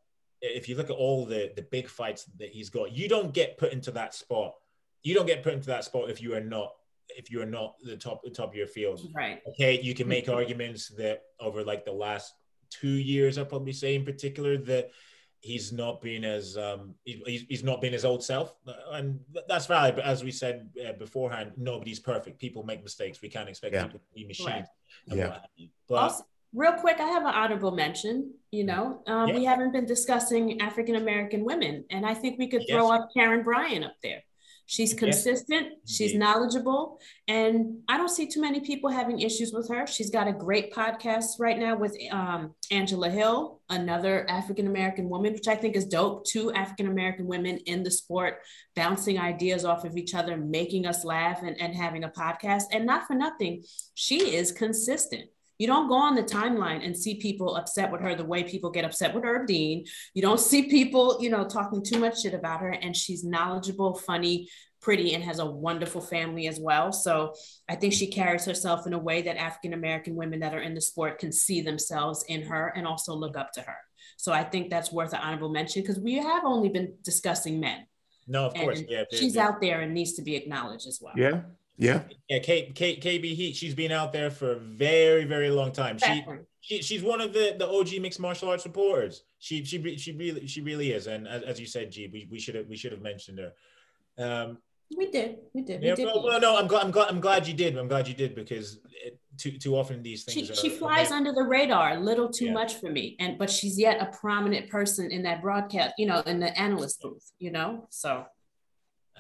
if 0.43 0.69
you 0.69 0.75
look 0.77 0.91
at 0.91 0.97
all 0.97 1.25
the, 1.25 1.53
the 1.55 1.63
big 1.63 1.89
fights 1.89 2.25
that 2.39 2.49
he's 2.51 2.69
got, 2.69 2.93
you 2.93 3.09
don't 3.09 3.33
get 3.33 3.57
put 3.59 3.73
into 3.73 3.91
that 3.93 4.15
spot 4.15 4.55
you 5.05 5.15
don't 5.15 5.27
get 5.27 5.45
put 5.45 5.53
into 5.55 5.69
that 5.69 5.85
spot 5.85 6.11
if 6.11 6.21
you 6.21 6.35
are 6.35 6.41
not 6.41 6.73
if 7.17 7.31
you 7.31 7.41
are 7.43 7.47
not 7.47 7.77
the 7.83 7.97
top 7.97 8.23
the 8.23 8.31
top 8.31 8.51
of 8.51 8.55
your 8.55 8.67
field. 8.67 9.01
Right. 9.15 9.41
Okay, 9.49 9.81
you 9.81 9.95
can 9.95 10.09
make 10.09 10.29
arguments 10.29 10.89
that 10.91 11.23
over 11.41 11.65
like 11.65 11.85
the 11.85 11.93
last 11.93 12.35
two 12.71 12.89
years, 12.89 13.39
I'll 13.39 13.45
probably 13.45 13.73
say 13.73 13.95
in 13.95 14.05
particular 14.05 14.57
that 14.59 14.91
he's 15.41 15.73
not 15.73 16.01
been 16.01 16.25
as 16.25 16.59
um 16.59 16.95
he's, 17.05 17.45
he's 17.49 17.63
not 17.63 17.81
been 17.81 17.93
his 17.93 18.05
old 18.05 18.25
self 18.25 18.57
and 18.91 19.21
that's 19.47 19.67
valid 19.67 19.95
but 19.95 20.05
as 20.05 20.25
we 20.25 20.33
said 20.33 20.69
uh, 20.85 20.93
beforehand 20.95 21.53
nobody's 21.57 22.01
perfect 22.01 22.41
people 22.41 22.65
make 22.65 22.83
mistakes 22.83 23.23
we 23.23 23.29
can't 23.29 23.49
expect 23.49 23.73
Yeah. 23.73 23.85
people 23.85 24.01
to 24.01 24.15
be 24.17 24.27
machines 24.27 24.49
Right. 24.49 25.17
Yeah. 25.17 25.29
what 25.29 25.35
have 25.35 25.51
you. 25.55 25.69
but 25.89 25.95
Also, 25.95 26.25
real 26.53 26.73
quick, 26.73 26.99
I 26.99 27.07
have 27.07 27.23
an 27.23 27.29
honorable 27.35 27.71
mention. 27.71 28.33
You 28.51 28.65
know, 28.65 29.03
um, 29.07 29.33
we 29.35 29.45
haven't 29.45 29.73
been 29.73 29.87
discussing 29.87 30.61
African 30.61 30.97
American 30.97 31.45
women, 31.45 31.85
and 31.91 32.05
I 32.07 32.15
think 32.15 32.39
we 32.39 32.49
could 32.49 32.65
throw 32.69 32.91
up 32.91 33.11
Karyn 33.17 33.45
Bryant 33.45 33.85
up 33.85 33.95
there. 34.03 34.23
She's 34.71 34.93
Yes. 34.93 34.99
consistent, 34.99 35.79
she's 35.87 36.13
Indeed. 36.13 36.19
knowledgeable, 36.19 37.01
and 37.27 37.79
I 37.89 37.97
don't 37.97 38.11
see 38.11 38.27
too 38.27 38.43
many 38.43 38.61
people 38.61 38.91
having 38.91 39.19
issues 39.21 39.51
with 39.51 39.67
her. 39.71 39.87
She's 39.87 40.11
got 40.11 40.29
a 40.29 40.33
great 40.33 40.75
podcast 40.75 41.41
right 41.41 41.59
now 41.59 41.75
with 41.75 41.97
um, 42.13 42.55
Angela 42.71 43.09
Hill, 43.09 43.63
another 43.71 44.29
African 44.29 44.67
American 44.67 45.09
woman, 45.09 45.33
which 45.33 45.49
I 45.49 45.57
think 45.57 45.75
is 45.75 45.87
dope. 45.87 46.27
Two 46.27 46.53
African 46.53 46.87
American 46.87 47.27
women 47.27 47.57
in 47.65 47.83
the 47.83 47.91
sport, 47.91 48.41
bouncing 48.77 49.19
ideas 49.19 49.65
off 49.65 49.87
of 49.87 49.97
each 49.97 50.15
other, 50.15 50.37
making 50.37 50.85
us 50.87 51.03
laugh, 51.03 51.43
and, 51.43 51.59
and 51.59 51.75
having 51.75 52.05
a 52.05 52.11
podcast. 52.11 52.65
And 52.71 52.85
not 52.85 53.07
for 53.07 53.15
nothing, 53.15 53.65
she 53.95 54.35
is 54.37 54.53
consistent. 54.53 55.31
You 55.59 55.67
don't 55.67 55.89
go 55.89 55.95
on 55.97 56.15
the 56.15 56.23
timeline 56.23 56.85
and 56.85 56.97
see 56.97 57.17
people 57.17 57.57
upset 57.57 57.91
with 57.91 58.01
her 58.01 58.15
the 58.15 58.25
way 58.25 58.45
people 58.45 58.71
get 58.71 58.85
upset 58.85 59.15
with 59.15 59.25
Herb 59.25 59.47
Dean. 59.47 59.85
You 60.15 60.23
don't 60.23 60.41
see 60.41 60.63
people, 60.69 61.19
you 61.21 61.31
know, 61.31 61.45
talking 61.45 61.83
too 61.83 61.99
much 61.99 62.23
shit 62.23 62.33
about 62.35 62.61
her. 62.61 62.71
And 62.71 62.97
she's 62.97 63.25
knowledgeable, 63.25 63.95
funny, 63.95 64.49
pretty, 64.81 65.15
and 65.15 65.25
has 65.25 65.41
a 65.41 65.47
wonderful 65.47 66.01
family 66.01 66.47
as 66.47 66.61
well. 66.61 66.93
So 66.93 67.35
I 67.69 67.75
think 67.75 67.93
she 67.93 68.07
carries 68.07 68.45
herself 68.45 68.87
in 68.87 68.93
a 68.93 68.99
way 68.99 69.23
that 69.23 69.37
African 69.37 69.73
American 69.75 70.15
women 70.15 70.41
that 70.41 70.55
are 70.55 70.61
in 70.63 70.75
the 70.75 70.81
sport 70.81 71.19
can 71.19 71.33
see 71.33 71.61
themselves 71.61 72.25
in 72.29 72.43
her 72.43 72.73
and 72.77 72.87
also 72.87 73.13
look 73.15 73.37
up 73.37 73.51
to 73.55 73.61
her. 73.63 73.77
So 74.17 74.33
I 74.33 74.45
think 74.45 74.71
that's 74.71 74.93
worth 74.93 75.13
an 75.13 75.21
honorable 75.21 75.49
mention 75.51 75.83
because 75.83 75.99
we 75.99 76.15
have 76.15 76.45
only 76.45 76.69
been 76.69 76.95
discussing 77.03 77.59
men. 77.61 77.87
no 78.31 78.45
of 78.47 78.55
course 78.55 78.81
And 78.81 78.89
yeah 78.91 79.05
the- 79.11 79.17
she's 79.17 79.35
the- 79.35 79.41
out 79.41 79.61
there 79.61 79.81
and 79.81 79.95
needs 79.95 80.13
to 80.15 80.23
be 80.23 80.37
acknowledged 80.37 80.87
as 80.87 80.99
well. 81.03 81.15
Yeah. 81.17 81.41
Yeah. 81.79 82.03
yeah 82.29 82.41
Kate, 82.41 82.75
K, 82.75 82.97
kb 82.97 83.25
heat 83.35 83.55
she's 83.57 83.75
been 83.75 83.93
out 83.93 84.13
there 84.13 84.31
for 84.31 84.53
a 84.53 84.59
very 84.59 85.25
very 85.25 85.49
long 85.51 85.71
time 85.73 85.97
she, 85.99 86.05
Exactly. 86.19 86.39
she 86.61 86.83
she's 86.83 87.03
one 87.03 87.21
of 87.21 87.33
the 87.33 87.55
the 87.59 87.67
og 87.67 87.89
mixed 88.01 88.21
martial 88.21 88.49
arts 88.51 88.65
supporters 88.65 89.23
she 89.39 89.65
she 89.65 89.97
she 89.97 90.13
really 90.13 90.47
she 90.47 90.61
really 90.61 90.91
is 90.93 91.07
and 91.07 91.29
as, 91.29 91.43
as 91.43 91.61
you 91.61 91.67
said 91.67 91.91
g 91.93 92.09
we, 92.13 92.27
we 92.31 92.39
should 92.41 92.57
have 92.57 92.67
we 92.67 92.77
should 92.77 92.93
have 92.93 93.03
mentioned 93.03 93.39
her 93.39 93.53
um 94.19 94.59
We 94.97 95.07
did. 95.11 95.31
We 95.55 95.61
did. 95.69 95.83
Yeah, 95.83 95.93
we 95.93 95.97
did. 95.97 96.07
well, 96.07 96.25
well, 96.25 96.41
no, 96.41 96.57
I'm 96.57 96.67
glad. 96.67 96.83
I'm 96.85 96.91
glad. 96.97 97.09
I'm 97.13 97.21
glad 97.21 97.41
you 97.47 97.53
did. 97.53 97.77
I'm 97.77 97.89
glad 97.93 98.09
you 98.11 98.15
did 98.25 98.33
because 98.35 98.67
it, 99.07 99.15
too 99.37 99.53
too 99.65 99.77
often 99.81 100.03
these 100.03 100.25
things. 100.25 100.49
she 100.61 100.69
are- 100.71 100.79
flies 100.83 101.11
under 101.19 101.33
the 101.41 101.45
radar 101.57 101.89
a 101.99 102.01
little 102.11 102.29
too 102.39 102.47
Yeah. 102.49 102.61
much 102.61 102.73
for 102.81 102.91
me 102.99 103.05
and 103.23 103.31
but 103.41 103.49
she's 103.57 103.77
yet 103.87 103.97
a 104.07 104.09
prominent 104.23 104.65
person 104.77 105.05
in 105.17 105.21
that 105.29 105.39
broadcast 105.47 105.91
you 106.01 106.07
know 106.11 106.21
in 106.33 106.41
the 106.45 106.51
analyst 106.67 106.97
booth 107.03 107.27
you 107.45 107.51
know 107.57 107.69
so 108.03 108.11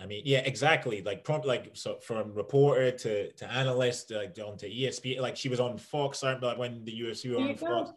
I 0.00 0.06
mean, 0.06 0.22
yeah, 0.24 0.38
exactly. 0.38 1.02
Like 1.02 1.24
prompt, 1.24 1.46
like 1.46 1.70
so 1.74 1.96
from 2.00 2.32
reporter 2.34 2.90
to 2.92 3.32
to 3.32 3.50
analyst, 3.50 4.10
like 4.10 4.38
on 4.44 4.56
to 4.58 4.70
ESPN. 4.70 5.20
Like 5.20 5.36
she 5.36 5.48
was 5.48 5.60
on 5.60 5.76
Fox. 5.78 6.22
Like 6.22 6.40
when 6.56 6.84
the 6.84 7.00
UFC 7.00 7.30
were 7.30 7.40
on 7.40 7.54
go. 7.54 7.66
Fox. 7.66 7.90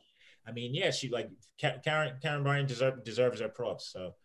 I 0.48 0.52
mean, 0.52 0.74
yeah, 0.74 0.92
she 0.92 1.10
like 1.10 1.30
Karyn 1.62 2.20
Karyn 2.22 2.44
Bryant 2.44 2.68
deserve, 2.68 3.04
deserves 3.04 3.42
her 3.42 3.50
props. 3.50 3.92
So, 3.92 4.16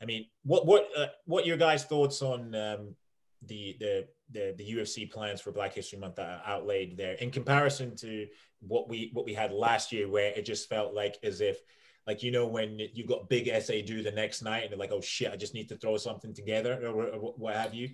I 0.00 0.04
mean, 0.04 0.26
what 0.42 0.66
what 0.66 0.88
uh, 0.96 1.06
what 1.24 1.46
your 1.46 1.56
guys' 1.56 1.84
thoughts 1.84 2.22
on 2.22 2.54
um, 2.54 2.96
the 3.46 3.76
the 3.78 4.08
the 4.30 4.54
the 4.56 4.72
UFC 4.72 5.10
plans 5.10 5.40
for 5.40 5.52
Black 5.52 5.74
History 5.74 5.98
Month 5.98 6.16
that 6.16 6.28
are 6.28 6.42
outlaid 6.44 6.96
there 6.96 7.14
in 7.14 7.30
comparison 7.30 7.94
to 7.96 8.26
what 8.60 8.88
we 8.88 9.10
what 9.12 9.24
we 9.24 9.34
had 9.34 9.52
last 9.52 9.92
year, 9.92 10.08
where 10.08 10.32
it 10.32 10.44
just 10.44 10.68
felt 10.68 10.94
like 10.94 11.18
as 11.22 11.40
if 11.40 11.60
like 12.06 12.22
you 12.22 12.30
know 12.30 12.46
when 12.46 12.78
you 12.92 13.06
got 13.06 13.28
big 13.28 13.48
essay 13.48 13.82
due 13.82 14.02
the 14.02 14.10
next 14.10 14.42
night 14.42 14.62
and 14.64 14.70
they're 14.72 14.78
like 14.78 14.92
oh 14.92 15.00
shit 15.00 15.30
i 15.32 15.36
just 15.36 15.54
need 15.54 15.68
to 15.68 15.76
throw 15.76 15.96
something 15.96 16.34
together 16.34 16.80
or, 16.86 17.08
or 17.08 17.18
what 17.36 17.54
have 17.56 17.74
you? 17.74 17.90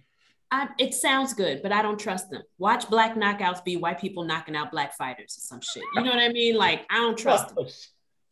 I, 0.50 0.68
it 0.78 0.94
sounds 0.94 1.34
good 1.34 1.62
but 1.62 1.72
i 1.72 1.82
don't 1.82 1.98
trust 2.00 2.30
them. 2.30 2.42
Watch 2.58 2.88
black 2.88 3.14
knockouts 3.16 3.62
be 3.64 3.76
white 3.76 4.00
people 4.00 4.24
knocking 4.24 4.56
out 4.56 4.70
black 4.70 4.96
fighters 4.96 5.36
or 5.36 5.42
some 5.42 5.60
shit. 5.60 5.82
You 5.94 6.02
know 6.02 6.10
what 6.10 6.20
i 6.20 6.28
mean? 6.30 6.56
Like 6.56 6.86
i 6.90 6.96
don't 6.96 7.18
trust 7.18 7.54
them. 7.54 7.66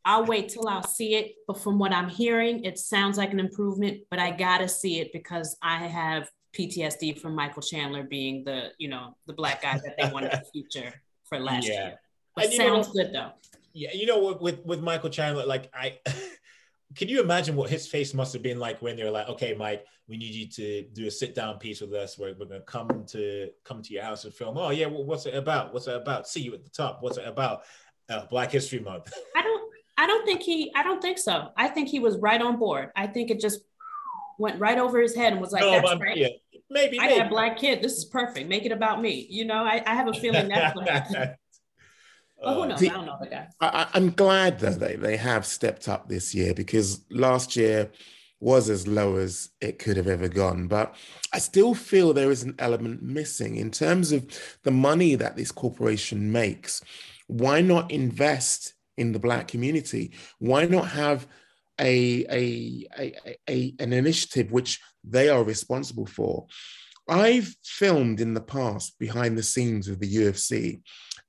I'll 0.07 0.24
wait 0.24 0.49
till 0.49 0.68
i'll 0.68 0.83
see 0.87 1.16
it 1.16 1.35
but 1.49 1.61
from 1.61 1.79
what 1.81 1.93
i'm 1.93 2.09
hearing 2.09 2.64
it 2.64 2.79
sounds 2.79 3.18
like 3.18 3.33
an 3.33 3.41
improvement 3.41 4.03
but 4.09 4.18
i 4.20 4.31
gotta 4.31 4.68
see 4.68 5.01
it 5.01 5.12
because 5.12 5.57
i 5.62 5.79
have 5.79 6.31
ptsd 6.57 7.18
from 7.20 7.35
michael 7.35 7.61
chandler 7.61 8.05
being 8.05 8.45
the 8.45 8.68
you 8.79 8.89
know 8.89 9.16
the 9.27 9.33
black 9.33 9.62
guy 9.62 9.79
that 9.85 9.97
they 9.99 10.09
wanted 10.12 10.31
to 10.31 10.43
feature 10.53 10.95
for 11.24 11.39
last 11.41 11.66
Yeah. 11.66 11.87
year. 11.89 12.01
But 12.37 12.53
you 12.53 12.59
know 12.59 12.66
sounds 12.83 12.89
good 12.97 13.12
though 13.12 13.33
yeah 13.77 13.91
you 13.93 14.07
know 14.07 14.37
with 14.41 14.64
with 14.64 14.81
michael 14.81 15.11
chandler 15.11 15.45
like 15.45 15.70
i 15.74 15.99
can 16.97 17.09
you 17.09 17.20
imagine 17.20 17.55
what 17.55 17.68
his 17.68 17.87
face 17.87 18.14
must 18.14 18.33
have 18.33 18.43
been 18.43 18.59
like 18.59 18.81
when 18.81 18.97
they 18.97 19.05
were 19.05 19.11
like 19.11 19.29
okay 19.29 19.55
mike 19.55 19.85
we 20.09 20.16
need 20.16 20.35
you 20.35 20.47
to 20.49 20.83
do 20.93 21.07
a 21.07 21.11
sit 21.11 21.35
down 21.35 21.59
piece 21.59 21.81
with 21.81 21.93
us 21.93 22.16
where 22.16 22.35
we're 22.39 22.47
going 22.47 22.61
to 22.61 22.66
come 22.66 23.05
to 23.07 23.51
come 23.64 23.83
to 23.83 23.93
your 23.93 24.03
house 24.03 24.24
and 24.24 24.33
film 24.33 24.57
oh 24.57 24.70
yeah 24.70 24.87
well, 24.87 25.05
what's 25.05 25.27
it 25.27 25.35
about 25.35 25.74
what's 25.74 25.87
it 25.89 25.97
about 25.97 26.27
see 26.27 26.41
you 26.41 26.55
at 26.55 26.64
the 26.64 26.70
top 26.70 26.99
what's 27.03 27.18
it 27.18 27.27
about 27.27 27.62
uh, 28.09 28.24
black 28.27 28.51
history 28.51 28.79
month 28.79 29.12
I 29.37 29.43
don't 29.43 29.57
I 29.99 30.07
don't 30.07 30.24
think 30.24 30.43
he 30.43 30.72
I 30.74 30.83
don't 30.83 31.01
think 31.01 31.18
so. 31.18 31.49
I 31.57 31.68
think 31.68 31.89
he 31.89 32.01
was 32.01 32.18
right 32.18 32.41
on 32.41 32.59
board. 32.59 32.91
I 32.95 33.07
think 33.07 33.31
it 33.31 33.41
just 33.41 33.61
went 34.39 34.61
right 34.61 34.79
over 34.79 35.01
his 35.01 35.14
head 35.14 35.33
and 35.33 35.41
was 35.41 35.53
like, 35.53 35.62
No, 35.62 35.70
that's 35.70 35.95
great. 35.95 36.18
yeah, 36.18 36.29
maybe 36.68 37.01
I 37.01 37.07
maybe. 37.07 37.18
got 37.18 37.27
a 37.27 37.31
black 37.31 37.59
kid. 37.59 37.83
This 37.83 37.95
is 37.95 38.05
perfect. 38.05 38.49
Make 38.49 38.66
it 38.66 38.72
about 38.72 39.01
me. 39.01 39.27
You 39.31 39.47
know, 39.47 39.64
I, 39.64 39.83
I 39.87 39.95
have 39.95 40.09
a 40.09 40.12
feeling 40.12 40.49
that's 40.49 40.77
what 40.77 40.89
happened. 40.89 41.37
But 42.43 42.55
who 42.55 42.62
Uh, 42.62 42.66
knows? 42.66 42.78
See- 42.80 42.89
I 42.91 42.93
don't 42.93 43.07
know 43.07 43.18
the 43.20 43.26
guy. 43.28 43.49
I, 43.61 43.89
I'm 43.95 44.11
glad 44.11 44.61
that 44.61 44.78
they, 44.80 44.97
they 44.97 45.16
have 45.16 45.47
stepped 45.47 45.89
up 45.89 46.09
this 46.09 46.34
year 46.34 46.55
because 46.55 47.05
last 47.11 47.57
year 47.57 47.91
was 48.39 48.68
as 48.68 48.87
low 48.87 49.16
as 49.16 49.49
it 49.61 49.78
could 49.78 49.97
have 49.97 50.07
ever 50.09 50.28
gone. 50.28 50.68
But 50.68 50.95
I 51.32 51.39
still 51.39 51.74
feel 51.74 52.12
there 52.12 52.30
is 52.30 52.43
an 52.43 52.55
element 52.59 53.03
missing 53.03 53.57
in 53.57 53.70
terms 53.70 54.12
of 54.12 54.26
the 54.62 54.70
money 54.70 55.14
that 55.14 55.37
this 55.37 55.51
corporation 55.51 56.30
makes. 56.30 56.82
Why 57.28 57.62
not 57.62 57.91
invest 57.91 58.74
in 58.99 59.12
the 59.12 59.18
Black 59.18 59.49
community? 59.49 60.12
Why 60.39 60.66
not 60.66 60.89
have 60.89 61.26
a, 61.80 62.24
a, 62.30 62.87
a, 62.99 63.14
a, 63.49 63.74
an 63.80 63.93
initiative 63.95 64.53
which 64.53 64.80
they 65.03 65.30
are 65.30 65.43
responsible 65.43 66.07
for? 66.07 66.47
I've 67.09 67.55
filmed 67.64 68.20
in 68.20 68.34
the 68.34 68.41
past 68.43 68.99
behind 68.99 69.39
the 69.39 69.43
scenes 69.43 69.89
of 69.89 69.99
the 70.01 70.14
UFC 70.16 70.82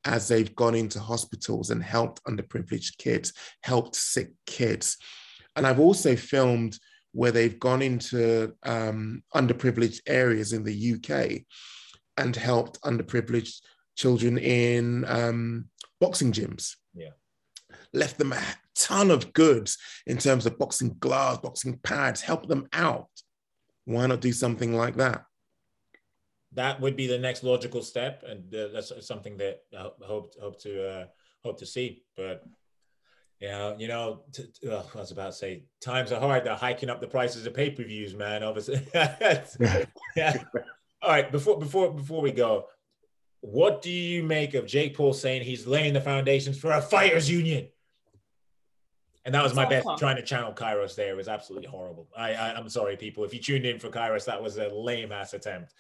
as 0.08 0.28
they've 0.30 0.56
gone 0.56 0.74
into 0.74 1.00
hospitals 1.00 1.70
and 1.70 1.84
helped 1.84 2.24
underprivileged 2.24 2.98
kids, 2.98 3.34
helped 3.62 3.96
sick 3.96 4.32
kids. 4.46 4.98
And 5.56 5.68
I've 5.68 5.82
also 5.82 6.16
filmed 6.16 6.80
where 7.12 7.32
they've 7.32 7.60
gone 7.60 7.82
into 7.82 8.54
um, 8.64 9.24
underprivileged 9.36 10.00
areas 10.08 10.54
in 10.54 10.64
the 10.64 10.94
UK 10.94 11.42
and 12.16 12.36
helped 12.36 12.82
underprivileged 12.82 13.60
children 13.96 14.38
in 14.38 15.04
um, 15.06 15.66
boxing 16.00 16.32
gyms. 16.32 16.76
Yeah. 16.94 17.10
Left 17.94 18.18
them 18.18 18.32
a 18.32 18.42
ton 18.76 19.12
of 19.12 19.34
goods 19.34 19.78
in 20.06 20.18
terms 20.18 20.46
of 20.46 20.58
boxing 20.58 20.96
gloves, 21.00 21.40
boxing 21.40 21.80
pads, 21.80 22.22
help 22.22 22.48
them 22.48 22.68
out. 22.72 23.10
Why 23.86 24.08
not 24.08 24.22
do 24.22 24.32
something 24.32 24.74
like 24.74 24.96
that? 24.98 25.24
That 26.58 26.82
would 26.82 26.96
be 26.96 27.06
the 27.06 27.20
next 27.20 27.44
logical 27.44 27.84
step, 27.84 28.24
and 28.28 28.54
uh, 28.54 28.70
that's 28.74 28.92
something 29.06 29.38
that 29.38 29.62
I 29.78 29.90
hope 30.04 30.34
hope 30.42 30.60
to 30.62 30.90
uh, 30.90 31.06
hope 31.44 31.60
to 31.60 31.68
see. 31.68 32.02
But 32.18 32.44
you 33.40 33.50
know, 33.50 33.76
you 33.78 33.88
know, 33.88 34.24
t- 34.34 34.44
t- 34.44 34.68
oh, 34.68 34.90
I 34.96 34.98
was 34.98 35.12
about 35.12 35.28
to 35.28 35.34
say 35.34 35.66
times 35.82 36.12
are 36.12 36.20
hard. 36.20 36.44
They're 36.44 36.56
hiking 36.56 36.90
up 36.90 37.00
the 37.00 37.08
prices 37.08 37.46
of 37.46 37.54
pay 37.54 37.70
per 37.70 37.84
views, 37.84 38.16
man. 38.16 38.44
Obviously, 38.44 38.82
yeah. 40.16 40.44
All 41.04 41.12
right, 41.12 41.32
before 41.32 41.60
before 41.60 41.94
before 41.94 42.22
we 42.22 42.32
go, 42.32 42.66
what 43.42 43.84
do 43.84 43.92
you 43.92 44.24
make 44.24 44.56
of 44.56 44.66
Jake 44.66 44.98
Paul 44.98 45.14
saying 45.14 45.44
he's 45.44 45.68
laying 45.68 45.94
the 45.94 46.02
foundations 46.02 46.58
for 46.58 46.72
a 46.72 46.82
fighters 46.82 47.30
union? 47.30 47.68
And 49.26 49.36
that 49.36 49.44
was 49.44 49.54
my 49.54 49.66
best 49.66 49.86
trying 49.98 50.16
to 50.16 50.22
channel 50.22 50.54
Kairos 50.54 50.96
there. 50.96 51.10
It 51.10 51.18
was 51.18 51.28
absolutely 51.28 51.68
horrible. 51.68 52.08
I, 52.18 52.34
I 52.34 52.56
I'm 52.56 52.70
sorry, 52.70 52.96
people. 52.96 53.26
If 53.26 53.34
you 53.34 53.42
tuned 53.42 53.66
in 53.66 53.78
for 53.78 53.90
Kairos, 53.90 54.24
that 54.26 54.42
was 54.42 54.58
a 54.58 54.70
lame 54.70 55.12
ass 55.12 55.34
attempt. 55.34 55.74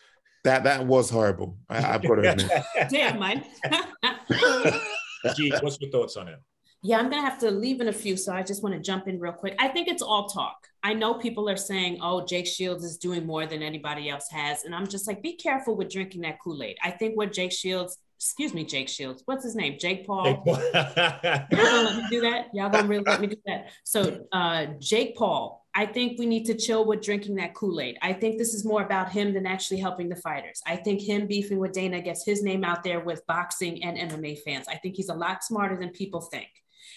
That 0.47 0.63
that 0.63 0.85
was 0.87 1.09
horrible. 1.09 1.57
I, 1.69 1.95
I've 1.95 2.01
got 2.01 2.15
to 2.15 2.31
admit. 2.31 2.49
Damn, 2.89 3.19
Mike. 3.19 3.43
Gee, 5.35 5.51
what's 5.61 5.77
your 5.81 5.91
thoughts 5.91 6.15
on 6.15 6.29
it? 6.29 6.39
yeah, 6.83 6.99
I'm 6.99 7.09
gonna 7.09 7.21
have 7.21 7.39
to 7.39 7.51
leave 7.51 7.81
in 7.81 7.89
a 7.89 7.93
few, 7.93 8.15
so 8.15 8.31
I 8.33 8.43
just 8.43 8.63
want 8.63 8.73
to 8.75 8.79
jump 8.79 9.09
in 9.09 9.19
real 9.19 9.33
quick. 9.33 9.55
I 9.59 9.67
think 9.67 9.87
it's 9.87 10.01
all 10.01 10.29
talk. 10.29 10.55
I 10.83 10.93
know 10.93 11.15
people 11.15 11.49
are 11.49 11.57
saying, 11.57 11.99
"Oh, 12.01 12.25
Jake 12.25 12.47
Shields 12.47 12.85
is 12.85 12.97
doing 12.97 13.25
more 13.25 13.45
than 13.45 13.61
anybody 13.61 14.09
else 14.09 14.29
has," 14.31 14.63
and 14.63 14.73
I'm 14.73 14.87
just 14.87 15.05
like, 15.05 15.21
be 15.21 15.33
careful 15.33 15.75
with 15.75 15.89
drinking 15.89 16.21
that 16.21 16.37
Kool 16.41 16.63
Aid. 16.63 16.77
I 16.81 16.91
think 16.91 17.17
what 17.17 17.33
Jake 17.33 17.51
Shields, 17.51 17.97
excuse 18.15 18.53
me, 18.53 18.63
Jake 18.63 18.87
Shields, 18.87 19.23
what's 19.25 19.43
his 19.43 19.55
name? 19.55 19.77
Jake 19.77 20.07
Paul. 20.07 20.25
Jake 20.25 20.43
Paul. 20.45 20.61
Y'all 20.73 21.45
gonna 21.51 21.81
let 21.83 21.95
me 21.97 22.03
do 22.09 22.21
that? 22.21 22.45
Y'all 22.53 22.69
gonna 22.69 22.87
really 22.87 23.03
let 23.05 23.19
me 23.19 23.27
do 23.27 23.37
that? 23.47 23.71
So, 23.83 24.25
uh, 24.31 24.67
Jake 24.79 25.17
Paul, 25.17 25.66
I 25.77 25.85
think 25.85 26.17
we 26.17 26.25
need 26.25 26.45
to 26.45 26.55
chill 26.55 26.85
with 26.85 27.03
drinking 27.03 27.35
that 27.35 27.53
Kool 27.53 27.79
Aid. 27.79 27.99
I 28.01 28.11
think 28.11 28.39
this 28.39 28.55
is 28.55 28.65
more 28.65 28.81
about 28.81 29.11
him 29.11 29.31
than 29.31 29.45
actually 29.45 29.79
helping 29.79 30.09
the 30.09 30.15
fighters. 30.15 30.59
I 30.65 30.75
think 30.75 30.99
him 30.99 31.27
beefing 31.27 31.59
with 31.59 31.71
Dana 31.71 32.01
gets 32.01 32.25
his 32.25 32.41
name 32.41 32.63
out 32.63 32.83
there 32.83 32.99
with 32.99 33.27
boxing 33.27 33.83
and 33.83 34.11
MMA 34.11 34.39
fans. 34.39 34.67
I 34.67 34.77
think 34.77 34.95
he's 34.95 35.09
a 35.09 35.13
lot 35.13 35.43
smarter 35.43 35.77
than 35.77 35.89
people 35.89 36.21
think. 36.21 36.47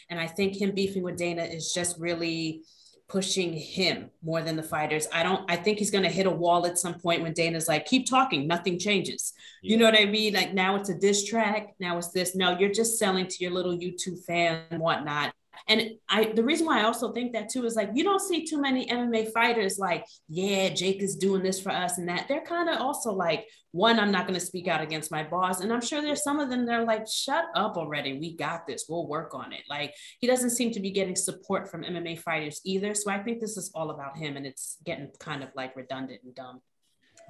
And 0.09 0.19
I 0.19 0.27
think 0.27 0.59
him 0.59 0.75
beefing 0.75 1.03
with 1.03 1.19
Dana 1.19 1.43
is 1.43 1.75
just 1.75 1.99
really 1.99 2.63
pushing 3.07 3.53
him 3.53 4.09
more 4.23 4.41
than 4.41 4.57
the 4.57 4.63
fighters. 4.63 5.07
I 5.13 5.25
don't, 5.25 5.45
I 5.51 5.57
think 5.57 5.79
he's 5.79 5.91
going 5.91 6.05
to 6.05 6.11
hit 6.11 6.25
a 6.25 6.31
wall 6.31 6.65
at 6.65 6.79
some 6.79 6.95
point 6.95 7.21
when 7.21 7.35
Dana's 7.35 7.69
like, 7.69 7.85
keep 7.85 8.09
talking, 8.09 8.47
nothing 8.47 8.79
changes. 8.79 9.35
You 9.61 9.77
know 9.77 9.85
what 9.85 9.99
I 9.99 10.07
mean? 10.07 10.33
Like 10.33 10.55
now 10.55 10.77
it's 10.77 10.89
a 10.89 10.95
diss 10.95 11.27
track. 11.27 11.75
Now 11.81 11.99
it's 11.99 12.13
this. 12.13 12.35
No, 12.35 12.59
you're 12.59 12.73
just 12.73 12.99
selling 12.99 13.27
to 13.27 13.45
your 13.45 13.53
little 13.53 13.77
YouTube 13.77 14.25
fan 14.25 14.63
and 14.71 14.81
whatnot. 14.81 15.35
And 15.69 15.93
I 16.09 16.33
the 16.33 16.45
reason 16.45 16.67
why 16.67 16.81
I 16.81 16.85
also 16.85 17.13
think 17.13 17.33
that 17.33 17.49
too 17.49 17.65
is 17.65 17.75
like 17.75 17.91
you 17.95 18.05
don't 18.05 18.21
see 18.21 18.45
too 18.45 18.61
many 18.61 18.87
MMA 18.87 19.33
fighters 19.33 19.79
like, 19.79 20.05
yeah, 20.29 20.69
Jake 20.71 21.03
is 21.03 21.17
doing 21.17 21.43
this 21.43 21.61
for 21.61 21.71
us 21.71 21.99
and 21.99 22.09
that. 22.09 22.27
They're 22.29 22.45
kind 22.45 22.69
of 22.69 22.81
also 22.81 23.13
like, 23.13 23.47
one, 23.73 24.01
I'm 24.01 24.11
not 24.11 24.27
going 24.27 24.39
to 24.39 24.45
speak 24.45 24.67
out 24.69 24.81
against 24.81 25.11
my 25.11 25.23
boss. 25.23 25.61
And 25.61 25.73
I'm 25.73 25.81
sure 25.81 26.03
there's 26.03 26.25
some 26.25 26.41
of 26.41 26.51
them 26.51 26.67
they're 26.67 26.85
like, 26.85 27.07
shut 27.09 27.45
up 27.55 27.77
already. 27.77 28.19
We 28.19 28.37
got 28.37 28.67
this. 28.67 28.87
We'll 28.89 29.07
work 29.07 29.35
on 29.35 29.53
it. 29.53 29.63
Like 29.69 29.95
he 30.19 30.27
doesn't 30.27 30.51
seem 30.51 30.73
to 30.73 30.81
be 30.81 30.91
getting 30.91 31.17
support 31.17 31.71
from 31.71 31.85
MMA 31.85 32.19
fighters 32.19 32.61
either. 32.65 32.95
So 32.95 33.11
I 33.11 33.23
think 33.23 33.41
this 33.41 33.57
is 33.57 33.71
all 33.75 33.91
about 33.91 34.17
him 34.17 34.37
and 34.37 34.47
it's 34.47 34.77
getting 34.85 35.11
kind 35.19 35.43
of 35.43 35.51
like 35.55 35.77
redundant 35.77 36.21
and 36.25 36.35
dumb. 36.35 36.61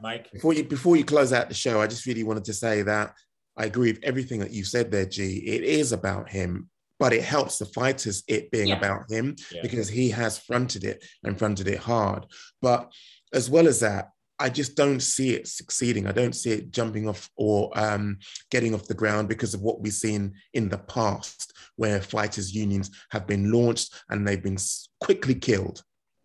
Mike. 0.03 0.31
Before 0.33 0.55
you 0.55 0.64
before 0.64 0.97
you 0.97 1.05
close 1.05 1.33
out 1.33 1.49
the 1.49 1.55
show, 1.55 1.81
I 1.81 1.87
just 1.87 2.07
really 2.07 2.24
wanted 2.24 2.45
to 2.45 2.55
say 2.55 2.83
that 2.83 3.14
I 3.57 3.66
agree 3.66 3.93
with 3.93 4.03
everything 4.03 4.41
that 4.41 4.53
you 4.53 4.64
said 4.64 4.91
there, 4.91 5.05
G. 5.05 5.43
It 5.47 5.62
is 5.62 5.93
about 5.93 6.31
him 6.31 6.70
but 7.01 7.12
it 7.14 7.22
helps 7.24 7.59
the 7.59 7.64
fighters 7.64 8.22
it 8.28 8.51
being 8.53 8.68
Yeah. 8.68 8.78
about 8.78 9.11
him 9.11 9.34
Yeah. 9.51 9.62
because 9.62 9.88
he 9.88 10.11
has 10.11 10.38
fronted 10.38 10.84
it 10.84 11.03
and 11.24 11.36
fronted 11.36 11.66
it 11.66 11.78
hard. 11.78 12.26
But 12.62 12.92
as 13.32 13.51
well 13.51 13.66
as 13.66 13.80
that, 13.80 14.11
I 14.38 14.48
just 14.51 14.74
don't 14.76 15.01
see 15.01 15.34
it 15.34 15.48
succeeding. 15.48 16.07
I 16.07 16.12
don't 16.12 16.34
see 16.34 16.51
it 16.53 16.70
jumping 16.70 17.09
off 17.09 17.28
or 17.36 17.70
um, 17.78 18.18
getting 18.51 18.74
off 18.74 18.86
the 18.86 18.94
ground 18.94 19.28
because 19.28 19.53
of 19.55 19.61
what 19.62 19.80
we've 19.80 19.92
seen 19.92 20.34
in 20.55 20.68
the 20.68 20.78
past, 20.78 21.53
where 21.76 22.01
fighters' 22.01 22.55
unions 22.55 22.90
have 23.11 23.26
been 23.26 23.51
launched 23.51 23.94
and 24.11 24.26
they've 24.26 24.42
been 24.42 24.59
quickly 25.01 25.34
killed. 25.34 25.82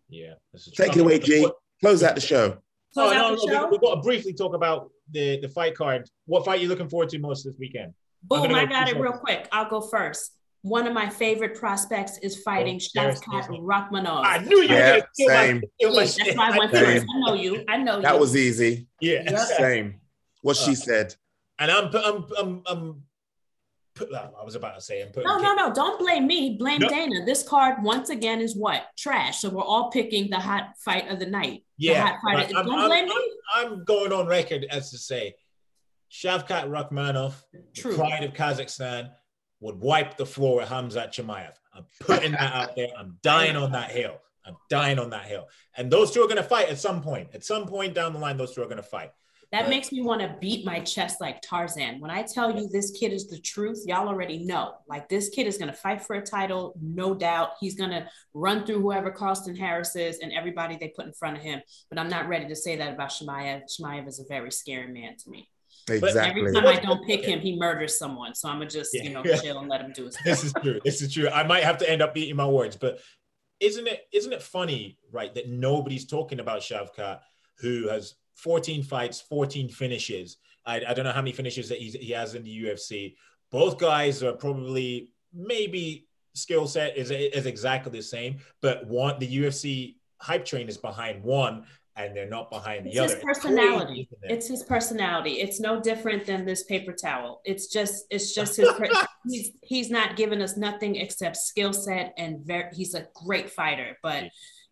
Yeah. 0.08 0.34
Take 0.74 0.96
it 0.96 1.00
away, 1.00 1.18
G. 1.18 1.46
Close 1.82 2.02
out 2.02 2.14
the 2.14 2.20
show. 2.20 2.58
Oh, 2.98 3.12
out 3.12 3.36
no, 3.36 3.44
no, 3.44 3.64
we, 3.66 3.72
we've 3.72 3.80
got 3.80 3.96
to 3.96 4.00
briefly 4.00 4.32
talk 4.32 4.54
about 4.54 4.90
the, 5.10 5.38
the 5.40 5.48
fight 5.48 5.74
card. 5.74 6.08
What 6.24 6.44
fight 6.46 6.58
are 6.58 6.62
you 6.62 6.68
looking 6.68 6.88
forward 6.88 7.10
to 7.10 7.18
most 7.18 7.44
this 7.44 7.54
weekend? 7.58 7.92
I'm 8.32 8.42
Boom, 8.48 8.54
I 8.54 8.64
got 8.64 8.88
it 8.88 8.98
real 8.98 9.12
quick. 9.12 9.46
I'll 9.52 9.68
go 9.68 9.82
first. 9.82 10.35
One 10.66 10.88
of 10.88 10.92
my 10.94 11.08
favorite 11.08 11.54
prospects 11.56 12.18
is 12.18 12.42
fighting 12.42 12.80
Oh, 12.96 13.00
Shavkat 13.00 13.30
there's- 13.30 13.46
Rakhmonov. 13.48 14.24
I 14.24 14.38
knew 14.38 14.62
you 14.62 14.68
Yeah, 14.68 14.74
were 14.74 14.86
going 14.90 15.02
to 15.02 15.08
steal 15.12 15.28
my, 15.28 15.34
same. 15.46 15.62
steal 15.78 15.90
my 15.94 16.00
That's 16.00 16.14
shit. 16.16 16.36
why 16.36 16.50
I 16.50 16.58
went 16.58 16.72
Same. 16.72 16.84
first. 16.84 17.06
I 17.14 17.20
know 17.20 17.34
you. 17.34 17.64
I 17.68 17.76
know 17.76 18.00
That 18.00 18.14
you. 18.14 18.20
was 18.20 18.36
easy. 18.36 18.88
Yeah. 19.00 19.36
Same. 19.44 20.00
What 20.42 20.56
she 20.56 20.72
Uh, 20.72 20.74
said. 20.74 21.14
And 21.60 21.70
I'm, 21.70 21.94
I'm, 21.94 22.24
I'm, 22.36 22.62
I'm, 22.66 23.02
put, 23.94 24.12
I 24.12 24.44
was 24.44 24.56
about 24.56 24.74
to 24.74 24.80
say, 24.80 25.02
I'm 25.02 25.08
putting. 25.10 25.28
No, 25.28 25.38
no, 25.38 25.54
no. 25.54 25.72
Don't 25.72 26.00
blame 26.00 26.26
me. 26.26 26.56
Blame 26.58 26.80
No. 26.80 26.88
Dana. 26.88 27.24
This 27.24 27.44
card, 27.44 27.84
once 27.84 28.10
again, 28.10 28.40
is 28.40 28.56
what? 28.56 28.88
Trash. 28.98 29.38
So 29.42 29.48
we're 29.50 29.62
all 29.62 29.90
picking 29.92 30.30
the 30.30 30.40
hot 30.40 30.70
fight 30.84 31.08
of 31.08 31.20
the 31.20 31.26
night. 31.26 31.62
The 31.78 31.86
Yeah, 31.86 32.06
hot 32.08 32.18
fight. 32.24 32.48
but 32.48 32.56
I'm, 32.58 32.66
Don't 32.66 32.78
I'm- 32.80 32.88
blame 32.88 33.08
I'm- 33.08 33.16
me. 33.18 33.30
I'm 33.54 33.84
going 33.84 34.12
on 34.12 34.26
record 34.26 34.66
as 34.68 34.90
to 34.90 34.98
say, 34.98 35.36
Shavkat 36.10 36.68
Rakhmonov, 36.68 37.34
True. 37.76 37.94
pride 37.94 38.24
of 38.24 38.32
Kazakhstan, 38.32 39.10
would 39.60 39.80
wipe 39.80 40.16
the 40.16 40.26
floor 40.26 40.56
with 40.56 40.68
Hamzat 40.68 41.12
Chimaev. 41.12 41.52
I'm 41.74 41.84
putting 42.00 42.32
that 42.32 42.54
out 42.54 42.76
there. 42.76 42.88
I'm 42.98 43.18
dying 43.22 43.56
on 43.56 43.72
that 43.72 43.90
hill. 43.90 44.20
I'm 44.46 44.56
dying 44.70 44.98
on 44.98 45.10
that 45.10 45.24
hill. 45.24 45.48
And 45.76 45.90
those 45.90 46.10
two 46.12 46.22
are 46.22 46.26
going 46.26 46.36
to 46.36 46.42
fight 46.42 46.68
at 46.68 46.78
some 46.78 47.02
point. 47.02 47.30
At 47.34 47.44
some 47.44 47.66
point 47.66 47.94
down 47.94 48.12
the 48.12 48.18
line, 48.18 48.36
those 48.36 48.54
two 48.54 48.62
are 48.62 48.66
going 48.66 48.76
to 48.76 48.82
fight. 48.82 49.12
That 49.52 49.68
makes 49.68 49.92
me 49.92 50.02
want 50.02 50.20
to 50.22 50.36
beat 50.40 50.66
my 50.66 50.80
chest 50.80 51.20
like 51.20 51.40
Tarzan. 51.40 52.00
When 52.00 52.10
I 52.10 52.22
tell 52.22 52.54
you 52.54 52.68
this 52.68 52.90
kid 52.90 53.12
is 53.12 53.28
the 53.28 53.38
truth, 53.38 53.84
y'all 53.86 54.08
already 54.08 54.38
know. 54.38 54.74
Like 54.88 55.08
this 55.08 55.28
kid 55.28 55.46
is 55.46 55.56
going 55.56 55.70
to 55.70 55.76
fight 55.76 56.02
for 56.02 56.16
a 56.16 56.22
title, 56.22 56.74
no 56.82 57.14
doubt. 57.14 57.50
He's 57.60 57.76
going 57.76 57.90
to 57.90 58.08
run 58.34 58.66
through 58.66 58.82
whoever 58.82 59.10
Carlston 59.10 59.56
Harris 59.56 59.94
is 59.94 60.18
and 60.18 60.32
everybody 60.32 60.76
they 60.76 60.88
put 60.88 61.06
in 61.06 61.12
front 61.12 61.36
of 61.36 61.42
him. 61.42 61.60
But 61.88 61.98
I'm 61.98 62.08
not 62.08 62.28
ready 62.28 62.48
to 62.48 62.56
say 62.56 62.76
that 62.76 62.94
about 62.94 63.10
Chimaev. 63.10 63.62
Chimaev 63.70 64.08
is 64.08 64.18
a 64.18 64.24
very 64.28 64.50
scary 64.50 64.92
man 64.92 65.16
to 65.16 65.30
me. 65.30 65.48
Exactly. 65.88 66.40
Every 66.40 66.52
time 66.52 66.66
I 66.66 66.80
don't 66.80 67.04
pick 67.06 67.24
him, 67.24 67.40
he 67.40 67.56
murders 67.56 67.98
someone. 67.98 68.34
So 68.34 68.48
I'm 68.48 68.58
gonna 68.58 68.70
just 68.70 68.92
you 68.92 69.10
know 69.10 69.22
Yeah. 69.24 69.36
chill 69.42 69.58
and 69.58 69.68
let 69.68 69.80
him 69.80 69.92
do 69.92 70.06
his 70.06 70.16
This 70.24 70.44
is 70.44 70.52
true. 70.62 70.80
This 70.84 71.02
is 71.02 71.12
true. 71.12 71.28
I 71.28 71.44
might 71.44 71.62
have 71.62 71.78
to 71.78 71.90
end 71.90 72.02
up 72.02 72.14
beating 72.14 72.36
my 72.36 72.46
words, 72.46 72.76
but 72.76 72.98
isn't 73.60 73.86
it 73.86 74.06
isn't 74.12 74.32
it 74.32 74.42
funny, 74.42 74.98
right, 75.12 75.32
that 75.34 75.48
nobody's 75.48 76.06
talking 76.06 76.40
about 76.40 76.60
Shavkat, 76.60 77.20
who 77.60 77.88
has 77.88 78.14
14 78.34 78.82
fights, 78.82 79.20
14 79.20 79.68
finishes. 79.68 80.38
I, 80.64 80.82
I 80.88 80.94
don't 80.94 81.04
know 81.04 81.12
how 81.12 81.22
many 81.22 81.32
finishes 81.32 81.68
that 81.68 81.78
he's, 81.78 81.94
he 81.94 82.10
has 82.10 82.34
in 82.34 82.42
the 82.42 82.64
UFC. 82.64 83.14
Both 83.50 83.78
guys 83.78 84.22
are 84.22 84.32
probably 84.32 85.12
maybe 85.32 86.08
skill 86.34 86.66
set 86.66 86.96
is, 86.96 87.10
is 87.10 87.46
exactly 87.46 87.92
the 87.92 88.02
same, 88.02 88.38
but 88.60 88.86
one 88.86 89.18
the 89.18 89.38
UFC 89.38 89.96
hype 90.20 90.44
train 90.44 90.68
is 90.68 90.76
behind 90.76 91.22
one 91.22 91.64
and 91.96 92.14
they're 92.16 92.28
not 92.28 92.50
behind 92.50 92.84
the 92.86 92.90
It's 92.90 92.98
other. 92.98 93.14
his 93.14 93.24
personality. 93.24 94.08
it? 94.22 94.30
It's 94.30 94.46
his 94.48 94.62
personality. 94.62 95.40
It's 95.40 95.60
no 95.60 95.80
different 95.80 96.26
than 96.26 96.44
this 96.44 96.64
paper 96.64 96.92
towel. 96.92 97.40
It's 97.44 97.66
just, 97.68 98.04
it's 98.10 98.34
just 98.34 98.56
his. 98.56 98.68
he's 99.28 99.52
he's 99.62 99.90
not 99.90 100.16
giving 100.16 100.42
us 100.42 100.56
nothing 100.56 100.96
except 100.96 101.36
skill 101.36 101.72
set 101.72 102.12
and 102.18 102.44
very. 102.44 102.70
He's 102.74 102.94
a 102.94 103.06
great 103.14 103.50
fighter, 103.50 103.96
but 104.02 104.24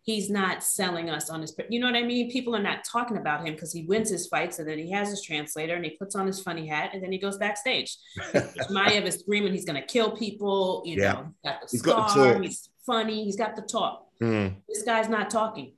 he's 0.02 0.28
not 0.28 0.62
selling 0.62 1.08
us 1.08 1.30
on 1.30 1.40
his. 1.40 1.56
You 1.70 1.80
know 1.80 1.86
what 1.86 1.96
I 1.96 2.02
mean? 2.02 2.30
People 2.30 2.54
are 2.54 2.62
not 2.62 2.84
talking 2.84 3.16
about 3.16 3.46
him 3.46 3.54
because 3.54 3.72
he 3.72 3.84
wins 3.84 4.10
his 4.10 4.26
fights 4.26 4.58
and 4.58 4.68
then 4.68 4.78
he 4.78 4.90
has 4.90 5.08
his 5.08 5.22
translator 5.22 5.74
and 5.76 5.84
he 5.84 5.92
puts 5.92 6.14
on 6.14 6.26
his 6.26 6.42
funny 6.42 6.66
hat 6.66 6.90
and 6.92 7.02
then 7.02 7.10
he 7.10 7.18
goes 7.18 7.38
backstage. 7.38 7.96
Chimaev 8.34 9.04
is 9.06 9.14
screaming 9.20 9.52
he's 9.54 9.64
gonna 9.64 9.80
kill 9.80 10.10
people. 10.16 10.82
You 10.84 11.00
Yeah. 11.00 11.12
know, 11.12 11.26
he's 11.42 11.50
got 11.50 11.60
the 11.62 11.68
He's 11.70 11.82
got 11.82 12.14
the 12.14 12.32
talk. 12.34 12.42
he's 12.42 12.68
funny. 12.84 13.24
He's 13.24 13.36
got 13.36 13.56
the 13.56 13.62
talk 13.62 14.02
Mm. 14.20 14.54
this 14.68 14.82
guy's 14.84 15.08
not 15.08 15.28
talking. 15.28 15.72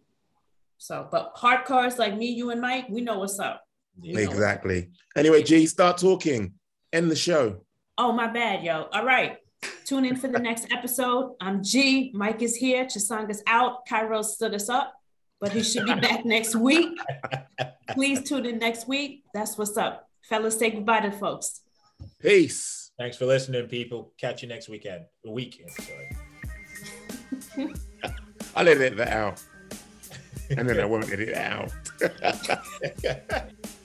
So, 0.78 1.08
but 1.10 1.32
hard 1.34 1.64
cars 1.64 1.98
like 1.98 2.16
me, 2.16 2.26
you, 2.26 2.50
and 2.50 2.60
Mike, 2.60 2.86
we 2.88 3.00
know 3.00 3.18
what's 3.18 3.38
up. 3.38 3.62
We 4.00 4.12
know 4.12 4.20
what's 4.20 4.28
up. 4.28 4.34
Exactly. 4.34 4.90
Anyway, 5.16 5.42
G, 5.42 5.66
start 5.66 5.98
talking. 5.98 6.54
End 6.92 7.10
the 7.10 7.16
show. 7.16 7.62
Oh, 7.98 8.12
my 8.12 8.28
bad, 8.28 8.62
yo. 8.62 8.88
All 8.92 9.04
right. 9.04 9.38
Tune 9.84 10.04
in 10.04 10.16
for 10.16 10.28
the 10.28 10.38
next 10.38 10.66
episode. 10.70 11.34
I'm 11.40 11.62
G. 11.62 12.12
Mike 12.14 12.42
is 12.42 12.56
here. 12.56 12.84
Chisanga's 12.84 13.42
out. 13.46 13.86
Cairo 13.88 14.22
stood 14.22 14.54
us 14.54 14.68
up, 14.68 14.92
but 15.40 15.52
he 15.52 15.62
should 15.62 15.86
be 15.86 15.94
back 15.94 16.24
next 16.24 16.56
week. 16.56 16.98
Please 17.90 18.22
tune 18.22 18.46
in 18.46 18.58
next 18.58 18.86
week. 18.86 19.24
That's 19.32 19.56
what's 19.56 19.76
up. 19.76 20.08
Fellas, 20.28 20.58
say 20.58 20.70
goodbye 20.70 21.00
to 21.00 21.12
folks. 21.12 21.62
Peace. 22.20 22.90
Thanks 22.98 23.16
for 23.16 23.26
listening, 23.26 23.66
people. 23.66 24.12
Catch 24.18 24.42
you 24.42 24.48
next 24.48 24.68
weekend. 24.68 25.04
Weekend, 25.24 25.70
sorry. 25.70 26.16
I'll 28.54 28.68
edit 28.68 28.96
that 28.96 29.08
out. 29.08 29.42
And 30.50 30.68
then 30.68 30.80
I 30.80 30.84
won't 30.84 31.10
edit 31.10 31.28
it 31.30 31.36
out. 31.36 31.72